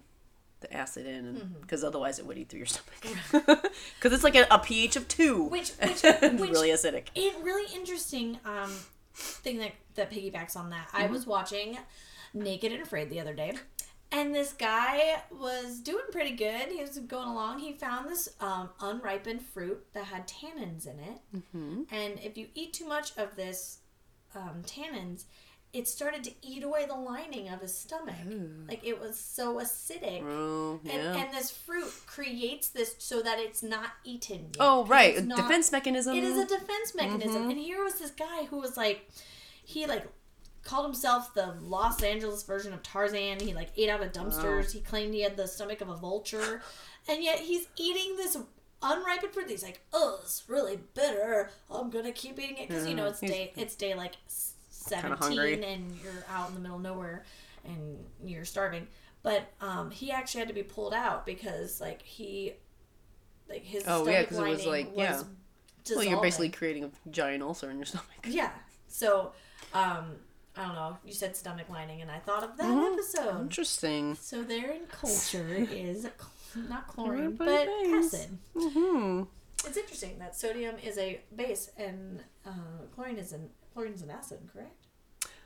the 0.59 0.73
acid 0.75 1.05
in, 1.05 1.55
because 1.61 1.83
otherwise 1.83 2.17
it 2.17 2.25
would 2.25 2.37
eat 2.37 2.49
through 2.49 2.57
your 2.59 2.65
stomach. 2.67 3.61
Because 3.95 4.11
it's 4.13 4.23
like 4.23 4.35
a, 4.35 4.47
a 4.49 4.57
pH 4.59 4.95
of 4.95 5.07
two, 5.07 5.43
Which- 5.43 5.69
which- 5.81 6.01
which- 6.01 6.21
really 6.49 6.69
acidic. 6.69 7.05
It 7.15 7.35
really 7.43 7.71
interesting 7.75 8.39
um 8.43 8.71
thing 9.17 9.57
that 9.59 9.71
that 9.95 10.11
piggybacks 10.11 10.55
on 10.55 10.69
that. 10.69 10.87
Mm-hmm. 10.89 10.97
I 10.97 11.07
was 11.07 11.25
watching 11.25 11.77
Naked 12.33 12.71
and 12.71 12.81
Afraid 12.83 13.09
the 13.09 13.19
other 13.19 13.33
day, 13.33 13.53
and 14.11 14.33
this 14.33 14.53
guy 14.53 15.21
was 15.31 15.79
doing 15.79 16.05
pretty 16.11 16.31
good. 16.35 16.69
He 16.69 16.81
was 16.81 16.97
going 16.99 17.27
along. 17.27 17.59
He 17.59 17.73
found 17.73 18.07
this 18.09 18.29
um, 18.39 18.69
unripened 18.79 19.41
fruit 19.41 19.85
that 19.93 20.05
had 20.05 20.27
tannins 20.27 20.85
in 20.85 20.99
it, 20.99 21.19
Mm-hmm. 21.35 21.81
and 21.91 22.19
if 22.23 22.37
you 22.37 22.47
eat 22.53 22.73
too 22.73 22.87
much 22.87 23.17
of 23.17 23.35
this 23.35 23.79
um, 24.35 24.61
tannins, 24.65 25.23
it 25.77 25.87
started 25.87 26.23
to 26.23 26.31
eat 26.41 26.63
away 26.63 26.85
the 26.85 26.95
lining 26.95 27.49
of 27.49 27.61
his 27.61 27.77
stomach. 27.77 28.15
Like 28.67 28.81
it 28.83 28.99
was 28.99 29.17
so 29.19 29.57
acidic. 29.57 30.23
Oh 30.23 30.79
And, 30.83 30.91
yeah. 31.03 31.15
and 31.17 31.33
this 31.33 31.51
fruit 31.51 31.91
creates 32.05 32.69
this 32.69 32.95
so 32.99 33.21
that 33.21 33.39
it's 33.39 33.61
not 33.63 33.89
eaten. 34.03 34.47
Yet, 34.53 34.55
oh 34.59 34.81
'cause 34.81 34.89
right, 34.89 35.25
not- 35.25 35.37
defense 35.37 35.71
mechanism. 35.71 36.15
it 36.15 36.23
is 36.23 36.37
a 36.37 36.45
defense 36.45 36.95
mechanism. 36.95 37.41
Mm-hmm. 37.43 37.49
And 37.51 37.59
here 37.59 37.83
was 37.83 37.95
this 37.95 38.11
guy 38.11 38.45
who 38.45 38.57
was 38.59 38.75
like, 38.77 39.07
he 39.63 39.85
like 39.85 40.05
called 40.63 40.85
himself 40.85 41.33
the 41.33 41.55
Los 41.61 42.01
Angeles 42.03 42.43
version 42.43 42.73
of 42.73 42.83
Tarzan. 42.83 43.39
He 43.39 43.53
like 43.53 43.69
ate 43.77 43.89
out 43.89 44.01
of 44.01 44.11
dumpsters. 44.11 44.71
He 44.71 44.79
claimed 44.81 45.13
he 45.13 45.21
had 45.21 45.37
the 45.37 45.47
stomach 45.47 45.81
of 45.81 45.89
a 45.89 45.95
vulture, 45.95 46.61
and 47.07 47.23
yet 47.23 47.39
he's 47.39 47.67
eating 47.77 48.17
this 48.17 48.35
unripened 48.81 49.31
fruit. 49.33 49.49
He's 49.49 49.63
like, 49.63 49.79
oh, 49.93 50.19
it's 50.23 50.43
really 50.47 50.79
bitter. 50.93 51.49
I'm 51.71 51.89
gonna 51.89 52.11
keep 52.11 52.39
eating 52.39 52.57
it 52.57 52.67
because 52.67 52.85
you 52.87 52.95
know 52.95 53.05
it's 53.07 53.19
He's- 53.21 53.31
day 53.31 53.53
it's 53.55 53.75
day 53.75 53.93
like 53.95 54.15
s- 54.91 55.03
hungry. 55.03 55.55
seventeen, 55.55 55.63
and 55.63 55.99
you're 56.03 56.25
out 56.31 56.49
in 56.49 56.55
the 56.55 56.59
middle 56.61 56.77
of 56.77 56.83
nowhere, 56.83 57.25
and 57.65 57.97
you're 58.23 58.45
starving. 58.45 58.87
But 59.23 59.51
um, 59.61 59.91
he 59.91 60.11
actually 60.11 60.39
had 60.39 60.47
to 60.47 60.53
be 60.53 60.63
pulled 60.63 60.93
out 60.93 61.25
because 61.25 61.79
like 61.81 62.01
he. 62.01 62.53
Like 63.49 63.63
his 63.63 63.83
Oh, 63.87 64.03
stomach 64.03 64.13
yeah, 64.13 64.23
'cause 64.25 64.37
it 64.39 64.47
was, 64.49 64.65
like, 64.65 64.91
yeah. 64.93 65.11
was 65.13 65.25
well, 65.95 66.03
you're 66.03 66.21
basically 66.21 66.49
creating 66.49 66.83
a 66.83 66.91
giant 67.11 67.41
ulcer 67.41 67.71
in 67.71 67.77
your 67.77 67.85
stomach. 67.93 68.07
Yeah. 68.27 68.51
So, 68.89 69.31
um, 69.73 70.17
I 70.57 70.65
don't 70.65 70.75
know. 70.75 70.97
You 71.05 71.13
said 71.13 71.33
stomach 71.37 71.69
lining, 71.69 72.01
and 72.01 72.11
I 72.11 72.19
thought 72.19 72.43
of 72.43 72.57
that 72.57 72.65
Mm-hmm. 72.65 72.93
episode. 72.95 73.39
Interesting. 73.43 74.15
So 74.15 74.43
there 74.43 74.71
in 74.71 74.81
culture 74.87 75.47
is 75.71 76.01
cl- 76.01 76.67
not 76.67 76.87
chlorine, 76.87 77.35
but 77.35 77.67
knows. 77.67 78.13
acid. 78.13 78.37
Hmm. 78.59 79.23
It's 79.65 79.77
interesting 79.77 80.19
that 80.19 80.35
sodium 80.35 80.75
is 80.83 80.97
a 80.97 81.21
base 81.33 81.71
and 81.77 82.21
uh, 82.45 82.49
chlorine 82.95 83.15
is 83.17 83.31
an 83.31 83.49
chlorine 83.77 83.93
is 83.93 84.01
an 84.01 84.09
acid, 84.09 84.39
correct? 84.51 84.87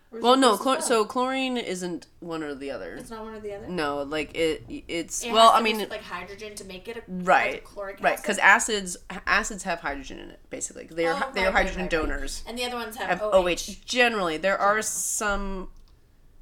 Well, 0.09 0.37
no. 0.37 0.55
Chlor- 0.57 0.81
so 0.81 1.03
chlorine 1.03 1.57
isn't 1.57 2.07
one 2.21 2.43
or 2.43 2.53
the 2.55 2.71
other. 2.71 2.95
it's 2.95 3.09
not 3.09 3.23
one 3.25 3.33
or 3.33 3.39
the 3.41 3.53
other. 3.53 3.67
No, 3.67 4.03
like 4.03 4.33
it. 4.37 4.63
It's 4.87 5.23
It 5.23 5.33
well, 5.33 5.51
has 5.51 5.51
to 5.51 5.57
I 5.57 5.61
mean, 5.61 5.77
mix 5.77 5.89
with, 5.89 5.99
like 5.99 6.05
hydrogen 6.07 6.55
to 6.55 6.63
make 6.65 6.87
it 6.87 6.97
a 6.97 7.01
right, 7.07 7.61
chloric 7.65 8.01
right, 8.01 8.13
acid? 8.13 8.23
because 8.23 8.37
acids 8.37 8.97
acids 9.27 9.63
have 9.63 9.79
hydrogen 9.81 10.19
in 10.19 10.29
it. 10.29 10.39
Basically, 10.49 10.85
they 10.85 11.05
are 11.05 11.13
Oh, 11.21 11.31
they 11.33 11.41
are 11.41 11.45
right, 11.47 11.53
right, 11.53 11.53
hydrogen 11.65 11.81
right, 11.83 11.93
right. 11.93 12.07
donors. 12.09 12.43
and 12.47 12.57
the 12.57 12.63
other 12.65 12.75
ones 12.75 12.95
have, 12.97 13.07
Have 13.09 13.21
OH. 13.21 13.33
OH. 13.49 13.75
Generally, 13.85 14.37
there 14.37 14.57
are 14.57 14.81
some 14.81 15.69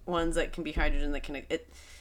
ones 0.06 0.36
that 0.36 0.54
can 0.54 0.64
be 0.64 0.72
hydrogen 0.74 1.12
that 1.14 1.22
can. 1.24 1.36
It, 1.38 1.48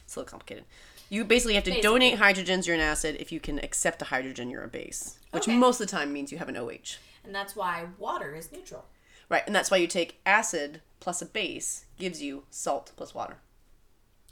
it's 0.04 0.16
a 0.16 0.20
little 0.20 0.30
complicated. 0.30 0.64
You 1.10 1.24
basically 1.24 1.54
have 1.54 1.64
to 1.64 1.70
Basically. 1.70 1.82
donate 1.82 2.18
hydrogens. 2.18 2.66
You're 2.66 2.76
an 2.76 2.82
acid. 2.82 3.16
If 3.18 3.30
you 3.32 3.40
can 3.40 3.58
accept 3.58 4.00
a 4.02 4.06
hydrogen, 4.06 4.48
you're 4.50 4.64
a 4.64 4.68
base, 4.68 5.18
which 5.32 5.44
Okay. 5.48 5.56
most 5.56 5.80
of 5.80 5.86
the 5.86 5.90
time 5.90 6.12
means 6.14 6.30
you 6.32 6.38
have 6.38 6.48
an 6.50 6.56
OH. 6.56 6.96
and 7.24 7.34
that's 7.34 7.54
why 7.54 7.84
water 7.98 8.34
is 8.34 8.50
neutral. 8.52 8.86
Right, 9.28 9.42
and 9.46 9.54
that's 9.54 9.70
why 9.70 9.76
you 9.76 9.86
take 9.86 10.20
acid 10.24 10.80
plus 11.00 11.20
a 11.20 11.26
base 11.26 11.84
gives 11.98 12.22
you 12.22 12.44
salt 12.50 12.92
plus 12.96 13.14
water. 13.14 13.38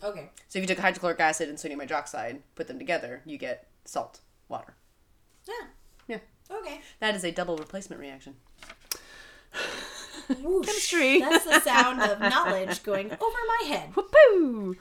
Okay. 0.03 0.31
So 0.49 0.59
if 0.59 0.63
you 0.63 0.67
took 0.67 0.79
hydrochloric 0.79 1.21
acid 1.21 1.49
and 1.49 1.59
sodium 1.59 1.81
hydroxide, 1.81 2.41
put 2.55 2.67
them 2.69 2.79
together, 2.79 3.23
you 3.25 3.39
get 3.39 3.69
salt, 3.85 4.21
water. 4.49 4.75
Yeah. 5.47 5.67
Yeah. 6.09 6.19
Okay. 6.51 6.81
That 7.01 7.15
is 7.15 7.25
a 7.25 7.31
double 7.31 7.57
replacement 7.57 8.01
reaction. 8.01 8.37
Whoosh. 10.29 10.66
Chemistry. 10.66 11.20
That's 11.20 11.45
the 11.45 11.61
sound 11.61 12.03
of 12.03 12.20
knowledge 12.20 12.83
going 12.83 13.11
over 13.11 13.20
my 13.20 13.64
head. 13.68 13.93
Whoopoo! 13.95 14.77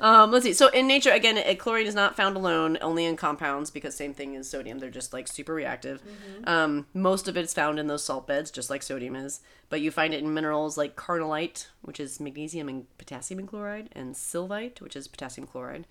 Um, 0.00 0.30
let's 0.30 0.44
see. 0.44 0.52
So 0.52 0.68
in 0.68 0.86
nature, 0.86 1.10
again, 1.10 1.42
chlorine 1.58 1.86
is 1.86 1.94
not 1.94 2.16
found 2.16 2.36
alone, 2.36 2.78
only 2.80 3.04
in 3.04 3.16
compounds 3.16 3.70
because 3.70 3.94
same 3.94 4.14
thing 4.14 4.36
as 4.36 4.48
sodium. 4.48 4.78
They're 4.78 4.90
just 4.90 5.12
like 5.12 5.28
super 5.28 5.54
reactive. 5.54 6.02
Um, 6.44 6.86
most 6.94 7.28
of 7.28 7.36
it 7.36 7.44
is 7.44 7.54
found 7.54 7.78
in 7.78 7.86
those 7.86 8.04
salt 8.04 8.26
beds, 8.26 8.50
just 8.50 8.70
like 8.70 8.82
sodium 8.82 9.16
is. 9.16 9.40
But 9.68 9.80
you 9.80 9.90
find 9.90 10.14
it 10.14 10.22
in 10.22 10.32
minerals 10.32 10.76
like 10.78 10.96
carnallite, 10.96 11.66
which 11.82 12.00
is 12.00 12.20
magnesium 12.20 12.68
and 12.68 12.86
potassium 12.98 13.40
and 13.40 13.48
chloride, 13.48 13.88
and 13.92 14.14
sylvite, 14.14 14.80
which 14.80 14.96
is 14.96 15.08
potassium 15.08 15.46
chloride. 15.46 15.86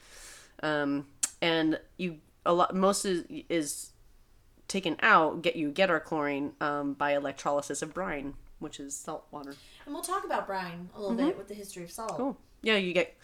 Um, 0.63 1.07
and 1.41 1.79
you 1.97 2.19
a 2.45 2.53
lot 2.53 2.75
most 2.75 3.05
is, 3.05 3.25
is 3.49 3.91
taken 4.67 4.95
out. 5.01 5.41
Get 5.41 5.55
you 5.55 5.71
get 5.71 5.89
our 5.89 5.99
chlorine 5.99 6.53
um, 6.61 6.93
by 6.93 7.15
electrolysis 7.15 7.81
of 7.81 7.93
brine, 7.93 8.35
which 8.59 8.79
is 8.79 8.95
salt 8.95 9.25
water. 9.31 9.55
And 9.85 9.93
we'll 9.93 10.03
talk 10.03 10.23
about 10.25 10.47
brine 10.47 10.89
a 10.95 11.01
little 11.01 11.15
bit 11.15 11.37
with 11.37 11.47
the 11.47 11.53
history 11.53 11.83
of 11.83 11.91
salt. 11.91 12.17
Cool. 12.17 12.37
Yeah, 12.61 12.77
you 12.77 12.93
get 12.93 13.15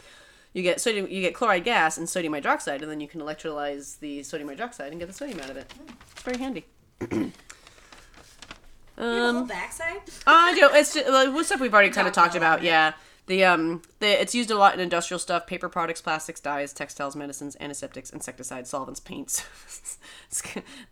you 0.54 0.64
get 0.64 0.82
sodium, 0.82 1.08
you 1.08 1.22
get 1.22 1.34
chloride 1.34 1.64
gas 1.64 1.98
and 1.98 2.10
sodium 2.10 2.34
hydroxide, 2.34 2.82
and 2.82 2.92
then 2.92 3.00
you 3.00 3.08
can 3.08 3.22
electrolyze 3.22 4.00
the 4.00 4.24
sodium 4.24 4.50
hydroxide 4.50 4.90
and 4.92 5.00
get 5.00 5.08
the 5.08 5.14
sodium 5.14 5.40
out 5.40 5.50
of 5.50 5.58
it. 5.58 5.74
It's 6.12 6.24
very 6.24 6.38
handy. 6.38 6.66
You 8.98 9.08
um, 9.08 9.36
whole 9.36 9.46
backside? 9.46 10.02
I 10.28 10.54
do. 10.54 10.70
It's 10.74 10.94
just, 10.94 11.08
well, 11.08 11.34
what 11.34 11.46
stuff 11.46 11.60
we've 11.60 11.74
already 11.74 11.90
kind 11.90 12.08
of 12.08 12.14
Talked 12.14 12.34
talked 12.34 12.38
about, 12.38 12.60
about. 12.60 12.64
Yeah. 12.64 12.94
The 13.26 13.46
um, 13.46 13.82
the 14.00 14.22
it's 14.22 14.36
used 14.36 14.52
a 14.52 14.56
lot 14.56 14.74
in 14.74 14.80
industrial 14.80 15.18
stuff: 15.18 15.48
paper 15.48 15.70
products, 15.70 16.02
plastics, 16.02 16.40
dyes, 16.40 16.74
textiles, 16.74 17.16
medicines, 17.16 17.56
antiseptics, 17.60 18.12
insecticides, 18.12 18.70
solvents, 18.70 19.00
paints. 19.00 19.46
it's 20.28 20.44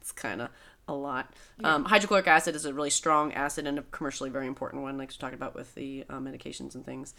it's 0.02 0.12
kind 0.12 0.42
of 0.42 0.50
a 0.90 0.94
lot. 0.94 1.34
Um, 1.64 1.86
hydrochloric 1.86 2.28
acid 2.28 2.56
is 2.56 2.66
a 2.66 2.74
really 2.74 2.90
strong 2.90 3.32
acid 3.34 3.66
and 3.68 3.80
a 3.80 3.84
commercially 3.84 4.30
very 4.30 4.48
important 4.48 4.82
one, 4.84 4.98
like 4.98 5.10
we 5.10 5.16
talked 5.16 5.34
about 5.34 5.56
with 5.56 5.74
the 5.76 6.04
uh, 6.10 6.16
medications 6.20 6.76
and 6.76 6.86
things. 6.86 7.14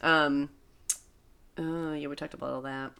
Um, 0.00 0.48
uh, 1.58 1.92
yeah, 1.92 2.06
we 2.08 2.16
talked 2.16 2.34
about 2.34 2.50
all 2.50 2.62
that. 2.62 2.92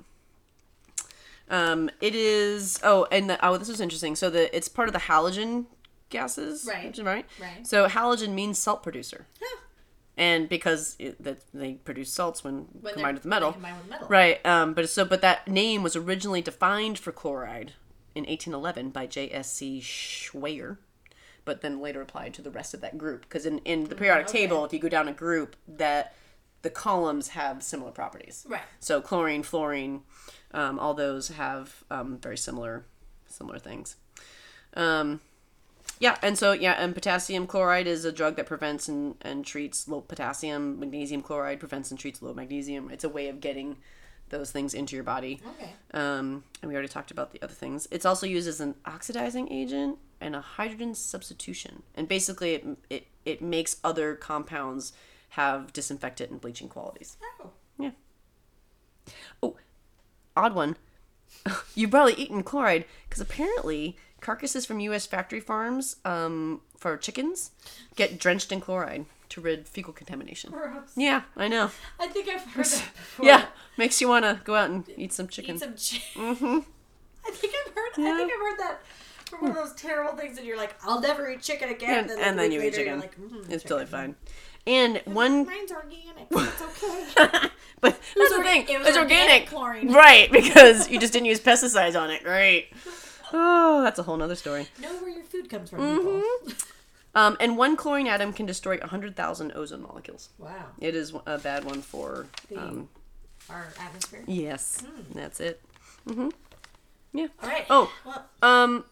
Um, 1.49 1.91
it 2.01 2.15
is. 2.15 2.79
Oh, 2.83 3.07
and 3.11 3.29
the, 3.31 3.45
oh, 3.47 3.57
this 3.57 3.69
is 3.69 3.81
interesting. 3.81 4.15
So 4.15 4.31
the 4.31 4.55
it's 4.57 4.69
part 4.69 4.89
of 4.89 4.93
the 4.93 5.01
halogen 5.01 5.67
gases, 6.11 6.67
Right. 6.69 6.97
Right. 6.99 7.27
Right. 7.41 7.67
So 7.67 7.89
halogen 7.89 8.31
means 8.35 8.59
salt 8.59 8.83
producer, 8.83 9.27
Huh. 9.41 9.61
and 10.17 10.49
because 10.49 10.97
it, 10.99 11.23
that 11.23 11.39
they 11.55 11.75
produce 11.75 12.13
salts 12.13 12.43
when, 12.45 12.67
When 12.81 12.95
combined 12.95 13.17
with 13.19 13.25
metal, 13.25 13.51
they 13.51 13.55
combine 13.55 13.77
with 13.79 13.89
metal. 13.89 14.09
right? 14.09 14.45
Um, 14.47 14.75
but 14.75 14.89
so 14.89 15.05
but 15.05 15.21
that 15.23 15.47
name 15.49 15.83
was 15.83 15.95
originally 15.97 16.43
defined 16.43 16.99
for 16.99 17.13
chloride 17.13 17.73
in 18.15 18.25
1811 18.25 18.91
by 18.91 19.07
J.S.C. 19.07 19.81
Schweigger, 19.81 20.79
but 21.45 21.61
then 21.61 21.81
later 21.81 22.01
applied 22.01 22.35
to 22.35 22.43
the 22.43 22.51
rest 22.51 22.75
of 22.75 22.81
that 22.81 22.99
group 22.99 23.23
because 23.23 23.47
in 23.47 23.59
in 23.59 23.85
the 23.85 23.95
periodic 23.95 24.29
okay. 24.29 24.41
table, 24.41 24.65
if 24.65 24.73
you 24.73 24.79
go 24.79 24.89
down 24.89 25.09
a 25.09 25.13
group, 25.13 25.57
that 25.67 26.15
the 26.63 26.71
columns 26.71 27.29
have 27.29 27.63
similar 27.63 27.91
properties. 27.91 28.47
Right. 28.49 28.63
So 28.81 29.01
chlorine, 29.01 29.43
fluorine, 29.43 30.03
um, 30.53 30.79
all 30.79 30.95
those 30.95 31.29
have 31.29 31.85
um, 31.91 32.19
very 32.19 32.37
similar 32.37 32.85
similar 33.27 33.59
things. 33.59 33.97
Um, 34.75 35.21
yeah, 35.99 36.17
and 36.23 36.39
so 36.39 36.53
yeah, 36.53 36.73
and 36.73 36.95
potassium 36.95 37.47
chloride 37.47 37.87
is 37.87 38.05
a 38.05 38.13
drug 38.13 38.37
that 38.37 38.47
prevents 38.47 38.89
and, 38.89 39.17
and 39.21 39.45
treats 39.45 39.87
low 39.87 40.01
potassium. 40.01 40.81
Magnesium 40.81 41.23
chloride 41.23 41.61
prevents 41.61 41.91
and 41.91 42.01
treats 42.01 42.23
low 42.23 42.33
magnesium. 42.33 42.91
It's 42.91 43.05
a 43.05 43.09
way 43.09 43.29
of 43.29 43.41
getting 43.41 43.77
those 44.31 44.51
things 44.51 44.75
into 44.75 44.97
your 44.97 45.05
body. 45.05 45.41
Okay. 45.57 45.73
Um, 45.93 46.45
and 46.63 46.69
we 46.69 46.75
already 46.75 46.89
talked 46.89 47.11
about 47.11 47.33
the 47.33 47.43
other 47.43 47.53
things. 47.53 47.87
It's 47.91 48.07
also 48.07 48.27
used 48.27 48.49
as 48.49 48.61
an 48.61 48.75
oxidizing 48.87 49.53
agent 49.53 49.99
and 50.21 50.35
a 50.35 50.41
hydrogen 50.41 50.95
substitution. 50.95 51.83
And 51.95 52.09
basically, 52.09 52.55
it 52.55 52.67
it, 52.89 53.07
it 53.25 53.43
makes 53.43 53.77
other 53.85 54.15
compounds 54.15 54.93
have 55.31 55.73
disinfectant 55.73 56.31
and 56.31 56.41
bleaching 56.41 56.69
qualities. 56.69 57.17
Oh. 57.41 57.51
Yeah. 57.79 57.91
Oh, 59.43 59.57
odd 60.37 60.55
one. 60.55 60.77
You've 61.75 61.91
probably 61.91 62.15
eaten 62.15 62.43
chloride 62.43 62.85
because 63.09 63.21
apparently 63.21 63.97
carcasses 64.21 64.67
from 64.67 64.81
U.S. 64.81 65.07
factory 65.07 65.41
farms 65.41 65.97
um, 66.05 66.61
for 66.77 66.97
chickens 66.97 67.53
get 67.97 68.19
drenched 68.19 68.53
in 68.53 68.61
chloride 68.61 69.07
to 69.31 69.41
rid 69.41 69.67
fecal 69.69 69.93
contamination. 69.93 70.51
Gross. 70.51 70.91
Yeah, 70.97 71.23
I 71.37 71.49
know. 71.49 71.71
I 71.99 72.07
think 72.09 72.29
I've 72.29 72.43
heard 72.43 72.65
that 72.67 72.91
before. 72.95 73.27
Yeah, 73.27 73.47
makes 73.77 74.01
you 74.01 74.09
want 74.09 74.25
to 74.25 74.41
go 74.45 74.55
out 74.55 74.71
and 74.71 74.85
eat 74.97 75.13
some 75.13 75.29
chicken. 75.29 75.57
Eat 75.57 75.61
some 75.61 75.75
chicken. 75.77 76.35
Mm-hmm. 76.37 76.59
I 77.27 77.31
think 77.33 77.55
I've 77.67 77.75
heard. 77.75 77.91
I 77.93 78.17
think 78.17 78.33
I've 78.33 78.39
heard 78.41 78.59
that 78.59 78.81
from 79.29 79.41
one 79.43 79.51
of 79.51 79.57
those 79.57 79.75
terrible 79.75 80.17
things, 80.17 80.39
and 80.39 80.47
you're 80.47 80.57
like, 80.57 80.75
"I'll 80.85 81.01
never 81.01 81.31
eat 81.31 81.43
chicken 81.43 81.69
again." 81.71 81.99
and, 82.05 82.09
like, 82.11 82.27
and 82.27 82.39
then 82.39 82.53
you 82.53 82.61
eat 82.63 82.71
chicken. 82.75 82.87
You're 82.95 82.97
like, 83.01 83.19
mm, 83.21 83.39
it's 83.51 83.63
chicken. 83.63 83.69
totally 83.69 83.87
fine. 83.87 84.17
And 84.67 85.01
one, 85.07 85.47
Mine's 85.47 85.73
organic. 85.73 86.27
It's 86.31 86.63
okay. 86.63 87.49
but 87.81 87.99
that's 88.15 88.15
the 88.15 88.37
orga- 88.41 88.45
thing. 88.45 88.67
it 88.69 88.79
was 88.79 88.89
It's 88.89 88.97
organic 88.99 89.23
organic, 89.31 89.49
chlorine. 89.49 89.93
right? 89.93 90.31
Because 90.33 90.91
you 90.91 91.01
just 91.01 91.13
didn't 91.15 91.27
use 91.27 91.41
pesticides 91.41 91.99
on 91.99 92.11
it. 92.11 92.23
Great. 92.25 92.69
Oh, 93.33 93.83
that's 93.83 93.99
a 93.99 94.03
whole 94.03 94.17
nother 94.19 94.35
story. 94.35 94.67
know 94.83 94.89
where 94.97 95.09
your 95.11 95.23
food 95.25 95.49
comes 95.49 95.71
from, 95.71 95.79
Mm-hmm. 95.81 96.51
Um, 97.15 97.37
and 97.41 97.57
one 97.57 97.77
chlorine 97.77 98.07
atom 98.07 98.33
can 98.33 98.47
destroy 98.47 98.79
100,000 98.79 99.53
ozone 99.55 99.83
molecules. 99.83 100.29
Wow. 100.39 100.67
It 100.81 100.95
is 100.95 101.13
a 101.27 101.39
bad 101.39 101.65
one 101.65 101.83
for. 101.83 102.27
The- 102.49 102.59
Um, 102.61 102.89
Our 103.49 103.69
atmosphere. 103.81 104.23
yes, 104.27 104.81
Hmm. 104.87 105.19
that's 105.19 105.41
it. 105.41 105.61
Mm-hmm. 106.09 106.29
Yeah. 107.13 107.27
All 107.43 107.49
right. 107.49 107.67
Oh, 107.69 107.93
Well, 108.05 108.25
um, 108.43 108.85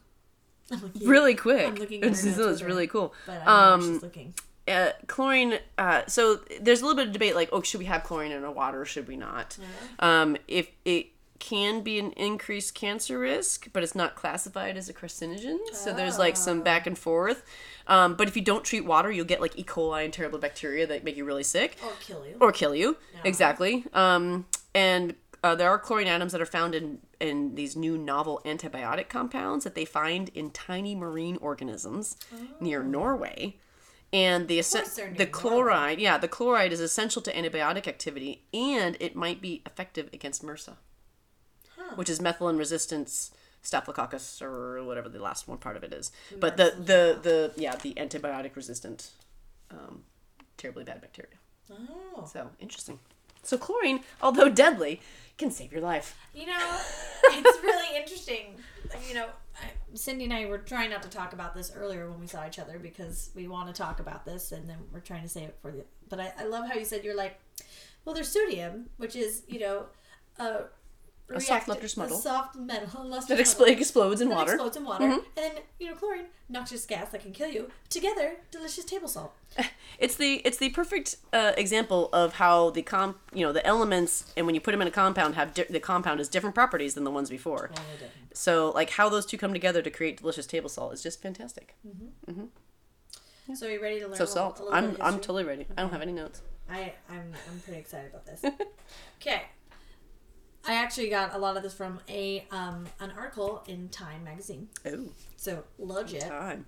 really 1.02 1.34
quick. 1.36 1.66
I'm 1.68 1.74
looking 1.76 2.02
at 2.02 2.10
This 2.10 2.24
is 2.24 2.62
really 2.62 2.86
cool. 2.88 3.14
But 3.26 3.46
I 3.46 3.72
Um, 3.72 3.80
she's 3.94 4.02
looking. 4.02 4.34
uh, 4.66 4.90
chlorine. 5.06 5.60
Uh, 5.78 6.02
so 6.08 6.40
there's 6.60 6.80
a 6.80 6.84
little 6.86 6.96
bit 6.96 7.06
of 7.06 7.12
debate, 7.12 7.36
like, 7.36 7.48
oh, 7.52 7.62
should 7.62 7.78
we 7.78 7.86
have 7.86 8.02
chlorine 8.02 8.32
in 8.32 8.42
our 8.44 8.50
water? 8.50 8.80
Or 8.80 8.84
should 8.84 9.06
we 9.06 9.16
not? 9.16 9.56
Um, 10.00 10.36
if 10.48 10.68
it 10.84 11.06
can 11.39 11.82
be 11.82 11.99
an 11.99 12.12
increased 12.12 12.74
cancer 12.74 13.18
risk, 13.18 13.68
but 13.72 13.82
it's 13.82 13.95
not 13.95 14.14
classified 14.16 14.76
as 14.76 14.89
a 14.89 14.93
carcinogen, 14.95 15.59
so 15.72 15.93
there's 15.93 16.18
like 16.18 16.36
some 16.36 16.62
back 16.62 16.86
and 16.86 16.99
forth. 16.99 17.45
Um, 17.86 18.14
but 18.16 18.28
if 18.28 18.36
you 18.36 18.43
don't 18.43 18.64
treat 18.64 18.84
water, 18.84 19.11
you'll 19.11 19.24
get 19.24 19.41
like 19.41 19.59
E. 19.59 19.64
coli 19.64 20.05
and 20.05 20.12
terrible 20.12 20.39
bacteria 20.39 20.86
that 20.86 21.05
make 21.05 21.16
you 21.16 21.24
really 21.24 21.43
sick 21.45 21.76
Or 21.84 21.93
kill 22.01 22.26
you. 22.26 22.36
or 22.41 22.53
kill 22.53 22.74
you. 22.74 22.97
Exactly. 23.24 23.84
Um, 23.95 24.47
and 24.74 25.14
uh, 25.43 25.55
there 25.55 25.70
are 25.70 25.78
chlorine 25.78 26.07
atoms 26.09 26.32
that 26.32 26.41
are 26.41 26.47
found 26.47 26.74
in 26.74 26.99
in 27.20 27.55
these 27.55 27.74
new 27.76 27.97
novel 27.99 28.41
antibiotic 28.45 29.09
compounds 29.09 29.64
that 29.64 29.74
they 29.74 29.84
find 29.84 30.28
in 30.34 30.51
tiny 30.51 30.95
marine 30.95 31.36
organisms 31.41 32.16
near 32.61 32.82
Norway. 32.82 33.57
And 34.12 34.49
the 34.49 34.59
the 35.18 35.26
chloride, 35.26 35.99
yeah, 36.01 36.16
the 36.18 36.28
chloride 36.28 36.72
is 36.72 36.80
essential 36.80 37.20
to 37.22 37.32
antibiotic 37.32 37.86
activity, 37.86 38.43
and 38.55 38.97
it 39.01 39.14
might 39.14 39.41
be 39.43 39.62
effective 39.66 40.09
against 40.14 40.43
MRSA, 40.45 40.76
which 41.97 42.09
is 42.09 42.20
methylene 42.20 42.59
resistance 42.59 43.30
staphylococcus 43.62 44.41
or 44.41 44.82
whatever 44.84 45.09
the 45.09 45.20
last 45.20 45.49
one 45.49 45.59
part 45.59 45.76
of 45.76 45.82
it 45.82 45.93
is. 45.93 46.12
But 46.39 46.57
the 46.57 46.74
the 46.78 47.18
the 47.22 47.53
yeah 47.57 47.76
the 47.76 47.95
antibiotic 47.95 48.57
resistant, 48.57 49.11
um, 49.70 50.05
terribly 50.57 50.84
bad 50.84 51.01
bacteria. 51.01 51.36
Oh. 51.70 52.28
So 52.32 52.51
interesting. 52.61 52.99
So 53.43 53.57
chlorine, 53.57 54.01
although 54.20 54.49
deadly, 54.49 55.01
can 55.39 55.51
save 55.51 55.72
your 55.72 55.80
life. 55.80 56.16
You 56.34 56.47
know, 56.47 56.80
it's 57.24 57.62
really 57.62 57.97
interesting. 57.97 58.57
You 59.09 59.14
know, 59.14 59.26
Cindy 59.95 60.24
and 60.24 60.32
I 60.32 60.47
were 60.47 60.59
trying 60.59 60.91
not 60.91 61.03
to 61.03 61.09
talk 61.09 61.32
about 61.32 61.55
this 61.55 61.72
earlier 61.74 62.11
when 62.11 62.20
we 62.20 62.26
saw 62.26 62.47
each 62.47 62.59
other 62.59 62.78
because 62.78 63.30
we 63.34 63.49
want 63.49 63.68
to 63.68 63.72
talk 63.72 64.01
about 64.01 64.24
this 64.24 64.53
and 64.53 64.68
then 64.68 64.76
we're 64.93 65.01
trying 65.01 65.22
to 65.22 65.28
save 65.28 65.49
it 65.49 65.57
for 65.62 65.70
the. 65.70 65.84
But 66.09 66.20
I, 66.20 66.32
I 66.41 66.45
love 66.45 66.68
how 66.68 66.74
you 66.74 66.84
said 66.84 67.05
you're 67.05 67.16
like, 67.16 67.39
well, 68.05 68.14
there's 68.14 68.28
sodium, 68.28 68.91
which 68.97 69.16
is, 69.16 69.43
you 69.49 69.61
know, 69.61 69.86
a, 70.39 70.62
A 71.34 71.40
soft 71.40 71.68
lustrous 71.68 71.96
metal. 71.96 72.16
Soft 72.16 72.56
metal. 72.56 73.04
lustrous 73.06 73.54
That 73.54 73.66
expl- 73.66 73.68
explodes 73.70 74.20
in 74.22 74.28
that 74.30 74.34
water. 74.36 74.52
Mm-hmm. 74.52 74.66
explodes 74.66 74.76
in 74.78 74.84
water. 74.84 75.04
And 75.04 75.22
then, 75.36 75.52
you 75.78 75.88
know, 75.88 75.94
chlorine, 75.94 76.24
noxious 76.48 76.86
gas 76.86 77.10
that 77.10 77.20
can 77.22 77.32
kill 77.32 77.50
you. 77.50 77.70
Together, 77.90 78.36
delicious 78.50 78.84
table 78.84 79.08
salt. 79.08 79.32
It's 79.98 80.14
the 80.14 80.34
it's 80.44 80.58
the 80.58 80.68
perfect 80.70 81.16
uh, 81.32 81.52
example 81.56 82.08
of 82.12 82.34
how 82.34 82.70
the 82.70 82.82
com 82.82 83.16
you 83.34 83.44
know 83.44 83.52
the 83.52 83.66
elements 83.66 84.32
and 84.36 84.46
when 84.46 84.54
you 84.54 84.60
put 84.60 84.70
them 84.70 84.80
in 84.80 84.86
a 84.86 84.92
compound 84.92 85.34
have 85.34 85.52
di- 85.52 85.64
the 85.68 85.80
compound 85.80 86.20
has 86.20 86.28
different 86.28 86.54
properties 86.54 86.94
than 86.94 87.02
the 87.02 87.10
ones 87.10 87.28
before. 87.28 87.72
So 88.32 88.70
like 88.76 88.90
how 88.90 89.08
those 89.08 89.26
two 89.26 89.36
come 89.36 89.52
together 89.52 89.82
to 89.82 89.90
create 89.90 90.18
delicious 90.20 90.46
table 90.46 90.68
salt 90.68 90.92
is 90.94 91.02
just 91.02 91.20
fantastic. 91.20 91.74
So 93.54 93.66
are 93.66 93.70
you 93.70 93.82
ready 93.82 93.98
to 94.00 94.06
learn 94.06 94.16
So 94.16 94.24
a 94.24 94.26
salt. 94.28 94.60
a 94.60 94.62
little 94.64 94.76
I'm 94.78 94.90
bit 94.90 94.94
of 94.94 95.00
I'm 95.00 95.06
history? 95.14 95.22
totally 95.26 95.44
ready. 95.44 95.66
I 95.76 95.80
don't 95.82 95.90
have 95.92 96.02
any 96.02 96.12
notes. 96.12 96.42
I, 96.70 96.92
I'm, 97.10 97.32
I'm 97.50 97.60
pretty 97.64 97.80
excited 97.80 98.10
about 98.10 98.26
this. 98.26 98.44
Okay. 99.20 99.42
I 100.68 100.74
actually 100.74 101.08
got 101.08 101.34
a 101.34 101.38
lot 101.38 101.56
of 101.56 101.62
this 101.62 101.72
from 101.74 101.98
a 102.08 102.46
um, 102.50 102.86
an 103.00 103.12
article 103.16 103.64
in 103.66 103.88
Time 103.88 104.22
magazine. 104.24 104.68
Oh, 104.86 105.08
So 105.36 105.64
legit. 105.78 106.22
time. 106.22 106.66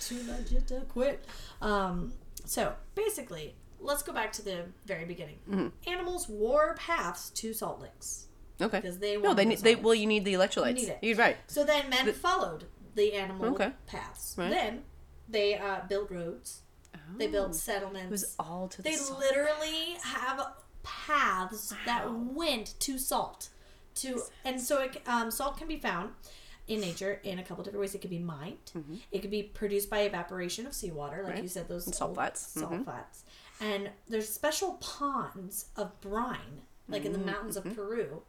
Too 0.00 0.20
legit 0.26 0.66
to 0.68 0.80
quit. 0.88 1.24
Um, 1.60 2.12
so 2.44 2.72
basically, 2.94 3.54
let's 3.80 4.02
go 4.02 4.12
back 4.12 4.32
to 4.32 4.42
the 4.42 4.64
very 4.86 5.04
beginning. 5.04 5.36
Mm-hmm. 5.50 5.68
Animals 5.86 6.28
wore 6.28 6.74
paths 6.76 7.30
to 7.30 7.52
salt 7.52 7.80
licks. 7.80 8.26
Okay. 8.60 8.80
Because 8.80 8.98
they 8.98 9.16
No, 9.18 9.34
they 9.34 9.44
need 9.44 9.58
they 9.58 9.74
well 9.76 9.94
you 9.94 10.06
need 10.06 10.24
the 10.24 10.34
electrolytes. 10.34 10.74
need 10.74 10.88
it. 10.88 10.98
You're 11.02 11.16
right. 11.16 11.36
So 11.46 11.62
then 11.64 11.90
men 11.90 12.10
followed 12.12 12.64
the 12.94 13.12
animal 13.14 13.46
Okay. 13.54 13.70
paths. 13.86 14.34
Right. 14.38 14.50
Then 14.50 14.82
they 15.28 15.56
uh, 15.58 15.80
built 15.88 16.10
roads. 16.10 16.62
They 17.16 17.26
built 17.28 17.54
settlements. 17.54 18.06
It 18.06 18.10
was 18.10 18.34
all 18.38 18.68
to 18.68 18.78
the 18.78 18.90
They 18.90 18.96
salt. 18.96 19.20
literally 19.20 19.96
have 20.02 20.46
paths 20.88 21.74
that 21.86 22.10
went 22.12 22.74
to 22.80 22.98
salt. 22.98 23.50
To 23.96 24.22
and 24.44 24.60
so 24.60 24.80
it, 24.82 25.02
um, 25.06 25.30
salt 25.30 25.56
can 25.58 25.66
be 25.68 25.78
found 25.78 26.10
in 26.68 26.80
nature 26.80 27.20
in 27.24 27.38
a 27.38 27.42
couple 27.42 27.64
different 27.64 27.80
ways. 27.80 27.94
It 27.94 28.00
could 28.00 28.10
be 28.10 28.18
mined. 28.18 28.70
It 29.10 29.20
could 29.22 29.30
be 29.30 29.42
produced 29.42 29.90
by 29.90 30.00
evaporation 30.00 30.66
of 30.66 30.72
seawater, 30.74 31.16
like 31.16 31.24
Mm-hmm. 31.24 31.32
Right. 31.34 31.42
you 31.42 31.48
said, 31.48 31.68
those 31.68 31.96
salt 31.96 32.14
flats. 32.14 32.40
Salt 32.52 32.72
Mhm. 32.72 32.84
flats. 32.84 33.24
And 33.60 33.90
there's 34.08 34.28
special 34.28 34.74
ponds 34.74 35.66
of 35.76 36.00
brine, 36.00 36.62
like 36.88 37.04
in 37.04 37.12
the 37.12 37.18
mountains 37.18 37.56
Mm-hmm. 37.56 37.70
of 37.70 37.76
Peru, 37.76 38.22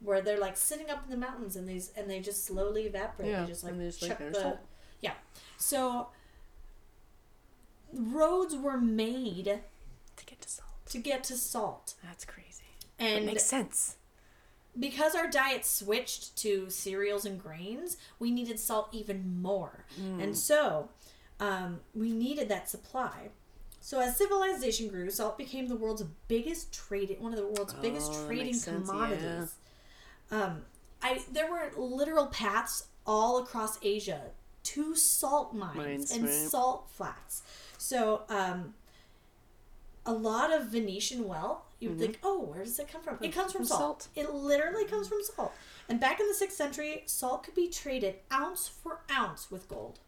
where 0.00 0.22
they're 0.22 0.38
like 0.40 0.56
sitting 0.56 0.88
up 0.88 1.04
in 1.04 1.10
the 1.10 1.16
mountains 1.18 1.54
and 1.56 1.68
these 1.68 1.92
and 1.96 2.08
they 2.08 2.20
just 2.20 2.44
slowly 2.46 2.84
evaporate. 2.86 3.28
Yeah, 3.30 3.42
they 3.42 3.48
just 3.48 3.62
like 3.64 3.72
and 3.72 3.80
they 3.82 3.86
just, 3.86 4.02
like, 4.02 4.18
the 4.32 4.40
salt. 4.40 4.58
yeah. 5.02 5.14
So 5.58 6.08
roads 7.92 8.56
were 8.56 8.78
made 8.80 9.60
to 10.16 10.24
get 10.24 10.40
to 10.40 10.48
salt. 10.48 10.69
To 10.90 10.98
get 10.98 11.24
to 11.24 11.34
salt. 11.36 11.94
That's 12.04 12.24
crazy. 12.24 12.46
And 12.98 13.24
it 13.24 13.26
Makes 13.26 13.44
sense. 13.46 13.96
because 14.78 15.14
our 15.14 15.26
diet 15.28 15.64
switched 15.64 16.36
to 16.38 16.68
cereals 16.70 17.24
and 17.24 17.42
grains, 17.42 17.96
we 18.18 18.30
needed 18.30 18.58
salt 18.60 18.88
even 18.92 19.40
more. 19.42 19.84
Hmm. 19.96 20.20
And 20.20 20.36
so 20.36 20.90
um, 21.40 21.80
we 21.94 22.12
needed 22.12 22.48
that 22.50 22.68
supply. 22.68 23.30
So 23.80 23.98
as 24.00 24.16
civilization 24.16 24.88
grew, 24.88 25.08
salt 25.10 25.38
became 25.38 25.66
the 25.68 25.76
world's 25.76 26.04
biggest 26.28 26.70
trade 26.72 27.16
one 27.18 27.32
of 27.32 27.38
the 27.38 27.46
world's 27.46 27.72
biggest 27.74 28.12
Oh, 28.12 28.14
that 28.20 28.26
trading 28.26 28.54
sense, 28.54 28.88
commodities. 28.88 29.54
Um, 30.30 30.62
I 31.02 31.22
there 31.32 31.50
were 31.50 31.70
literal 31.78 32.26
paths 32.26 32.88
all 33.06 33.38
across 33.38 33.78
Asia 33.82 34.20
to 34.62 34.94
salt 34.94 35.54
mines, 35.54 35.76
Mines, 35.76 36.10
and 36.10 36.24
right. 36.24 36.32
salt 36.32 36.90
flats. 36.90 37.42
So 37.78 38.22
um, 38.28 38.74
a 40.06 40.12
lot 40.12 40.52
of 40.52 40.66
Venetian 40.66 41.26
wealth, 41.28 41.62
you 41.78 41.90
would 41.90 41.98
think, 41.98 42.18
oh, 42.22 42.40
where 42.42 42.64
does 42.64 42.78
it 42.78 42.88
come 42.90 43.02
from? 43.02 43.18
It 43.22 43.32
comes 43.32 43.52
from, 43.52 43.60
from 43.60 43.66
salt. 43.66 44.02
salt. 44.02 44.08
It 44.14 44.32
literally 44.32 44.84
comes 44.84 45.08
from 45.08 45.18
salt. 45.22 45.52
And 45.88 45.98
back 46.00 46.20
in 46.20 46.28
the 46.28 46.34
sixth 46.34 46.56
century, 46.56 47.02
salt 47.06 47.42
could 47.44 47.54
be 47.54 47.68
traded 47.68 48.16
ounce 48.32 48.68
for 48.68 49.00
ounce 49.10 49.50
with 49.50 49.68
gold. 49.68 49.98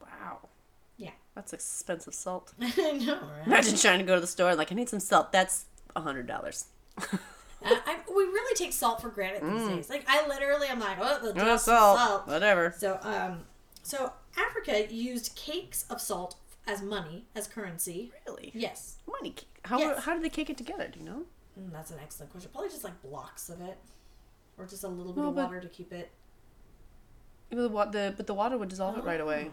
Wow. 0.00 0.48
Yeah, 0.96 1.10
That's 1.34 1.52
expensive 1.52 2.14
salt. 2.14 2.52
I 2.60 2.92
know, 2.92 3.14
right? 3.20 3.46
Imagine 3.46 3.76
trying 3.76 3.98
to 4.00 4.04
go 4.04 4.14
to 4.14 4.20
the 4.20 4.26
store 4.26 4.54
like, 4.54 4.72
I 4.72 4.74
need 4.74 4.88
some 4.88 5.00
salt. 5.00 5.30
That's 5.32 5.66
a 5.94 6.00
hundred 6.00 6.26
dollars. 6.26 6.66
I, 6.98 7.18
I, 7.64 7.96
we 8.08 8.22
really 8.24 8.54
take 8.54 8.72
salt 8.72 9.00
for 9.02 9.08
granted 9.08 9.42
these 9.52 9.68
days. 9.68 9.90
Like 9.90 10.04
I 10.08 10.26
literally, 10.28 10.68
I'm 10.68 10.80
like, 10.80 10.98
oh, 11.00 11.18
the 11.22 11.30
Oh, 11.40 11.44
just 11.44 11.64
salt. 11.66 11.98
salt. 11.98 12.26
Whatever. 12.28 12.74
So, 12.78 12.98
um, 13.02 13.40
so 13.82 14.12
Africa 14.36 14.92
used 14.92 15.34
cakes 15.36 15.84
of 15.90 16.00
salt 16.00 16.36
as 16.68 16.82
money, 16.82 17.24
as 17.34 17.48
currency. 17.48 18.12
Really? 18.26 18.52
Yes, 18.54 18.96
Money. 19.06 19.34
How, 19.64 19.78
Yes. 19.78 20.04
how 20.04 20.14
did 20.14 20.22
they 20.22 20.28
cake 20.28 20.50
it 20.50 20.56
together? 20.56 20.88
Do 20.88 21.00
you 21.00 21.04
know? 21.04 21.22
Mm, 21.58 21.72
that's 21.72 21.90
an 21.90 21.98
excellent 22.02 22.30
question. 22.30 22.50
Probably 22.52 22.70
just 22.70 22.84
like 22.84 23.00
blocks 23.02 23.48
of 23.48 23.60
it, 23.60 23.76
or 24.56 24.66
just 24.66 24.84
a 24.84 24.88
little 24.88 25.12
bit 25.12 25.20
Well, 25.20 25.30
of 25.30 25.36
water 25.36 25.60
to 25.60 25.68
keep 25.68 25.92
it. 25.92 26.10
The, 27.50 27.68
the 27.68 28.14
but 28.16 28.26
the 28.26 28.34
water 28.34 28.58
would 28.58 28.68
dissolve 28.68 28.98
it 28.98 29.04
right 29.04 29.20
away. 29.20 29.50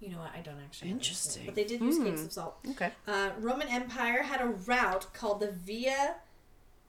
You 0.00 0.10
know 0.10 0.18
what? 0.18 0.30
I 0.34 0.40
don't 0.42 0.60
actually. 0.64 0.90
know 0.90 0.96
Interesting. 0.96 1.46
But 1.46 1.54
they 1.56 1.64
did 1.64 1.80
use 1.80 1.96
Hmm. 1.96 2.04
cakes 2.04 2.22
of 2.22 2.32
salt. 2.32 2.58
Okay. 2.70 2.92
Uh, 3.06 3.30
Roman 3.40 3.66
Empire 3.68 4.22
had 4.22 4.40
a 4.40 4.46
route 4.46 5.06
called 5.12 5.40
the 5.40 5.50
Via 5.50 6.16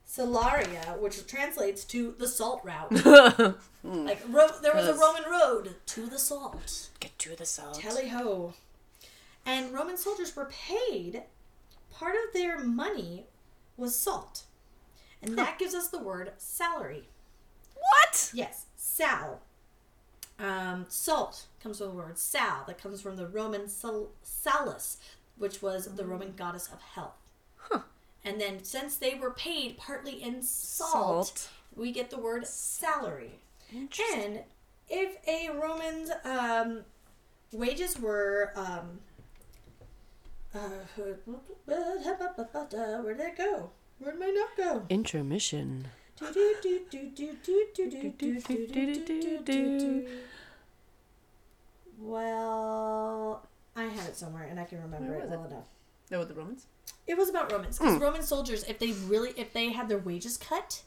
Salaria, 0.06 0.98
which 1.00 1.26
translates 1.26 1.84
to 1.86 2.14
the 2.18 2.28
salt 2.28 2.60
route. 2.64 2.90
like 3.84 4.20
ro- 4.28 4.48
there 4.62 4.74
was 4.74 4.86
a 4.88 4.94
Roman 4.94 5.24
road 5.30 5.76
to 5.86 6.06
the 6.06 6.18
salt. 6.18 6.90
Get 7.00 7.18
to 7.20 7.34
the 7.34 7.46
salt. 7.46 7.80
Tally 7.80 8.08
ho. 8.08 8.54
And 9.46 9.72
Roman 9.72 9.96
soldiers 9.96 10.34
were 10.36 10.50
paid. 10.50 11.22
Part 11.92 12.14
of 12.14 12.32
their 12.32 12.58
money 12.60 13.26
was 13.76 13.98
salt, 13.98 14.44
and 15.22 15.36
that 15.36 15.58
gives 15.58 15.74
us 15.74 15.88
the 15.88 15.98
word 15.98 16.32
salary. 16.38 17.08
What? 17.74 18.30
Yes, 18.32 18.66
sal. 18.76 19.40
Um, 20.38 20.86
salt 20.88 21.46
comes 21.62 21.78
from 21.78 21.88
the 21.88 21.94
word 21.94 22.18
sal, 22.18 22.64
that 22.66 22.80
comes 22.80 23.00
from 23.02 23.16
the 23.16 23.26
Roman 23.26 23.68
sal- 23.68 24.10
salus, 24.22 24.98
which 25.36 25.60
was 25.62 25.86
the 25.86 26.04
Roman 26.06 26.32
goddess 26.36 26.68
of 26.72 26.80
health. 26.80 27.14
And 28.24 28.38
then, 28.38 28.62
since 28.62 28.96
they 28.96 29.14
were 29.14 29.30
paid 29.30 29.78
partly 29.78 30.22
in 30.22 30.42
salt, 30.42 31.26
Salt. 31.28 31.48
we 31.74 31.90
get 31.90 32.10
the 32.10 32.18
word 32.18 32.46
salary. 32.46 33.40
And 34.14 34.40
if 34.90 35.16
a 35.26 35.48
Roman's 35.50 36.10
um, 36.24 36.80
wages 37.50 37.98
were 37.98 38.52
um, 38.56 39.00
uh, 40.54 40.58
where 43.02 43.14
did 43.14 43.26
it 43.26 43.36
go? 43.38 43.70
Where 43.98 44.12
did 44.12 44.20
my 44.20 44.26
note 44.30 44.56
go? 44.56 44.86
Intermission. 44.88 45.86
Well, 51.98 53.46
I 53.76 53.84
had 53.84 54.08
it 54.08 54.16
somewhere 54.16 54.44
and 54.44 54.58
I 54.58 54.64
can 54.64 54.80
remember 54.82 55.14
it 55.14 55.28
well 55.28 55.44
it? 55.44 55.46
enough. 55.48 55.64
No, 56.10 56.18
with 56.20 56.28
the 56.28 56.34
Romans. 56.34 56.66
It 57.06 57.16
was 57.16 57.28
about 57.28 57.52
Romans 57.52 57.78
Hmm. 57.78 57.84
because 57.84 58.00
Roman 58.00 58.22
soldiers, 58.22 58.64
if 58.64 58.78
they 58.78 58.92
really, 58.92 59.30
if 59.36 59.52
they 59.52 59.70
had 59.72 59.88
their 59.88 59.98
wages 59.98 60.36
cut, 60.36 60.82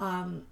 um, 0.00 0.46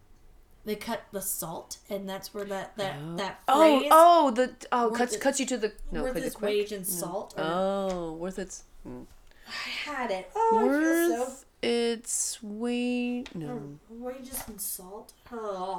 they 0.64 0.76
cut 0.76 1.02
the 1.12 1.20
salt, 1.22 1.78
and 1.90 2.08
that's 2.08 2.32
where 2.32 2.44
that 2.44 2.76
that 2.76 2.96
that 3.18 3.40
Oh, 3.48 3.78
phrase 3.78 3.90
oh, 3.92 4.26
oh, 4.26 4.30
the 4.30 4.54
oh 4.72 4.90
cuts 4.94 5.14
it- 5.14 5.20
cuts 5.20 5.40
you 5.40 5.46
to 5.46 5.56
the 5.58 5.72
no 5.90 6.02
worth 6.02 6.16
its 6.16 6.26
it 6.26 6.34
quick. 6.34 6.48
wage 6.50 6.72
in 6.72 6.84
salt. 6.84 7.34
Or, 7.36 7.42
Oh, 7.44 8.12
worth 8.14 8.38
its 8.38 8.64
I 8.86 9.50
had 9.84 10.10
it. 10.10 10.30
Oh, 10.34 10.58
I 10.58 10.62
feel 10.62 11.08
so 11.16 11.20
worth 11.24 11.44
its 11.62 12.42
weight. 12.42 13.34
No. 13.34 13.78
wages 13.90 14.42
in 14.48 14.58
salt. 14.58 15.12
Oh, 15.32 15.76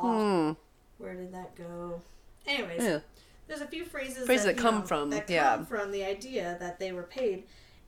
Hmm. 0.58 1.04
where 1.04 1.14
did 1.16 1.34
that 1.34 1.56
go? 1.56 2.02
Anyways, 2.46 2.84
Yeah. 2.84 3.00
there's 3.48 3.62
a 3.62 3.68
few 3.68 3.86
phrases 3.86 4.26
Phrases 4.26 4.46
that 4.46 4.56
you 4.58 4.62
come 4.62 4.80
know, 4.82 4.86
from- 4.86 5.10
that 5.12 5.30
yeah. 5.30 5.56
come 5.56 5.66
from 5.66 5.92
the 5.92 6.04
idea 6.04 6.58
that 6.60 6.80
they 6.80 6.92
were 6.92 7.04
paid 7.04 7.46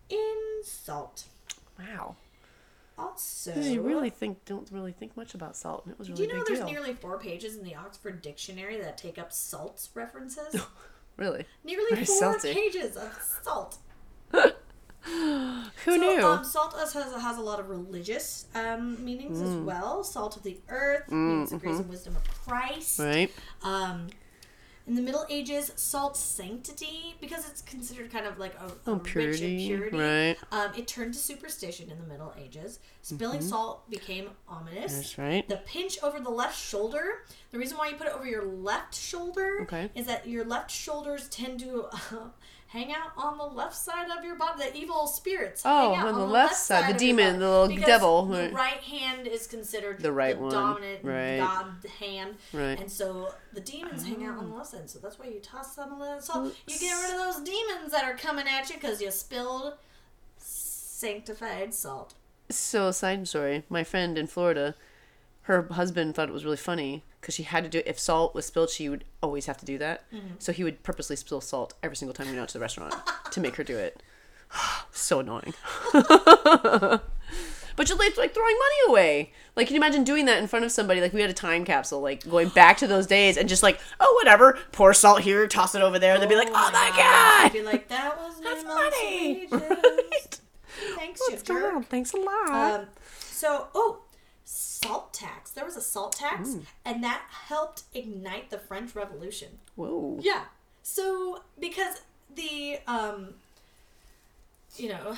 in 0.09 0.61
salt. 0.63 1.25
Wow. 1.77 2.15
Also, 2.97 3.53
You 3.59 3.81
really 3.81 4.09
think 4.09 4.45
don't 4.45 4.69
really 4.71 4.93
think 4.93 5.17
much 5.17 5.33
about 5.35 5.55
salt, 5.57 5.83
and 5.85 5.91
it 5.93 5.99
was 5.99 6.07
a 6.07 6.13
do 6.13 6.21
really 6.23 6.27
you 6.27 6.33
know 6.33 6.39
big 6.39 6.47
there's 6.47 6.59
deal. 6.59 6.67
nearly 6.69 6.93
four 6.93 7.19
pages 7.19 7.57
in 7.57 7.63
the 7.63 7.75
Oxford 7.75 8.21
Dictionary 8.21 8.77
that 8.79 8.97
take 8.97 9.17
up 9.17 9.31
salt 9.33 9.89
references? 9.93 10.55
Really? 11.17 11.45
nearly 11.63 11.89
Very 11.91 12.05
four 12.05 12.33
salty. 12.33 12.53
pages 12.53 12.97
of 12.97 13.17
salt. 13.41 13.77
Who 14.33 14.51
so, 15.85 15.95
knew? 15.95 16.21
Um, 16.25 16.43
salt 16.43 16.73
has, 16.77 16.91
has, 16.93 17.13
has 17.21 17.37
a 17.37 17.41
lot 17.41 17.59
of 17.59 17.69
religious 17.69 18.47
um, 18.55 19.03
meanings 19.03 19.39
as 19.41 19.49
Mm. 19.51 19.63
well. 19.63 20.03
Salt 20.03 20.35
of 20.35 20.43
the 20.43 20.57
earth 20.67 21.09
means 21.11 21.51
the 21.51 21.57
grace 21.57 21.77
and 21.79 21.87
wisdom 21.87 22.15
of 22.17 22.23
Christ. 22.45 22.99
right. 22.99 23.31
Um, 23.63 24.07
in 24.87 24.95
the 24.95 25.01
Middle 25.01 25.25
Ages, 25.29 25.71
salt 25.75 26.15
sanctity 26.15 27.15
because 27.19 27.49
it's 27.49 27.61
considered 27.63 28.11
kind 28.11 28.25
of 28.25 28.37
like 28.37 28.53
a, 28.55 28.71
Oh, 28.87 28.97
purity. 28.99 29.71
impurity. 29.71 29.97
Right. 29.97 30.37
Um, 30.51 30.71
it 30.77 30.87
turned 30.87 31.13
to 31.15 31.19
superstition 31.19 31.89
in 31.89 31.97
the 31.99 32.05
Middle 32.05 32.33
Ages. 32.37 32.79
Spilling 33.01 33.41
salt 33.41 33.89
became 33.89 34.29
ominous. 34.47 34.91
Mm-hmm. 34.91 34.95
That's 35.01 35.17
right. 35.17 35.49
The 35.49 35.57
pinch 35.57 35.97
over 36.03 36.19
the 36.19 36.29
left 36.29 36.59
shoulder. 36.59 37.23
The 37.51 37.57
reason 37.59 37.77
why 37.77 37.87
you 37.89 37.95
put 37.95 38.07
it 38.07 38.13
over 38.13 38.25
your 38.27 38.43
left 38.45 38.95
shoulder 38.95 39.59
Okay. 39.63 39.89
is 39.95 40.05
that 40.07 40.27
your 40.27 40.45
left 40.45 40.69
shoulders 40.71 41.27
tend 41.29 41.59
to 41.61 41.85
uh, 41.91 41.97
hang 42.75 42.91
out 42.91 43.11
on 43.17 43.37
the 43.37 43.45
left 43.45 43.75
side 43.75 44.07
of 44.15 44.23
your 44.25 44.35
body. 44.35 44.63
The 44.69 44.75
evil 44.77 45.07
spirits. 45.07 45.61
Oh, 45.65 45.93
hang 45.93 45.99
out 46.01 46.07
on 46.09 46.15
the 46.15 46.25
left 46.25 46.55
side, 46.55 46.93
the 46.93 46.97
demon, 46.99 47.39
the 47.39 47.49
little 47.49 47.67
Because 47.69 47.85
devil, 47.85 48.25
The 48.25 48.49
right. 48.49 48.81
hand 48.81 49.27
is 49.27 49.47
considered 49.47 50.01
The 50.01 50.11
right 50.11 50.35
the 50.35 50.43
one, 50.43 50.51
dominant 50.51 50.99
right. 51.03 51.37
God 51.39 51.67
hand. 51.99 52.35
Right. 52.51 52.79
And 52.79 52.91
so 52.91 53.33
the 53.53 53.61
demons 53.61 54.05
hang 54.05 54.25
out 54.25 54.37
on 54.37 54.49
the 54.49 54.55
left 54.55 54.71
side. 54.71 54.89
So 54.89 54.99
that's 54.99 55.17
why 55.17 55.27
you 55.27 55.39
toss 55.39 55.73
some 55.73 55.93
of 55.93 55.99
that 55.99 56.23
salt. 56.23 56.53
You 56.67 56.77
get 56.77 56.93
rid 57.01 57.11
of 57.13 57.17
those 57.17 57.43
demons 57.43 57.91
that 57.91 58.03
are 58.03 58.17
coming 58.17 58.45
at 58.47 58.69
you 58.69 58.75
because 58.75 59.01
you 59.01 59.09
spilled 59.11 59.75
sanctified 60.37 61.73
salt. 61.73 62.13
So, 62.49 62.91
side 62.91 63.27
story. 63.27 63.63
My 63.69 63.83
friend 63.83 64.17
in 64.17 64.27
Florida, 64.27 64.75
her 65.43 65.63
husband 65.71 66.13
thought 66.13 66.29
it 66.29 66.33
was 66.33 66.45
really 66.45 66.57
funny 66.57 67.03
because 67.25 67.33
she 67.33 67.41
had 67.41 67.63
to 67.63 67.69
do 67.71 67.79
it. 67.79 67.87
if 67.87 67.97
salt 67.97 68.35
was 68.35 68.45
spilled, 68.45 68.69
she 68.69 68.87
would 68.87 69.03
always 69.23 69.47
have 69.47 69.57
to 69.57 69.65
do 69.65 69.79
that. 69.79 70.03
So 70.37 70.51
he 70.51 70.63
would 70.63 70.83
purposely 70.83 71.15
spill 71.15 71.41
salt 71.41 71.73
every 71.81 71.95
single 71.97 72.13
time 72.13 72.27
we 72.27 72.33
went 72.33 72.41
out 72.43 72.49
to 72.49 72.53
the 72.53 72.59
restaurant 72.59 72.93
to 73.31 73.39
make 73.41 73.55
her 73.55 73.63
do 73.63 73.75
it. 73.75 74.03
so 74.91 75.21
annoying. 75.21 75.55
but 75.91 77.01
you're 77.89 77.97
like, 77.97 78.15
like 78.15 78.35
throwing 78.35 78.55
money 78.55 78.89
away. 78.89 79.33
Like, 79.55 79.65
can 79.65 79.73
you 79.73 79.79
imagine 79.79 80.03
doing 80.03 80.25
that 80.25 80.37
in 80.37 80.45
front 80.45 80.65
of 80.65 80.71
somebody? 80.71 81.01
Like, 81.01 81.13
we 81.13 81.21
had 81.21 81.31
a 81.31 81.33
time 81.33 81.65
capsule, 81.65 81.99
like 81.99 82.29
going 82.29 82.49
back 82.49 82.77
to 82.77 82.85
those 82.87 83.07
days 83.07 83.37
and 83.37 83.49
just 83.49 83.63
like, 83.63 83.79
oh, 83.99 84.19
whatever, 84.21 84.59
pour 84.71 84.93
salt 84.93 85.21
here, 85.21 85.47
toss 85.47 85.73
it 85.73 85.81
over 85.81 85.97
there. 85.97 86.19
They'd 86.19 86.29
be 86.29 86.35
like, 86.35 86.49
oh 86.49 86.69
my 86.71 86.91
I'd 86.93 87.49
god, 87.49 87.53
be 87.53 87.63
like, 87.63 87.87
that 87.87 88.15
was 88.19 88.39
my 88.39 88.51
That's 88.53 88.63
money. 88.65 89.47
wages. 89.51 90.41
Thanks, 90.95 91.21
what's 91.27 91.41
going 91.41 91.63
on? 91.63 91.83
Thanks 91.85 92.13
a 92.13 92.17
lot. 92.17 92.81
Um, 92.81 92.85
so, 93.19 93.67
oh, 93.73 94.01
salt 94.45 95.13
tax. 95.13 95.51
There 95.51 95.65
was 95.65 95.75
a 95.75 95.81
salt 95.81 96.13
tax, 96.13 96.49
Mm. 96.49 96.63
and 96.85 97.03
that 97.03 97.23
helped 97.47 97.83
ignite 97.93 98.49
the 98.51 98.59
French 98.59 98.95
Revolution. 98.95 99.59
Whoa. 99.75 100.19
Yeah. 100.21 100.43
So 100.83 101.41
because 101.59 102.01
the 102.33 102.77
um 102.87 103.33
you 104.77 104.89
know 104.89 105.15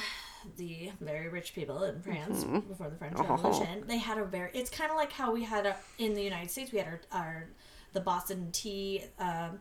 the 0.56 0.92
very 1.02 1.28
rich 1.28 1.54
people 1.54 1.84
in 1.84 2.02
France 2.02 2.44
Mm-hmm. 2.44 2.60
before 2.70 2.90
the 2.90 2.96
French 2.96 3.16
Oh. 3.20 3.24
Revolution, 3.24 3.84
they 3.88 3.98
had 3.98 4.18
a 4.18 4.24
very 4.26 4.50
it's 4.54 4.70
kind 4.70 4.90
of 4.92 4.98
like 4.98 5.12
how 5.12 5.32
we 5.34 5.44
had 5.44 5.66
a, 5.66 5.76
in 5.98 6.14
the 6.14 6.24
United 6.24 6.50
States 6.52 6.72
we 6.72 6.80
had 6.80 6.88
our, 6.88 7.00
our 7.12 7.48
the 7.94 8.00
Boston 8.00 8.50
tea 8.52 9.04
um 9.20 9.60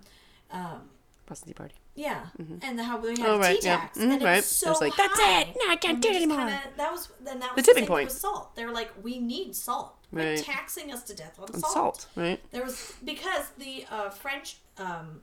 um 0.53 0.83
Boston 1.27 1.49
Tea 1.49 1.55
Party. 1.55 1.75
Yeah, 1.97 2.27
and 2.63 2.79
the, 2.79 2.85
how 2.85 2.99
we 2.99 3.11
had 3.19 3.21
Oh, 3.29 3.39
right, 3.39 3.59
tea 3.61 3.67
yeah. 3.67 3.77
tax, 3.79 3.99
Mhm, 3.99 4.03
and 4.13 4.23
it 4.23 4.25
right. 4.25 4.37
was 4.37 4.45
It 4.45 4.55
so 4.55 4.69
was 4.71 4.81
like, 4.81 4.97
"That's 4.97 5.19
it! 5.19 5.57
No, 5.59 5.71
I 5.71 5.77
can't 5.77 5.95
And 5.95 6.03
do 6.03 6.09
it 6.11 6.17
anymore. 6.17 6.39
Kinda, 6.39 6.61
that 6.77 6.93
was 6.93 7.09
then 7.21 7.41
that 7.41 7.55
was 7.55 7.57
The 7.57 7.63
the, 7.63 7.67
tipping 7.67 7.83
same 7.85 7.89
point. 7.89 8.09
With 8.09 8.17
salt, 8.19 8.55
they're 8.55 8.71
like, 8.73 8.93
we 9.03 9.19
need 9.19 9.57
salt, 9.57 9.95
Right. 10.13 10.37
like 10.37 10.45
taxing 10.45 10.93
us 10.93 11.03
to 11.05 11.15
death 11.15 11.39
on 11.41 11.49
And 11.53 11.61
salt. 11.61 11.73
salt, 11.75 12.07
right? 12.15 12.41
There 12.53 12.65
was 12.65 12.93
because 13.05 13.49
the 13.59 13.87
uh, 13.91 14.11
French 14.11 14.59
um, 14.79 15.23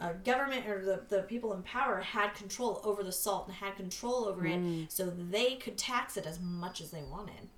uh, 0.00 0.12
government 0.24 0.66
or 0.68 0.84
the, 0.84 1.00
the 1.08 1.22
people 1.22 1.54
in 1.54 1.62
power 1.62 2.00
had 2.00 2.34
control 2.34 2.80
over 2.84 3.02
the 3.02 3.10
salt 3.12 3.46
and 3.48 3.56
had 3.56 3.76
control 3.76 4.26
over 4.26 4.42
Mm. 4.42 4.84
it, 4.84 4.92
so 4.92 5.06
they 5.06 5.54
could 5.56 5.78
tax 5.78 6.16
it 6.18 6.26
as 6.26 6.38
much 6.38 6.80
as 6.82 6.90
they 6.90 7.02
wanted. 7.02 7.48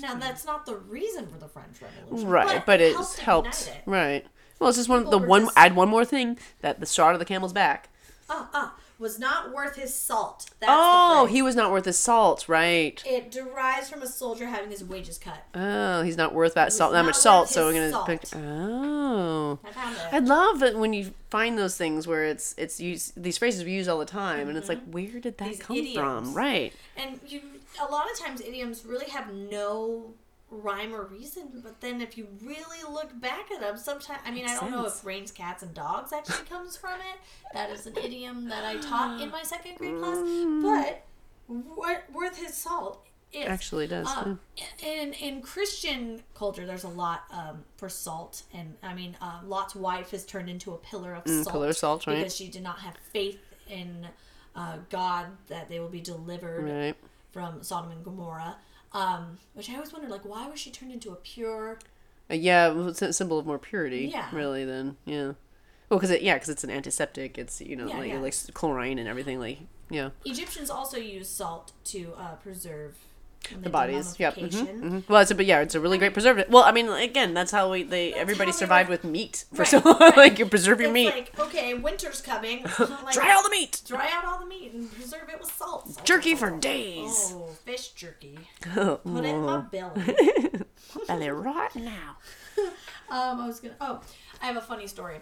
Now 0.00 0.16
that's 0.16 0.44
not 0.44 0.66
the 0.66 0.74
reason 0.76 1.28
for 1.28 1.38
the 1.38 1.46
French 1.46 1.80
Revolution, 1.80 2.28
right, 2.28 2.66
but, 2.66 2.80
it 2.80 2.96
it's 2.98 3.16
helped 3.18 3.46
helped. 3.64 3.68
it. 3.68 3.82
Right. 3.86 4.26
Well, 4.58 4.68
it's 4.68 4.78
just 4.78 4.88
one 4.88 5.04
the 5.08 5.18
one 5.18 5.48
add 5.56 5.76
one 5.76 5.88
more 5.88 6.04
thing 6.04 6.38
that 6.60 6.80
the 6.80 6.86
straw 6.86 7.10
of 7.12 7.18
the 7.18 7.24
camel's 7.24 7.52
back. 7.52 7.88
Ah, 8.30 8.50
ah, 8.52 8.74
was 8.98 9.18
not 9.18 9.54
worth 9.54 9.76
his 9.76 9.94
salt. 9.94 10.50
That's 10.60 10.70
Oh, 10.72 11.26
he 11.30 11.40
was 11.40 11.54
not 11.54 11.70
worth 11.70 11.84
his 11.84 11.98
salt, 11.98 12.48
right? 12.48 13.00
It 13.06 13.30
derives 13.30 13.88
from 13.88 14.02
a 14.02 14.06
soldier 14.06 14.46
having 14.46 14.70
his 14.70 14.82
wages 14.84 15.18
cut. 15.18 15.44
Oh, 15.54 16.02
he's 16.02 16.16
not 16.16 16.34
worth 16.34 16.54
that 16.54 16.72
salt, 16.72 16.92
that 16.92 17.04
much 17.04 17.14
salt. 17.14 17.48
So 17.48 17.66
we're 17.66 17.90
gonna. 17.90 18.04
Pick, 18.04 18.22
oh, 18.34 19.58
I 19.64 19.70
found 19.70 19.96
it. 19.96 20.02
I 20.12 20.18
love 20.18 20.62
it 20.62 20.76
when 20.76 20.92
you 20.92 21.14
find 21.30 21.56
those 21.56 21.76
things 21.76 22.06
where 22.06 22.24
it's 22.24 22.54
it's 22.58 22.80
used. 22.80 23.22
These 23.22 23.38
phrases 23.38 23.64
we 23.64 23.72
use 23.72 23.88
all 23.88 23.98
the 23.98 24.04
time, 24.04 24.48
and 24.48 24.58
it's 24.58 24.68
like, 24.68 24.80
where 24.90 25.20
did 25.20 25.38
that 25.38 25.44
Mm-hmm. 25.44 25.48
These 25.50 25.62
come 25.62 25.76
idioms. 25.76 25.94
from? 26.28 26.34
Right. 26.34 26.72
And 26.96 27.20
you, 27.26 27.40
a 27.80 27.90
lot 27.90 28.10
of 28.10 28.18
times, 28.18 28.40
idioms 28.40 28.84
really 28.84 29.06
have 29.06 29.32
no 29.32 30.12
rhyme 30.50 30.94
or 30.94 31.04
reason. 31.04 31.60
But 31.62 31.80
then, 31.80 32.00
if 32.00 32.16
you 32.16 32.26
really 32.42 32.82
look 32.90 33.18
back 33.20 33.50
at 33.50 33.60
them, 33.60 33.76
sometimes 33.76 34.20
I 34.24 34.30
mean, 34.30 34.46
I 34.46 34.54
don't 34.58 34.70
know 34.70 34.86
if 34.86 35.04
rains, 35.04 35.30
cats, 35.30 35.62
and 35.62 35.74
dogs 35.74 36.12
actually 36.12 36.44
comes 36.50 36.76
from 36.76 36.94
it. 37.00 37.18
That 37.54 37.70
is 37.70 37.86
an 37.86 37.96
idiom 37.96 38.48
that 38.48 38.64
I 38.64 38.76
taught 38.76 39.20
in 39.20 39.30
my 39.30 39.42
second 39.42 39.76
grade 39.76 39.98
class. 39.98 40.18
But 40.62 41.04
wor- 41.48 42.04
worth 42.12 42.38
his 42.38 42.54
salt. 42.54 43.04
Is. 43.30 43.46
Actually, 43.46 43.86
does. 43.86 44.06
Um, 44.08 44.40
in 44.82 45.12
in 45.12 45.42
Christian 45.42 46.22
culture, 46.34 46.64
there's 46.64 46.84
a 46.84 46.88
lot 46.88 47.24
um, 47.30 47.62
for 47.76 47.90
salt, 47.90 48.44
and 48.54 48.74
I 48.82 48.94
mean, 48.94 49.18
uh, 49.20 49.40
Lot's 49.44 49.74
wife 49.74 50.14
is 50.14 50.24
turned 50.24 50.48
into 50.48 50.72
a 50.72 50.78
pillar 50.78 51.14
of 51.14 51.24
salt, 51.28 51.46
Mm, 51.46 51.50
pillar 51.52 51.68
of 51.68 51.76
salt, 51.76 52.06
right. 52.06 52.16
because 52.16 52.34
she 52.34 52.48
did 52.48 52.62
not 52.62 52.78
have 52.78 52.96
faith 53.12 53.38
in 53.68 54.08
uh, 54.56 54.78
God 54.88 55.26
that 55.48 55.68
they 55.68 55.78
will 55.78 55.90
be 55.90 56.00
delivered 56.00 56.64
Right. 56.64 56.96
from 57.30 57.62
Sodom 57.62 57.90
and 57.90 58.02
Gomorrah. 58.02 58.56
Um, 58.92 59.38
which 59.54 59.68
I 59.70 59.74
always 59.74 59.92
wondered, 59.92 60.10
like, 60.10 60.24
why 60.24 60.48
was 60.48 60.58
she 60.58 60.70
turned 60.70 60.92
into 60.92 61.10
a 61.12 61.16
pure? 61.16 61.78
Uh, 62.30 62.34
yeah, 62.34 62.68
well, 62.68 62.88
it's 62.88 63.02
a 63.02 63.12
symbol 63.12 63.38
of 63.38 63.46
more 63.46 63.58
purity. 63.58 64.06
Yeah. 64.12 64.28
Really, 64.32 64.64
then 64.64 64.96
yeah. 65.04 65.32
Well, 65.88 65.98
because 65.98 66.10
it 66.10 66.22
yeah, 66.22 66.34
because 66.34 66.48
it's 66.50 66.64
an 66.64 66.70
antiseptic. 66.70 67.38
It's 67.38 67.60
you 67.60 67.76
know 67.76 67.88
Yeah, 67.88 67.98
like 67.98 68.08
yeah. 68.10 68.18
like 68.20 68.34
chlorine 68.54 68.98
and 68.98 69.08
everything. 69.08 69.38
Like 69.38 69.58
yeah, 69.90 70.10
Egyptians 70.24 70.68
also 70.70 70.98
use 70.98 71.28
salt 71.28 71.72
to 71.84 72.12
uh, 72.18 72.34
preserve 72.36 72.96
the 73.62 73.70
bodies. 73.70 74.16
Yep. 74.18 74.34
hmm 74.34 74.40
mummification. 74.40 74.80
hmm 74.80 74.98
Well, 75.12 75.20
it's 75.22 75.30
a 75.30 75.34
but 75.34 75.46
yeah, 75.46 75.60
it's 75.60 75.74
a 75.74 75.80
really 75.80 75.98
great 75.98 76.12
preservative. 76.12 76.50
Well, 76.52 76.64
I 76.64 76.72
mean, 76.72 76.88
again, 76.88 77.34
that's 77.34 77.50
how 77.50 77.70
we 77.70 77.82
they 77.82 78.12
everybody 78.14 78.52
survived 78.52 78.88
with 78.90 79.04
meat 79.04 79.44
for 79.52 79.58
Right, 79.62 79.68
so 79.68 79.80
right. 80.00 80.16
like 80.16 80.38
you 80.38 80.46
preserve 80.46 80.80
your 80.80 80.90
It's 80.90 80.94
meat, 80.94 81.10
like 81.10 81.38
okay, 81.38 81.74
winter's 81.74 82.20
coming. 82.20 82.62
like, 82.78 83.12
dry 83.12 83.32
all 83.34 83.42
the 83.42 83.50
meat, 83.50 83.80
dry 83.86 84.08
out 84.12 84.24
all 84.24 84.38
the 84.38 84.46
meat 84.46 84.72
and 84.72 84.92
preserve 84.92 85.28
it 85.32 85.40
with 85.40 85.50
salt. 85.50 85.88
Salt, 85.88 86.04
jerky 86.04 86.36
salt, 86.36 86.52
for 86.52 86.58
days. 86.58 87.32
Oh, 87.34 87.46
fish 87.64 87.88
jerky. 87.90 88.38
Put 88.62 89.00
it 89.06 89.24
in 89.24 89.40
my 89.42 89.60
belly. 89.60 90.14
belly 91.06 91.28
right 91.30 91.74
now. 91.76 92.16
Um, 93.10 93.40
I 93.40 93.46
was 93.46 93.60
gonna. 93.60 93.74
Oh, 93.80 94.00
I 94.42 94.46
have 94.46 94.56
a 94.56 94.60
funny 94.60 94.86
story 94.86 95.18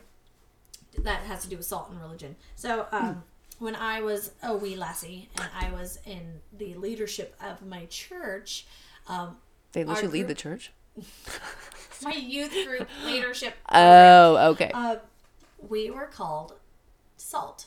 that 0.99 1.21
has 1.23 1.43
to 1.43 1.49
do 1.49 1.57
with 1.59 1.67
salt 1.67 1.91
and 1.91 2.01
religion. 2.01 2.37
So, 2.55 2.87
um, 2.93 3.23
when 3.59 3.75
I 3.75 4.01
was 4.01 4.33
a 4.43 4.57
wee 4.57 4.77
lassie 4.77 5.29
and 5.39 5.49
I 5.59 5.71
was 5.73 5.99
in 6.05 6.41
the 6.57 6.75
leadership 6.75 7.35
of 7.43 7.65
my 7.67 7.87
church, 7.87 8.67
um, 9.09 9.37
They 9.73 9.85
let 9.85 10.03
you 10.03 10.09
lead 10.09 10.21
group- 10.27 10.29
the 10.29 10.35
church. 10.35 10.73
my 12.03 12.13
youth 12.15 12.53
group 12.67 12.89
leadership, 13.05 13.55
Oh, 13.73 14.51
okay. 14.53 14.71
uh, 14.73 14.97
we 15.69 15.91
were 15.91 16.07
called 16.07 16.55
salt. 17.17 17.67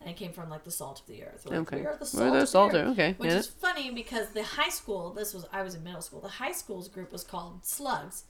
And 0.00 0.08
it 0.08 0.16
came 0.16 0.32
from 0.32 0.48
like 0.48 0.64
the 0.64 0.70
salt 0.70 1.00
of 1.00 1.06
the 1.06 1.22
earth. 1.24 1.44
Like, 1.44 1.58
Okay. 1.60 1.80
We 1.80 1.86
are 1.86 1.92
the 1.94 2.00
We're 2.00 2.06
salt. 2.06 2.20
the 2.20 2.26
of 2.34 2.40
the 2.40 2.46
salt, 2.46 2.74
earth. 2.74 2.88
okay, 2.92 3.14
Which 3.18 3.30
yeah. 3.30 3.36
is 3.38 3.46
funny 3.46 3.90
because 3.90 4.30
the 4.30 4.42
high 4.42 4.70
school, 4.70 5.10
this 5.12 5.34
was, 5.34 5.44
I 5.52 5.62
was 5.62 5.74
in 5.74 5.84
middle 5.84 6.00
school, 6.00 6.20
the 6.20 6.28
high 6.28 6.52
school's 6.52 6.88
group 6.88 7.12
was 7.12 7.22
called 7.22 7.64
slugs. 7.66 8.24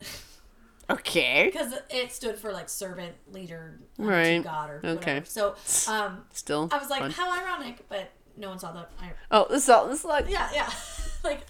okay. 0.90 1.50
because 1.52 1.74
it 1.90 2.12
stood 2.12 2.36
for 2.38 2.52
like 2.52 2.68
servant 2.68 3.14
leader 3.32 3.78
Right. 3.98 4.42
god 4.42 4.70
or 4.70 4.80
Okay. 4.84 5.20
whatever 5.20 5.26
so 5.26 5.54
um 5.88 6.24
Still. 6.32 6.68
i 6.72 6.78
was 6.78 6.90
like 6.90 7.00
fun. 7.00 7.10
how 7.10 7.30
ironic 7.32 7.88
but 7.88 8.10
no 8.36 8.48
one 8.48 8.58
saw 8.58 8.72
that 8.72 8.90
oh, 9.30 9.46
the 9.48 9.60
salt. 9.60 9.90
The 9.90 9.96
slug. 9.96 10.28
yeah 10.28 10.50
yeah 10.52 10.70
like 11.24 11.46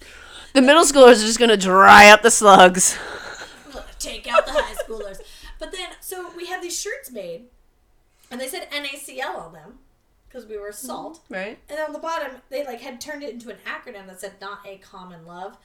The 0.52 0.62
middle 0.62 0.84
schoolers 0.84 1.22
are 1.22 1.26
just 1.26 1.38
gonna 1.38 1.56
dry 1.56 2.08
up 2.10 2.22
the 2.22 2.30
slugs. 2.30 2.96
take 3.98 4.26
out 4.30 4.44
the 4.46 4.52
high 4.52 4.74
schoolers 4.74 5.18
but 5.58 5.72
then 5.72 5.88
so 6.00 6.30
we 6.36 6.46
had 6.46 6.62
these 6.62 6.78
shirts 6.78 7.10
made 7.10 7.44
and 8.30 8.40
they 8.40 8.48
said 8.48 8.68
nacl 8.70 9.36
on 9.38 9.52
them 9.54 9.78
because 10.28 10.46
we 10.46 10.58
were 10.58 10.72
salt 10.72 11.20
Right. 11.30 11.58
and 11.70 11.78
on 11.78 11.92
the 11.94 11.98
bottom 11.98 12.32
they 12.50 12.66
like 12.66 12.80
had 12.82 13.00
turned 13.00 13.22
it 13.22 13.32
into 13.32 13.48
an 13.50 13.56
acronym 13.66 14.06
that 14.08 14.20
said 14.20 14.34
not 14.42 14.58
a 14.66 14.76
common 14.78 15.24
love 15.24 15.56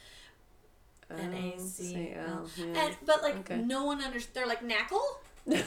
N-A-C-L. 1.17 2.49
yeah. 2.57 2.65
And 2.85 2.95
but 3.05 3.21
like 3.23 3.37
Okay. 3.39 3.57
no 3.57 3.83
one 3.85 4.01
understood. 4.03 4.33
They're 4.35 4.47
like 4.47 4.61
knackle. 4.63 5.01
what? 5.45 5.65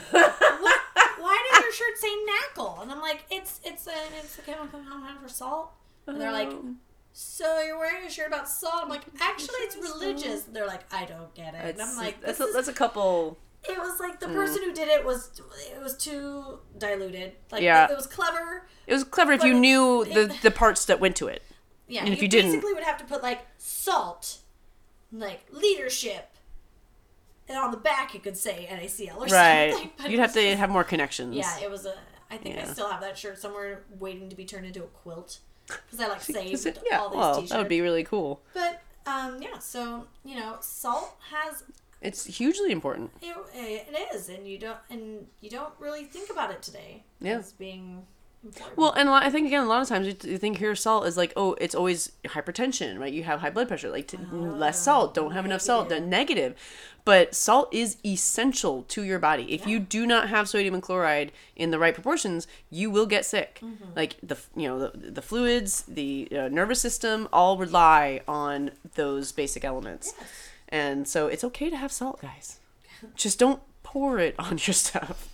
Why 1.19 1.49
does 1.53 1.61
your 1.63 1.73
shirt 1.73 1.99
say 1.99 2.09
knackle? 2.27 2.81
And 2.83 2.91
I'm 2.93 3.01
like, 3.01 3.25
it's 3.31 3.61
it's 3.65 3.87
a 3.87 3.93
it's 4.19 4.39
a 4.39 4.43
chemical 4.43 4.81
compound 4.89 5.21
for 5.21 5.29
salt. 5.29 5.73
And 6.07 6.21
they're 6.21 6.33
like, 6.33 6.49
Um, 6.49 6.79
so 7.13 7.61
you're 7.61 7.79
wearing 7.79 8.07
a 8.07 8.11
shirt 8.11 8.27
about 8.29 8.49
salt? 8.49 8.83
I'm 8.85 8.89
like, 8.89 9.03
actually, 9.21 9.61
it's 9.61 9.77
religious. 9.77 10.43
They're 10.43 10.67
like, 10.67 10.83
I 10.93 11.05
don't 11.05 11.33
get 11.35 11.55
it. 11.55 11.75
And 11.75 11.83
I'm 11.83 11.97
like, 11.97 12.21
that's 12.21 12.41
a, 12.41 12.47
that's 12.53 12.69
a 12.69 12.73
couple. 12.73 13.39
It 13.69 13.79
was 13.79 14.01
like 14.01 14.19
the 14.19 14.27
person 14.27 14.63
who 14.65 14.73
did 14.73 14.89
it 14.89 15.05
was 15.05 15.41
it 15.73 15.81
was 15.83 15.97
too 15.97 16.59
diluted. 16.79 17.33
Like 17.53 17.63
Yeah. 17.63 17.85
it, 17.87 17.93
it 17.93 17.97
was 17.97 18.07
clever. 18.09 18.67
It 18.89 18.93
was 18.93 19.05
clever 19.05 19.33
if 19.33 19.45
you 19.45 19.55
it- 19.57 19.61
knew 19.61 20.03
it- 20.03 20.15
the 20.15 20.37
the 20.43 20.51
parts 20.51 20.85
that 20.87 20.99
went 21.01 21.15
to 21.17 21.29
it. 21.29 21.43
Yeah, 21.87 22.05
And 22.05 22.13
if 22.13 22.19
you, 22.19 22.23
you 22.23 22.29
didn't- 22.29 22.53
basically 22.53 22.73
would 22.75 22.83
have 22.85 22.99
to 22.99 23.05
put 23.05 23.23
like 23.23 23.47
salt, 23.59 24.39
like 25.13 25.43
leadership, 25.51 26.29
and 27.49 27.59
on 27.59 27.71
the 27.71 27.77
back 27.77 28.15
it 28.15 28.23
could 28.23 28.37
say 28.37 28.67
NaCl 28.71 29.17
or 29.17 29.27
Right. 29.27 29.73
something. 29.73 29.91
but 29.99 30.11
You'd 30.11 30.21
have 30.21 30.33
to 30.35 30.43
just- 30.43 30.59
have 30.59 30.71
more 30.71 30.85
connections. 30.85 31.37
Yeah, 31.37 31.59
it 31.61 31.71
was 31.71 31.87
a. 31.87 31.95
I 32.31 32.39
think 32.39 32.57
I 32.59 32.65
still 32.65 32.89
have 32.89 33.03
that 33.03 33.19
shirt 33.19 33.39
somewhere 33.39 33.83
waiting 34.01 34.31
to 34.31 34.37
be 34.37 34.47
turned 34.47 34.65
into 34.65 34.81
a 34.83 34.87
quilt 34.87 35.39
because 35.67 36.01
I 36.01 36.09
like 36.09 36.23
saved 36.23 36.65
it? 36.67 36.83
Yeah. 36.91 36.99
all 37.01 37.11
these 37.11 37.17
Well, 37.19 37.35
t-shirts. 37.35 37.51
that 37.53 37.59
would 37.59 37.69
be 37.69 37.83
really 37.83 38.05
cool. 38.05 38.41
But 38.55 38.81
um, 39.07 39.41
yeah, 39.43 39.59
so 39.59 40.07
you 40.25 40.37
know, 40.37 40.57
salt 40.61 41.15
has 41.31 41.63
It's 42.01 42.25
hugely 42.25 42.73
important. 42.73 43.11
it, 43.21 43.37
it 43.55 44.15
is, 44.15 44.31
and 44.31 44.49
you 44.49 44.57
don't 44.59 44.79
and 44.89 45.27
you 45.43 45.51
don't 45.51 45.75
really 45.79 46.05
think 46.05 46.31
about 46.31 46.51
it 46.51 46.63
today 46.63 47.05
Yeah. 47.21 47.37
as 47.39 47.53
being 47.53 48.07
important. 48.45 48.77
Well, 48.79 48.93
and 48.93 49.09
a 49.09 49.13
lot- 49.13 49.23
I 49.25 49.31
think 49.31 49.47
again, 49.47 49.63
a 49.63 49.69
lot 49.69 49.83
of 49.83 49.89
times 49.89 50.07
you, 50.07 50.17
you 50.31 50.39
think 50.39 50.59
here 50.59 50.75
salt 50.75 51.07
is 51.07 51.17
like, 51.17 51.33
oh, 51.37 51.55
it's 51.61 51.75
always 51.75 52.13
hypertension, 52.25 52.99
right? 52.99 53.13
You 53.13 53.23
have 53.25 53.41
high 53.41 53.51
blood 53.51 53.69
pressure, 53.69 53.91
like 53.91 54.09
t- 54.09 54.19
less 54.33 54.83
salt, 54.83 55.15
don't 55.15 55.33
have 55.33 55.45
enough 55.45 55.61
salt, 55.63 55.89
the 55.89 56.01
negative. 56.01 56.55
But 57.05 57.35
salt 57.35 57.69
is 57.75 57.97
essential 58.07 58.85
to 58.85 59.03
your 59.03 59.19
body. 59.19 59.53
If 59.53 59.67
you 59.67 59.81
do 59.81 60.07
not 60.07 60.29
have 60.29 60.49
sodium 60.49 60.73
and 60.75 60.83
chloride 60.83 61.33
in 61.57 61.73
the 61.73 61.79
right 61.81 61.93
proportions, 61.95 62.47
you 62.71 62.91
will 62.91 63.07
get 63.07 63.25
sick. 63.27 63.61
Like 63.97 64.17
the 64.23 64.37
you 64.55 64.69
know 64.69 64.79
the, 64.89 65.11
the 65.11 65.23
fluids, 65.23 65.83
the 65.89 66.29
uh, 66.31 66.49
nervous 66.49 66.81
system, 66.81 67.29
all 67.33 67.57
rely 67.59 68.21
on 68.29 68.71
those 68.95 69.33
basic 69.33 69.65
elements. 69.65 70.15
And 70.69 71.09
so 71.09 71.27
it's 71.27 71.43
okay 71.45 71.71
to 71.71 71.77
have 71.77 71.91
salt, 71.91 72.23
guys. 72.23 72.61
Just 73.17 73.39
don't 73.39 73.61
pour 73.83 74.21
it 74.21 74.37
on 74.39 74.53
your 74.65 74.75
stuff. 74.75 75.29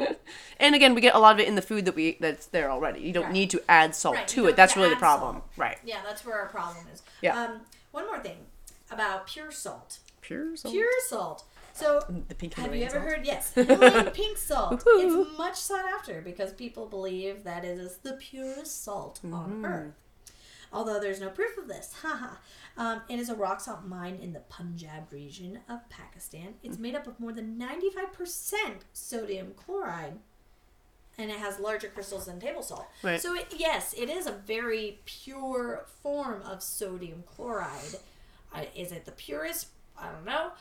and 0.60 0.74
again, 0.74 0.94
we 0.94 1.00
get 1.00 1.14
a 1.14 1.18
lot 1.18 1.34
of 1.34 1.40
it 1.40 1.48
in 1.48 1.54
the 1.54 1.62
food 1.62 1.84
that 1.84 1.94
we 1.94 2.16
that's 2.20 2.46
there 2.46 2.70
already. 2.70 3.00
You 3.00 3.12
don't 3.12 3.24
Right. 3.24 3.32
need 3.32 3.50
to 3.50 3.62
add 3.68 3.94
salt 3.94 4.16
Right, 4.16 4.28
to 4.28 4.46
it. 4.46 4.56
That's 4.56 4.76
really 4.76 4.90
the 4.90 4.96
problem. 4.96 5.36
salt. 5.36 5.44
Right. 5.56 5.78
yeah, 5.84 5.98
that's 6.04 6.24
where 6.24 6.36
our 6.38 6.48
problem 6.48 6.86
is. 6.92 7.02
Yeah. 7.22 7.40
Um, 7.40 7.60
one 7.92 8.06
more 8.06 8.20
thing 8.20 8.38
about 8.90 9.26
pure 9.26 9.50
salt. 9.50 9.98
Pure 10.20 10.56
salt. 10.56 10.72
Pure 10.74 10.86
salt. 11.08 11.44
So 11.72 12.00
The 12.28 12.34
pink 12.34 12.54
Have 12.54 12.74
you 12.74 12.82
ever 12.84 12.90
salt. 12.98 13.04
heard? 13.04 13.26
Yes, 13.26 13.52
Himalayan 13.54 14.10
pink 14.10 14.36
salt. 14.36 14.82
It's 14.86 15.38
much 15.38 15.54
sought 15.56 15.86
after 15.86 16.20
because 16.20 16.52
people 16.52 16.86
believe 16.86 17.44
that 17.44 17.64
it 17.64 17.78
is 17.78 17.98
the 17.98 18.14
purest 18.14 18.82
salt 18.84 19.20
Mm-hmm. 19.24 19.34
on 19.34 19.64
earth. 19.66 19.94
Although 20.72 21.00
there's 21.00 21.20
no 21.20 21.30
proof 21.30 21.58
of 21.58 21.68
this. 21.68 21.94
Haha. 22.02 22.36
um, 22.76 23.02
it 23.08 23.18
is 23.18 23.28
a 23.28 23.34
rock 23.34 23.60
salt 23.60 23.84
mine 23.84 24.18
in 24.22 24.32
the 24.32 24.40
Punjab 24.40 25.12
region 25.12 25.58
of 25.68 25.88
Pakistan. 25.88 26.54
It's 26.62 26.78
made 26.78 26.94
up 26.94 27.06
of 27.06 27.18
more 27.18 27.32
than 27.32 27.58
95% 27.58 28.54
sodium 28.92 29.52
chloride. 29.56 30.18
And 31.18 31.30
it 31.30 31.38
has 31.38 31.58
larger 31.58 31.88
crystals 31.88 32.26
than 32.26 32.40
table 32.40 32.62
salt. 32.62 32.86
Right. 33.02 33.20
So, 33.20 33.34
it, 33.34 33.52
yes, 33.56 33.92
it 33.98 34.08
is 34.08 34.26
a 34.26 34.32
very 34.32 35.00
pure 35.04 35.84
form 36.02 36.40
of 36.42 36.62
sodium 36.62 37.24
chloride. 37.26 37.96
Uh, 38.54 38.62
is 38.74 38.90
it 38.92 39.04
the 39.04 39.12
purest? 39.12 39.66
I 39.98 40.10
don't 40.10 40.24
know. 40.24 40.52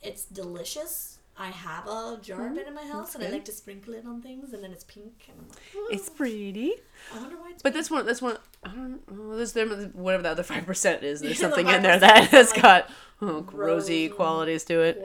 It's 0.00 0.24
delicious. 0.24 1.18
I 1.38 1.48
have 1.48 1.86
a 1.86 2.18
jar 2.22 2.46
of 2.46 2.56
it 2.56 2.66
in 2.66 2.74
my 2.74 2.86
house, 2.86 3.14
and 3.14 3.22
I 3.22 3.28
like 3.28 3.44
to 3.44 3.52
sprinkle 3.52 3.92
it 3.92 4.06
on 4.06 4.22
things, 4.22 4.54
and 4.54 4.64
then 4.64 4.72
it's 4.72 4.84
pink, 4.84 5.28
and 5.28 5.36
I'm 5.38 5.48
like, 5.48 5.92
It's 5.92 6.08
pretty. 6.08 6.72
I 7.14 7.18
wonder 7.20 7.36
why 7.36 7.50
it's. 7.50 7.62
But 7.62 7.72
pink. 7.72 7.74
that's 7.74 7.90
one. 7.90 8.06
this 8.06 8.22
one. 8.22 8.38
I 8.66 8.74
don't 8.74 9.10
know. 9.10 9.36
There's 9.36 9.52
there, 9.52 9.66
whatever 9.66 10.22
the 10.22 10.30
other 10.30 10.42
five 10.42 10.66
percent 10.66 11.02
is. 11.02 11.20
There's 11.20 11.40
Yeah, 11.40 11.48
the 11.48 11.54
something 11.54 11.74
in 11.74 11.82
there 11.82 11.98
that 11.98 12.24
has 12.30 12.52
like 12.52 12.62
got 12.62 12.90
oh, 13.22 13.46
rosy 13.52 14.08
qualities 14.08 14.64
to 14.64 14.80
it. 14.80 15.02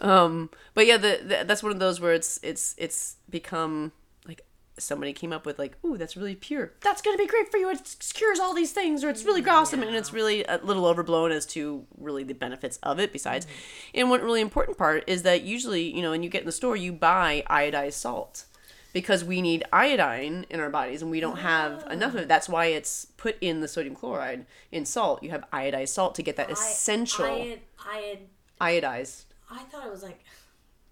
Um, 0.00 0.50
but 0.74 0.86
yeah, 0.86 0.96
the, 0.96 1.20
the 1.22 1.44
that's 1.46 1.62
one 1.62 1.72
of 1.72 1.78
those 1.78 2.00
where 2.00 2.12
it's 2.12 2.38
it's 2.42 2.74
it's 2.78 3.16
become 3.30 3.92
like 4.26 4.42
somebody 4.78 5.12
came 5.12 5.32
up 5.32 5.46
with 5.46 5.58
like, 5.58 5.76
ooh, 5.84 5.96
that's 5.96 6.16
really 6.16 6.34
pure. 6.34 6.72
That's 6.80 7.02
gonna 7.02 7.18
be 7.18 7.26
great 7.26 7.50
for 7.50 7.58
you. 7.58 7.70
It 7.70 7.96
cures 8.14 8.38
all 8.38 8.54
these 8.54 8.72
things, 8.72 9.04
or 9.04 9.10
it's 9.10 9.24
really 9.24 9.44
awesome, 9.46 9.82
and 9.82 9.94
it's 9.94 10.12
really 10.12 10.44
a 10.44 10.60
little 10.62 10.86
overblown 10.86 11.32
as 11.32 11.46
to 11.46 11.86
really 11.98 12.24
the 12.24 12.34
benefits 12.34 12.78
of 12.82 12.98
it. 12.98 13.12
Besides, 13.12 13.46
and 13.94 14.10
one 14.10 14.22
really 14.22 14.40
important 14.40 14.78
part 14.78 15.04
is 15.06 15.22
that 15.22 15.42
usually, 15.42 15.94
you 15.94 16.02
know, 16.02 16.10
when 16.10 16.22
you 16.22 16.28
get 16.28 16.42
in 16.42 16.46
the 16.46 16.52
store, 16.52 16.76
you 16.76 16.92
buy 16.92 17.44
iodized 17.48 17.94
salt. 17.94 18.46
Because 18.94 19.22
we 19.22 19.42
need 19.42 19.64
iodine 19.72 20.46
in 20.48 20.60
our 20.60 20.70
bodies 20.70 21.02
and 21.02 21.10
we 21.10 21.20
don't 21.20 21.36
have 21.40 21.84
ah. 21.86 21.90
enough 21.90 22.14
of 22.14 22.20
it. 22.20 22.28
That's 22.28 22.48
why 22.48 22.66
it's 22.66 23.08
put 23.18 23.36
in 23.42 23.60
the 23.60 23.68
sodium 23.68 23.94
chloride 23.94 24.46
in 24.72 24.86
salt. 24.86 25.22
You 25.22 25.30
have 25.30 25.44
iodized 25.52 25.88
salt 25.88 26.14
to 26.14 26.22
get 26.22 26.36
that 26.36 26.50
essential 26.50 27.26
I, 27.26 27.58
I, 27.86 27.96
had, 27.98 28.18
I 28.58 28.80
iodized. 28.80 29.24
I 29.50 29.64
thought 29.64 29.86
it 29.86 29.90
was 29.90 30.02
like 30.02 30.20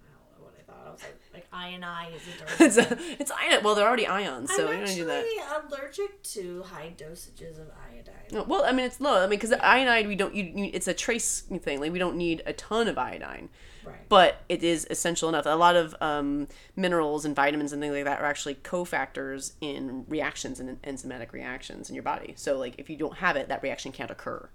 I 0.02 0.10
don't 0.12 0.38
know 0.38 0.44
what 0.44 0.54
I 0.58 0.62
thought. 0.70 0.86
I 0.86 0.90
was 0.92 1.00
like 1.34 1.46
like 1.52 1.72
ionize 1.72 2.14
it 2.14 2.60
It's 2.60 2.76
a, 2.76 2.96
it's 3.20 3.30
ion. 3.30 3.62
Well, 3.64 3.74
they're 3.74 3.86
already 3.86 4.06
ions, 4.06 4.50
so 4.54 4.62
I'm 4.66 4.68
you 4.68 4.74
don't 4.74 4.82
actually 4.82 4.96
do 4.96 5.04
that. 5.06 5.64
allergic 5.70 6.22
to 6.24 6.62
high 6.64 6.92
dosages 6.96 7.58
of 7.60 7.68
iodine. 7.90 8.14
No, 8.32 8.42
Well, 8.44 8.64
I 8.64 8.72
mean, 8.72 8.86
it's 8.86 9.00
low. 9.00 9.18
I 9.18 9.22
mean, 9.22 9.30
because 9.30 9.50
the 9.50 9.64
iodine, 9.64 10.08
we 10.08 10.16
don't. 10.16 10.34
You, 10.34 10.44
you, 10.44 10.70
it's 10.72 10.88
a 10.88 10.94
trace 10.94 11.40
thing. 11.40 11.80
Like 11.80 11.92
we 11.92 11.98
don't 11.98 12.16
need 12.16 12.42
a 12.46 12.52
ton 12.52 12.88
of 12.88 12.98
iodine, 12.98 13.48
Right. 13.84 14.08
but 14.08 14.42
it 14.48 14.62
is 14.62 14.86
essential 14.90 15.28
enough. 15.28 15.44
A 15.46 15.50
lot 15.50 15.74
of 15.76 15.94
um, 16.00 16.48
minerals 16.76 17.24
and 17.24 17.34
vitamins 17.34 17.72
and 17.72 17.80
things 17.82 17.94
like 17.94 18.04
that 18.04 18.20
are 18.20 18.26
actually 18.26 18.54
cofactors 18.56 19.52
in 19.60 20.04
reactions 20.08 20.60
and 20.60 20.80
enzymatic 20.82 21.32
reactions 21.32 21.88
in 21.88 21.94
your 21.94 22.04
body. 22.04 22.34
So, 22.36 22.58
like, 22.58 22.74
if 22.78 22.88
you 22.90 22.96
don't 22.96 23.16
have 23.18 23.36
it, 23.36 23.48
that 23.48 23.62
reaction 23.62 23.90
can't 23.92 24.10
occur, 24.10 24.48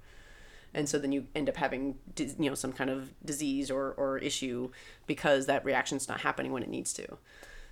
and 0.78 0.88
so 0.88 0.98
then 1.00 1.12
you 1.12 1.26
end 1.36 1.50
up 1.50 1.58
having, 1.58 1.96
you 2.18 2.50
know, 2.50 2.56
some 2.56 2.72
kind 2.72 2.90
of 2.90 3.14
disease 3.26 3.70
or 3.70 3.94
or 3.98 4.18
issue 4.20 4.70
because 5.08 5.46
that 5.48 5.66
reaction's 5.66 6.08
not 6.08 6.22
happening 6.22 6.52
when 6.54 6.64
it 6.64 6.70
needs 6.70 6.94
to. 6.94 7.18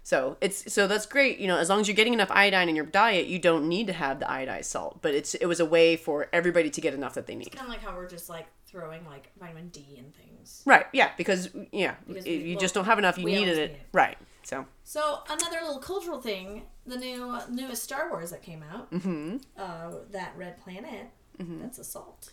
So 0.03 0.37
it's 0.39 0.71
so 0.71 0.87
that's 0.87 1.05
great, 1.05 1.39
you 1.39 1.47
know, 1.47 1.57
as 1.57 1.67
long 1.69 1.79
as 1.81 1.87
you're 1.87 1.95
getting 1.95 2.13
enough 2.13 2.29
iodine 2.31 2.69
in 2.69 2.75
your 2.75 2.85
diet, 2.85 3.25
you 3.27 3.39
don't 3.39 3.67
need 3.67 3.87
to 3.87 3.93
have 3.93 4.19
the 4.19 4.25
iodized 4.25 4.65
salt. 4.65 4.99
But 5.01 5.15
it's 5.15 5.33
it 5.35 5.47
was 5.47 5.59
a 5.59 5.65
way 5.65 5.95
for 5.95 6.27
everybody 6.31 6.69
to 6.69 6.81
get 6.81 6.93
enough 6.93 7.13
that 7.15 7.25
they 7.25 7.35
need. 7.35 7.47
It's 7.47 7.55
kind 7.55 7.67
of 7.67 7.73
like 7.73 7.81
how 7.83 7.95
we're 7.95 8.07
just 8.09 8.29
like 8.29 8.47
throwing 8.67 9.03
like 9.05 9.31
vitamin 9.39 9.69
D 9.69 9.95
and 9.97 10.13
things. 10.13 10.61
Right? 10.65 10.85
Yeah, 10.93 11.09
because 11.17 11.49
yeah, 11.71 11.95
Because 12.07 12.27
you 12.27 12.55
just 12.55 12.75
don't 12.75 12.85
have 12.85 12.99
enough. 12.99 13.17
You 13.17 13.25
needed 13.25 13.57
it. 13.57 13.71
need 13.71 13.77
it. 13.77 13.87
Right. 13.93 14.17
So 14.43 14.65
So 14.83 15.23
another 15.27 15.57
little 15.61 15.79
cultural 15.79 16.21
thing: 16.21 16.63
the 16.85 16.97
new 16.97 17.39
newest 17.49 17.83
Star 17.83 18.09
Wars 18.11 18.29
that 18.29 18.43
came 18.43 18.61
out, 18.61 18.91
mm-hmm. 18.91 19.37
uh, 19.57 19.91
that 20.11 20.33
red 20.37 20.61
planet, 20.61 21.07
Mm-hmm. 21.39 21.61
that's 21.61 21.79
a 21.79 21.83
salt. 21.83 22.31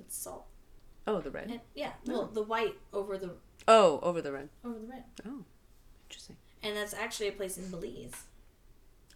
It's 0.00 0.16
salt. 0.16 0.46
oh, 1.06 1.20
the 1.20 1.30
red. 1.30 1.50
And, 1.50 1.60
yeah, 1.74 1.92
oh. 2.08 2.12
well, 2.12 2.26
the 2.26 2.42
white 2.42 2.76
over 2.92 3.16
the 3.18 3.32
Oh, 3.68 4.00
over 4.02 4.20
the 4.22 4.32
red. 4.32 4.48
over 4.64 4.78
the 4.78 4.86
red, 4.86 5.04
Oh, 5.26 5.44
interesting. 6.08 6.36
and 6.62 6.76
that's 6.76 6.94
actually 6.94 7.28
a 7.28 7.32
place 7.32 7.56
in 7.58 7.70
Belize. 7.70 8.24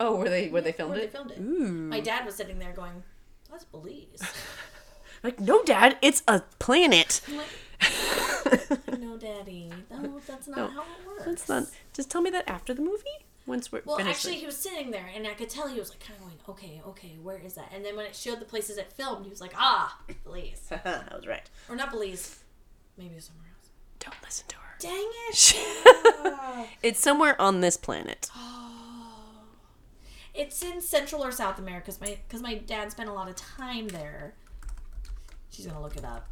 Oh, 0.01 0.17
where 0.17 0.29
they 0.29 0.49
where 0.49 0.63
they 0.63 0.73
filmed 0.73 0.93
where 0.93 1.01
it? 1.03 1.13
They 1.13 1.17
filmed 1.17 1.31
it. 1.33 1.39
Ooh. 1.41 1.69
My 1.89 2.01
dad 2.01 2.25
was 2.27 2.35
sitting 2.35 2.59
there 2.59 2.73
going, 2.73 3.03
"That's 3.51 3.65
Belize." 3.65 4.23
Like 5.23 5.41
no, 5.41 5.63
Dad, 5.65 5.97
it's 6.03 6.23
a 6.29 6.41
planet. 6.59 7.23
Like, 7.35 7.49
"No, 9.01 9.17
Daddy, 9.17 9.73
no, 9.91 10.21
that's 10.27 10.47
not 10.49 10.57
No, 10.59 10.69
how 10.69 10.83
it 10.83 11.07
works." 11.07 11.25
That's 11.25 11.49
not. 11.49 11.65
Just 11.95 12.11
tell 12.11 12.21
me 12.21 12.29
that 12.29 12.45
after 12.47 12.75
the 12.75 12.83
movie. 12.83 13.25
Once 13.47 13.71
we're 13.71 13.83
Well, 13.85 13.99
finished. 13.99 14.17
actually, 14.25 14.37
he 14.37 14.47
was 14.47 14.57
sitting 14.57 14.91
there, 14.91 15.07
and 15.15 15.27
I 15.27 15.35
could 15.35 15.51
tell 15.51 15.69
he 15.69 15.79
was 15.79 15.91
like 15.91 16.01
kind 16.01 16.15
of 16.19 16.21
going, 16.25 16.39
"Okay, 16.49 16.81
okay, 16.89 17.19
where 17.23 17.39
is 17.39 17.55
that?" 17.55 17.71
And 17.75 17.85
then 17.85 17.95
when 17.97 18.07
it 18.07 18.17
showed 18.17 18.41
the 18.41 18.45
places 18.47 18.79
it 18.79 18.91
filmed, 18.93 19.25
he 19.27 19.31
was 19.31 19.41
like, 19.41 19.53
"Ah, 19.57 19.99
Belize, 20.25 20.69
I 20.73 21.05
was 21.15 21.27
right. 21.27 21.49
or 21.69 21.77
not 21.77 21.91
Belize, 21.91 22.39
maybe 22.97 23.19
somewhere 23.21 23.49
else." 23.55 23.69
Don't 24.01 24.17
listen 24.23 24.47
to 24.49 24.57
her. 24.57 24.75
Dang 24.79 25.11
it! 25.29 26.69
It's 26.83 27.01
somewhere 27.01 27.41
on 27.41 27.61
this 27.61 27.77
planet. 27.77 28.31
oh, 28.35 29.43
it's 30.35 30.63
in 30.63 30.81
Central 30.81 31.23
or 31.25 31.31
South 31.31 31.59
America, 31.59 31.87
because 31.87 32.01
my 32.01 32.19
because 32.27 32.41
my 32.43 32.55
dad 32.55 32.91
spent 32.93 33.09
a 33.09 33.13
lot 33.13 33.29
of 33.29 33.37
time 33.37 33.89
there. 33.89 34.35
She's 35.51 35.67
gonna 35.67 35.83
look 35.83 35.97
it 35.97 36.05
up. 36.05 36.29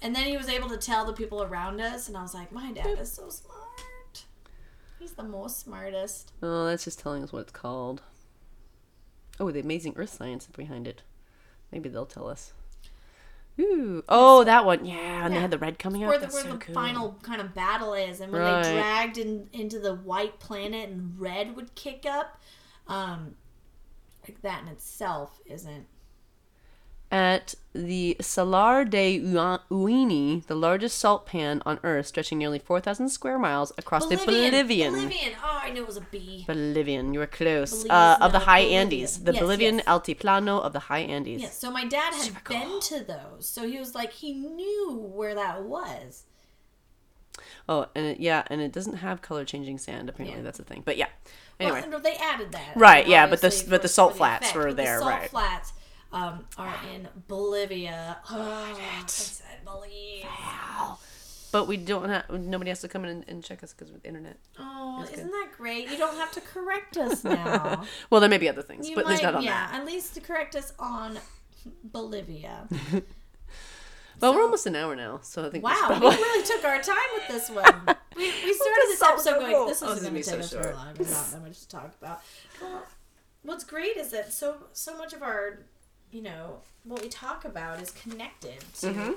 And 0.00 0.14
then 0.14 0.26
he 0.26 0.36
was 0.36 0.48
able 0.48 0.68
to 0.68 0.76
tell 0.76 1.04
the 1.04 1.12
people 1.12 1.42
around 1.42 1.80
us, 1.80 2.08
and 2.08 2.16
I 2.16 2.22
was 2.22 2.34
like, 2.34 2.52
"My 2.52 2.72
dad 2.72 2.98
is 3.00 3.10
so 3.12 3.30
smart. 3.30 3.58
He's 4.98 5.12
the 5.12 5.22
most 5.22 5.60
smartest." 5.60 6.32
Oh, 6.42 6.66
that's 6.66 6.84
just 6.84 6.98
telling 6.98 7.22
us 7.22 7.32
what 7.32 7.40
it's 7.42 7.52
called. 7.52 8.02
Oh, 9.40 9.50
the 9.50 9.60
amazing 9.60 9.94
earth 9.96 10.12
science 10.14 10.46
behind 10.46 10.88
it. 10.88 11.02
Maybe 11.70 11.88
they'll 11.88 12.06
tell 12.06 12.28
us. 12.28 12.52
Ooh. 13.60 14.04
Oh, 14.08 14.44
that 14.44 14.64
one. 14.64 14.84
Yeah, 14.84 15.24
and 15.26 15.34
they 15.34 15.40
had 15.40 15.50
the 15.50 15.58
red 15.58 15.78
coming 15.78 16.04
out. 16.04 16.08
where 16.08 16.18
the, 16.18 16.26
That's 16.26 16.34
where 16.34 16.44
so 16.44 16.52
the 16.52 16.58
cool. 16.58 16.74
final 16.74 17.18
kind 17.22 17.40
of 17.40 17.54
battle 17.54 17.92
is, 17.94 18.20
and 18.20 18.32
when 18.32 18.40
Right. 18.42 18.62
they 18.62 18.72
dragged 18.72 19.18
in, 19.18 19.48
into 19.52 19.78
the 19.80 19.94
white 19.94 20.38
planet 20.38 20.88
and 20.90 21.18
red 21.20 21.56
would 21.56 21.74
kick 21.74 22.06
up, 22.06 22.40
um, 22.86 23.34
like 24.22 24.40
that 24.42 24.62
in 24.62 24.68
itself 24.68 25.40
isn't. 25.46 25.86
At 27.10 27.54
the 27.72 28.16
Salar 28.20 28.84
de 28.84 29.18
Uyuni, 29.18 30.44
the 30.46 30.54
largest 30.54 30.98
salt 30.98 31.24
pan 31.24 31.62
on 31.64 31.78
Earth, 31.82 32.06
stretching 32.08 32.36
nearly 32.36 32.58
4,000 32.58 33.08
square 33.08 33.38
miles 33.38 33.72
across 33.78 34.06
the 34.06 34.16
Bolivian. 34.16 34.92
Bolivian. 34.92 35.32
Oh, 35.42 35.60
I 35.62 35.70
knew 35.70 35.82
it 35.82 35.86
was 35.86 35.96
a 35.96 36.02
B. 36.02 36.44
Bolivian, 36.46 37.14
you 37.14 37.20
were 37.20 37.26
close. 37.26 37.86
Uh, 37.88 38.18
of 38.20 38.32
the 38.32 38.40
high 38.40 38.60
Bolivian. 38.60 38.80
Andes. 38.82 39.18
The 39.24 39.32
Yes, 39.32 39.40
Bolivian 39.42 39.76
yes. 39.76 39.86
Altiplano 39.86 40.60
of 40.60 40.74
the 40.74 40.80
high 40.80 40.98
Andes. 41.00 41.40
Yeah, 41.40 41.48
so 41.48 41.70
my 41.70 41.86
dad 41.86 42.12
had 42.12 42.22
Super 42.24 42.40
been 42.46 42.62
cool. 42.68 42.80
to 42.80 43.04
those, 43.04 43.48
so 43.48 43.66
he 43.66 43.78
was 43.78 43.94
like 43.94 44.12
he 44.12 44.32
knew 44.34 44.92
where 45.14 45.34
that 45.34 45.62
was. 45.62 46.24
Oh, 47.70 47.86
and 47.94 48.04
it, 48.04 48.20
yeah, 48.20 48.42
and 48.48 48.60
it 48.60 48.72
doesn't 48.72 48.96
have 48.96 49.22
color 49.22 49.44
changing 49.46 49.78
sand. 49.78 50.08
Apparently, 50.10 50.38
Yeah. 50.40 50.42
that's 50.44 50.58
a 50.58 50.64
thing. 50.64 50.82
But 50.84 50.96
yeah. 50.98 51.08
Anyway. 51.60 51.84
Well, 51.88 52.00
they 52.00 52.14
added 52.16 52.52
that. 52.52 52.72
Right, 52.76 53.06
yeah, 53.08 53.26
but 53.26 53.40
the- 53.40 53.64
but 53.68 53.82
the 53.82 53.88
salt 53.88 54.16
flats 54.16 54.46
effect. 54.50 54.56
were 54.56 54.64
But 54.66 54.76
the 54.76 54.82
there, 54.82 54.98
salt 55.00 55.10
right. 55.10 55.30
flats 55.30 55.72
um, 56.12 56.44
are 56.56 56.74
in 56.94 57.08
Bolivia. 57.28 58.18
Oh, 58.30 58.74
I 58.76 59.02
said 59.06 59.46
Belize. 59.64 60.24
But 61.50 61.66
we 61.66 61.76
don't 61.78 62.08
have. 62.10 62.28
Nobody 62.30 62.68
has 62.70 62.80
to 62.82 62.88
come 62.88 63.04
in 63.04 63.10
and, 63.10 63.24
and 63.28 63.42
check 63.44 63.62
us 63.62 63.72
because 63.72 63.90
of 63.94 64.02
the 64.02 64.06
internet. 64.08 64.38
Oh, 64.58 64.96
That's 65.00 65.12
isn't 65.12 65.24
good. 65.26 65.32
that 65.32 65.48
great? 65.56 65.88
You 65.90 65.96
don't 65.96 66.16
have 66.16 66.30
to 66.32 66.40
correct 66.42 66.96
us 66.98 67.24
now. 67.24 67.84
Well, 68.10 68.20
there 68.20 68.28
may 68.30 68.36
be 68.38 68.48
other 68.50 68.62
things, 68.62 68.88
You 68.88 68.94
but 68.96 69.04
at 69.06 69.10
least 69.10 69.22
not 69.22 69.34
on 69.36 69.42
yeah, 69.42 69.66
that. 69.70 69.80
at 69.80 69.86
least 69.86 70.14
to 70.14 70.20
correct 70.20 70.54
us 70.56 70.72
on 70.78 71.18
Bolivia. 71.84 72.68
Well, 74.20 74.34
we're 74.34 74.42
almost 74.42 74.66
an 74.66 74.74
hour 74.74 74.96
now, 74.96 75.20
so 75.22 75.46
I 75.46 75.50
think. 75.50 75.64
we 75.64 75.72
should 75.72 75.90
Wow, 75.90 76.00
we 76.00 76.06
really 76.08 76.44
took 76.44 76.64
our 76.64 76.82
time 76.82 76.96
with 77.14 77.28
this 77.28 77.48
one. 77.50 77.64
We, 78.16 78.24
we 78.24 78.52
started 78.52 78.86
this 78.88 78.98
so 78.98 79.12
episode 79.12 79.38
going, 79.38 79.66
this 79.68 79.80
Oh, 79.80 79.92
is 79.92 80.00
this 80.00 80.10
going 80.10 80.22
to 80.22 80.22
gonna 80.22 80.22
take 80.24 80.34
be 80.34 80.40
us 80.40 80.50
so 80.50 80.56
very 80.58 80.64
short. 80.64 80.76
long. 80.76 80.94
There's 80.94 81.10
not 81.12 81.30
that 81.30 81.42
much 81.46 81.60
to 81.60 81.68
talk 81.68 81.94
about. 82.02 82.20
Well, 82.60 82.82
what's 83.44 83.62
great 83.62 83.96
is 83.96 84.10
that 84.10 84.32
so 84.32 84.56
so 84.72 84.98
much 84.98 85.12
of 85.12 85.22
our, 85.22 85.60
you 86.12 86.22
know, 86.22 86.58
what 86.84 87.02
we 87.02 87.08
talk 87.08 87.44
about 87.44 87.80
is 87.82 87.90
connected 87.90 88.60
to 88.80 88.86
Mm-hmm. 88.88 89.12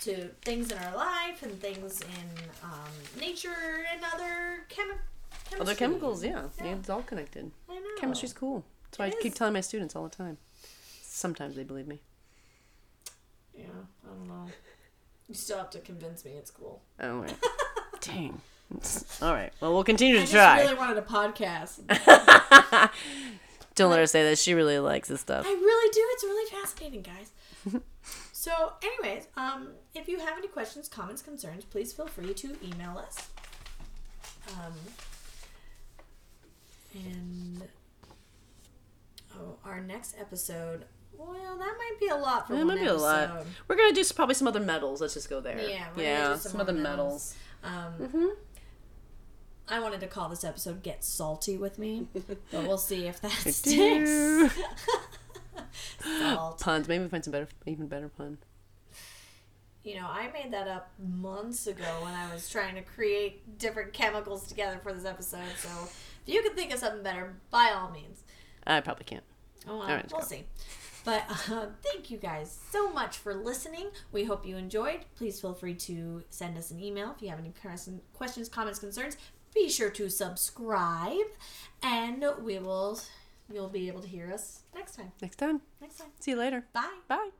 to 0.00 0.28
things 0.42 0.70
in 0.72 0.78
our 0.78 0.94
life 0.96 1.42
and 1.42 1.58
things 1.60 2.00
in 2.02 2.28
um, 2.62 2.90
nature 3.20 3.84
and 3.92 4.02
other 4.12 4.64
chemi- 4.68 4.98
chemistry. 5.48 5.60
Other 5.60 5.74
chemicals, 5.74 6.24
yeah. 6.24 6.42
Yeah. 6.58 6.64
yeah. 6.64 6.74
It's 6.76 6.90
all 6.90 7.02
connected. 7.02 7.50
I 7.70 7.74
know. 7.74 7.80
Chemistry's 7.98 8.32
cool. 8.32 8.64
That's 8.84 8.98
why 8.98 9.06
It 9.06 9.14
I 9.18 9.22
keep 9.22 9.34
telling 9.34 9.54
my 9.54 9.60
students 9.60 9.94
all 9.96 10.04
the 10.04 10.14
time. 10.16 10.36
Sometimes 11.02 11.54
they 11.56 11.64
believe 11.64 11.86
me. 11.86 12.00
Yeah, 13.56 13.66
I 14.04 14.08
don't 14.08 14.26
know. 14.28 14.46
You 15.28 15.34
still 15.34 15.58
have 15.58 15.70
to 15.70 15.78
convince 15.78 16.24
me 16.24 16.32
it's 16.32 16.50
cool. 16.50 16.82
Oh, 17.00 17.18
right. 17.20 17.34
Dang. 18.00 18.40
All 19.22 19.32
right. 19.32 19.52
Well, 19.60 19.72
we'll 19.72 19.84
continue 19.84 20.14
to 20.16 20.20
I 20.22 20.24
just 20.24 20.32
try. 20.32 20.60
really 20.62 20.74
wanted 20.74 20.98
a 20.98 21.02
podcast. 21.02 21.80
Don't 23.74 23.90
let 23.90 23.98
her 23.98 24.06
say 24.06 24.28
that. 24.28 24.38
She 24.38 24.54
really 24.54 24.78
likes 24.78 25.08
this 25.08 25.20
stuff. 25.20 25.44
I 25.46 25.50
really 25.52 25.92
do. 25.92 26.00
It's 26.12 26.24
really 26.24 26.50
fascinating, 26.50 27.02
guys. 27.02 27.80
so, 28.32 28.72
anyways, 28.82 29.26
um, 29.36 29.68
if 29.94 30.06
you 30.08 30.18
have 30.20 30.38
any 30.38 30.46
questions, 30.48 30.88
comments, 30.88 31.22
concerns, 31.22 31.64
please 31.64 31.92
feel 31.92 32.06
free 32.06 32.34
to 32.34 32.56
email 32.62 32.98
us. 32.98 33.28
Um, 34.48 34.74
and 36.94 37.62
oh, 39.36 39.56
our 39.64 39.80
next 39.80 40.14
episode. 40.20 40.84
Well, 41.16 41.32
that 41.58 41.74
might 41.78 41.96
be 42.00 42.08
a 42.08 42.16
lot 42.16 42.46
for 42.46 42.54
That 42.54 42.66
one 42.66 42.76
might 42.76 42.80
be 42.82 42.86
a 42.86 42.94
lot. 42.94 43.30
episode. 43.30 43.46
We're 43.68 43.76
gonna 43.76 43.92
do 43.92 44.04
probably 44.14 44.34
some 44.34 44.48
other 44.48 44.60
metals. 44.60 45.00
Let's 45.00 45.14
just 45.14 45.30
go 45.30 45.40
there. 45.40 45.60
Yeah, 45.60 45.86
we're 45.96 46.02
yeah, 46.02 46.28
do 46.34 46.38
some, 46.40 46.52
some, 46.52 46.60
other 46.60 46.72
more 46.72 46.82
metals. 46.82 47.34
Um, 47.62 47.94
Mm-hmm. 48.00 48.26
I 49.68 49.80
wanted 49.80 50.00
to 50.00 50.06
call 50.06 50.28
this 50.28 50.44
episode 50.44 50.82
"Get 50.82 51.04
Salty 51.04 51.56
with 51.56 51.78
Me," 51.78 52.06
but 52.12 52.38
we'll 52.52 52.78
see 52.78 53.06
if 53.06 53.20
that 53.22 53.30
sticks. 53.52 54.54
Salt. 56.02 56.60
Puns. 56.60 56.88
Maybe 56.88 57.04
we 57.04 57.08
find 57.08 57.24
some 57.24 57.32
better, 57.32 57.48
even 57.66 57.86
better 57.86 58.08
pun. 58.08 58.38
you 59.82 59.96
know, 59.96 60.06
I 60.06 60.30
made 60.32 60.52
that 60.52 60.68
up 60.68 60.90
months 60.98 61.66
ago 61.66 61.84
when 62.02 62.12
I 62.14 62.32
was 62.32 62.48
trying 62.48 62.74
to 62.74 62.82
create 62.82 63.58
different 63.58 63.92
chemicals 63.92 64.46
together 64.46 64.78
for 64.82 64.92
this 64.92 65.04
episode. 65.04 65.40
So 65.58 65.68
if 65.84 66.22
you 66.26 66.42
can 66.42 66.54
think 66.54 66.72
of 66.72 66.78
something 66.78 67.02
better, 67.02 67.34
by 67.50 67.72
all 67.74 67.90
means. 67.90 68.22
I 68.66 68.80
probably 68.80 69.04
can't. 69.04 69.24
Oh, 69.68 69.78
well, 69.78 69.88
right, 69.88 69.96
let's 69.96 70.12
we'll 70.12 70.22
go. 70.22 70.26
see. 70.26 70.44
But 71.04 71.24
uh, 71.50 71.66
thank 71.82 72.10
you 72.10 72.16
guys 72.18 72.58
so 72.70 72.90
much 72.90 73.16
for 73.18 73.34
listening. 73.34 73.88
We 74.12 74.24
hope 74.24 74.46
you 74.46 74.56
enjoyed. 74.56 75.00
Please 75.16 75.40
feel 75.40 75.52
free 75.54 75.74
to 75.74 76.22
send 76.30 76.56
us 76.56 76.70
an 76.70 76.80
email 76.80 77.12
if 77.16 77.22
you 77.22 77.28
have 77.28 77.38
any 77.38 77.52
questions, 78.14 78.48
comments, 78.48 78.78
concerns. 78.78 79.16
Be 79.54 79.68
sure 79.68 79.90
to 79.90 80.08
subscribe, 80.10 81.26
and 81.82 82.24
we 82.42 82.58
will. 82.58 83.00
You'll 83.52 83.68
be 83.68 83.88
able 83.88 84.00
to 84.00 84.08
hear 84.08 84.32
us 84.32 84.62
next 84.74 84.96
time. 84.96 85.12
Next 85.20 85.36
time. 85.36 85.60
Next 85.80 85.98
time. 85.98 86.08
See 86.18 86.30
you 86.30 86.36
later. 86.38 86.66
Bye. 86.72 86.98
Bye. 87.08 87.30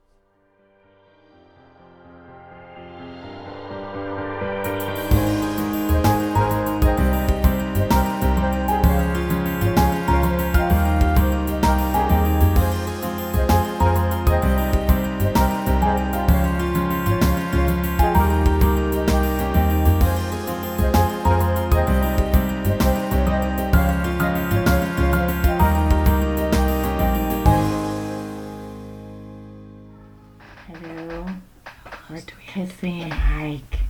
Kissing. 32.55 33.09
Mike. 33.09 33.81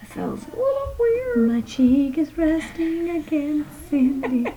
This 0.00 0.12
feels 0.12 0.48
a 0.48 0.50
little 0.50 0.94
weird. 0.98 1.48
My 1.48 1.60
cheek 1.60 2.18
is 2.18 2.36
resting 2.36 3.08
against 3.10 3.88
Cindy's. 3.88 4.52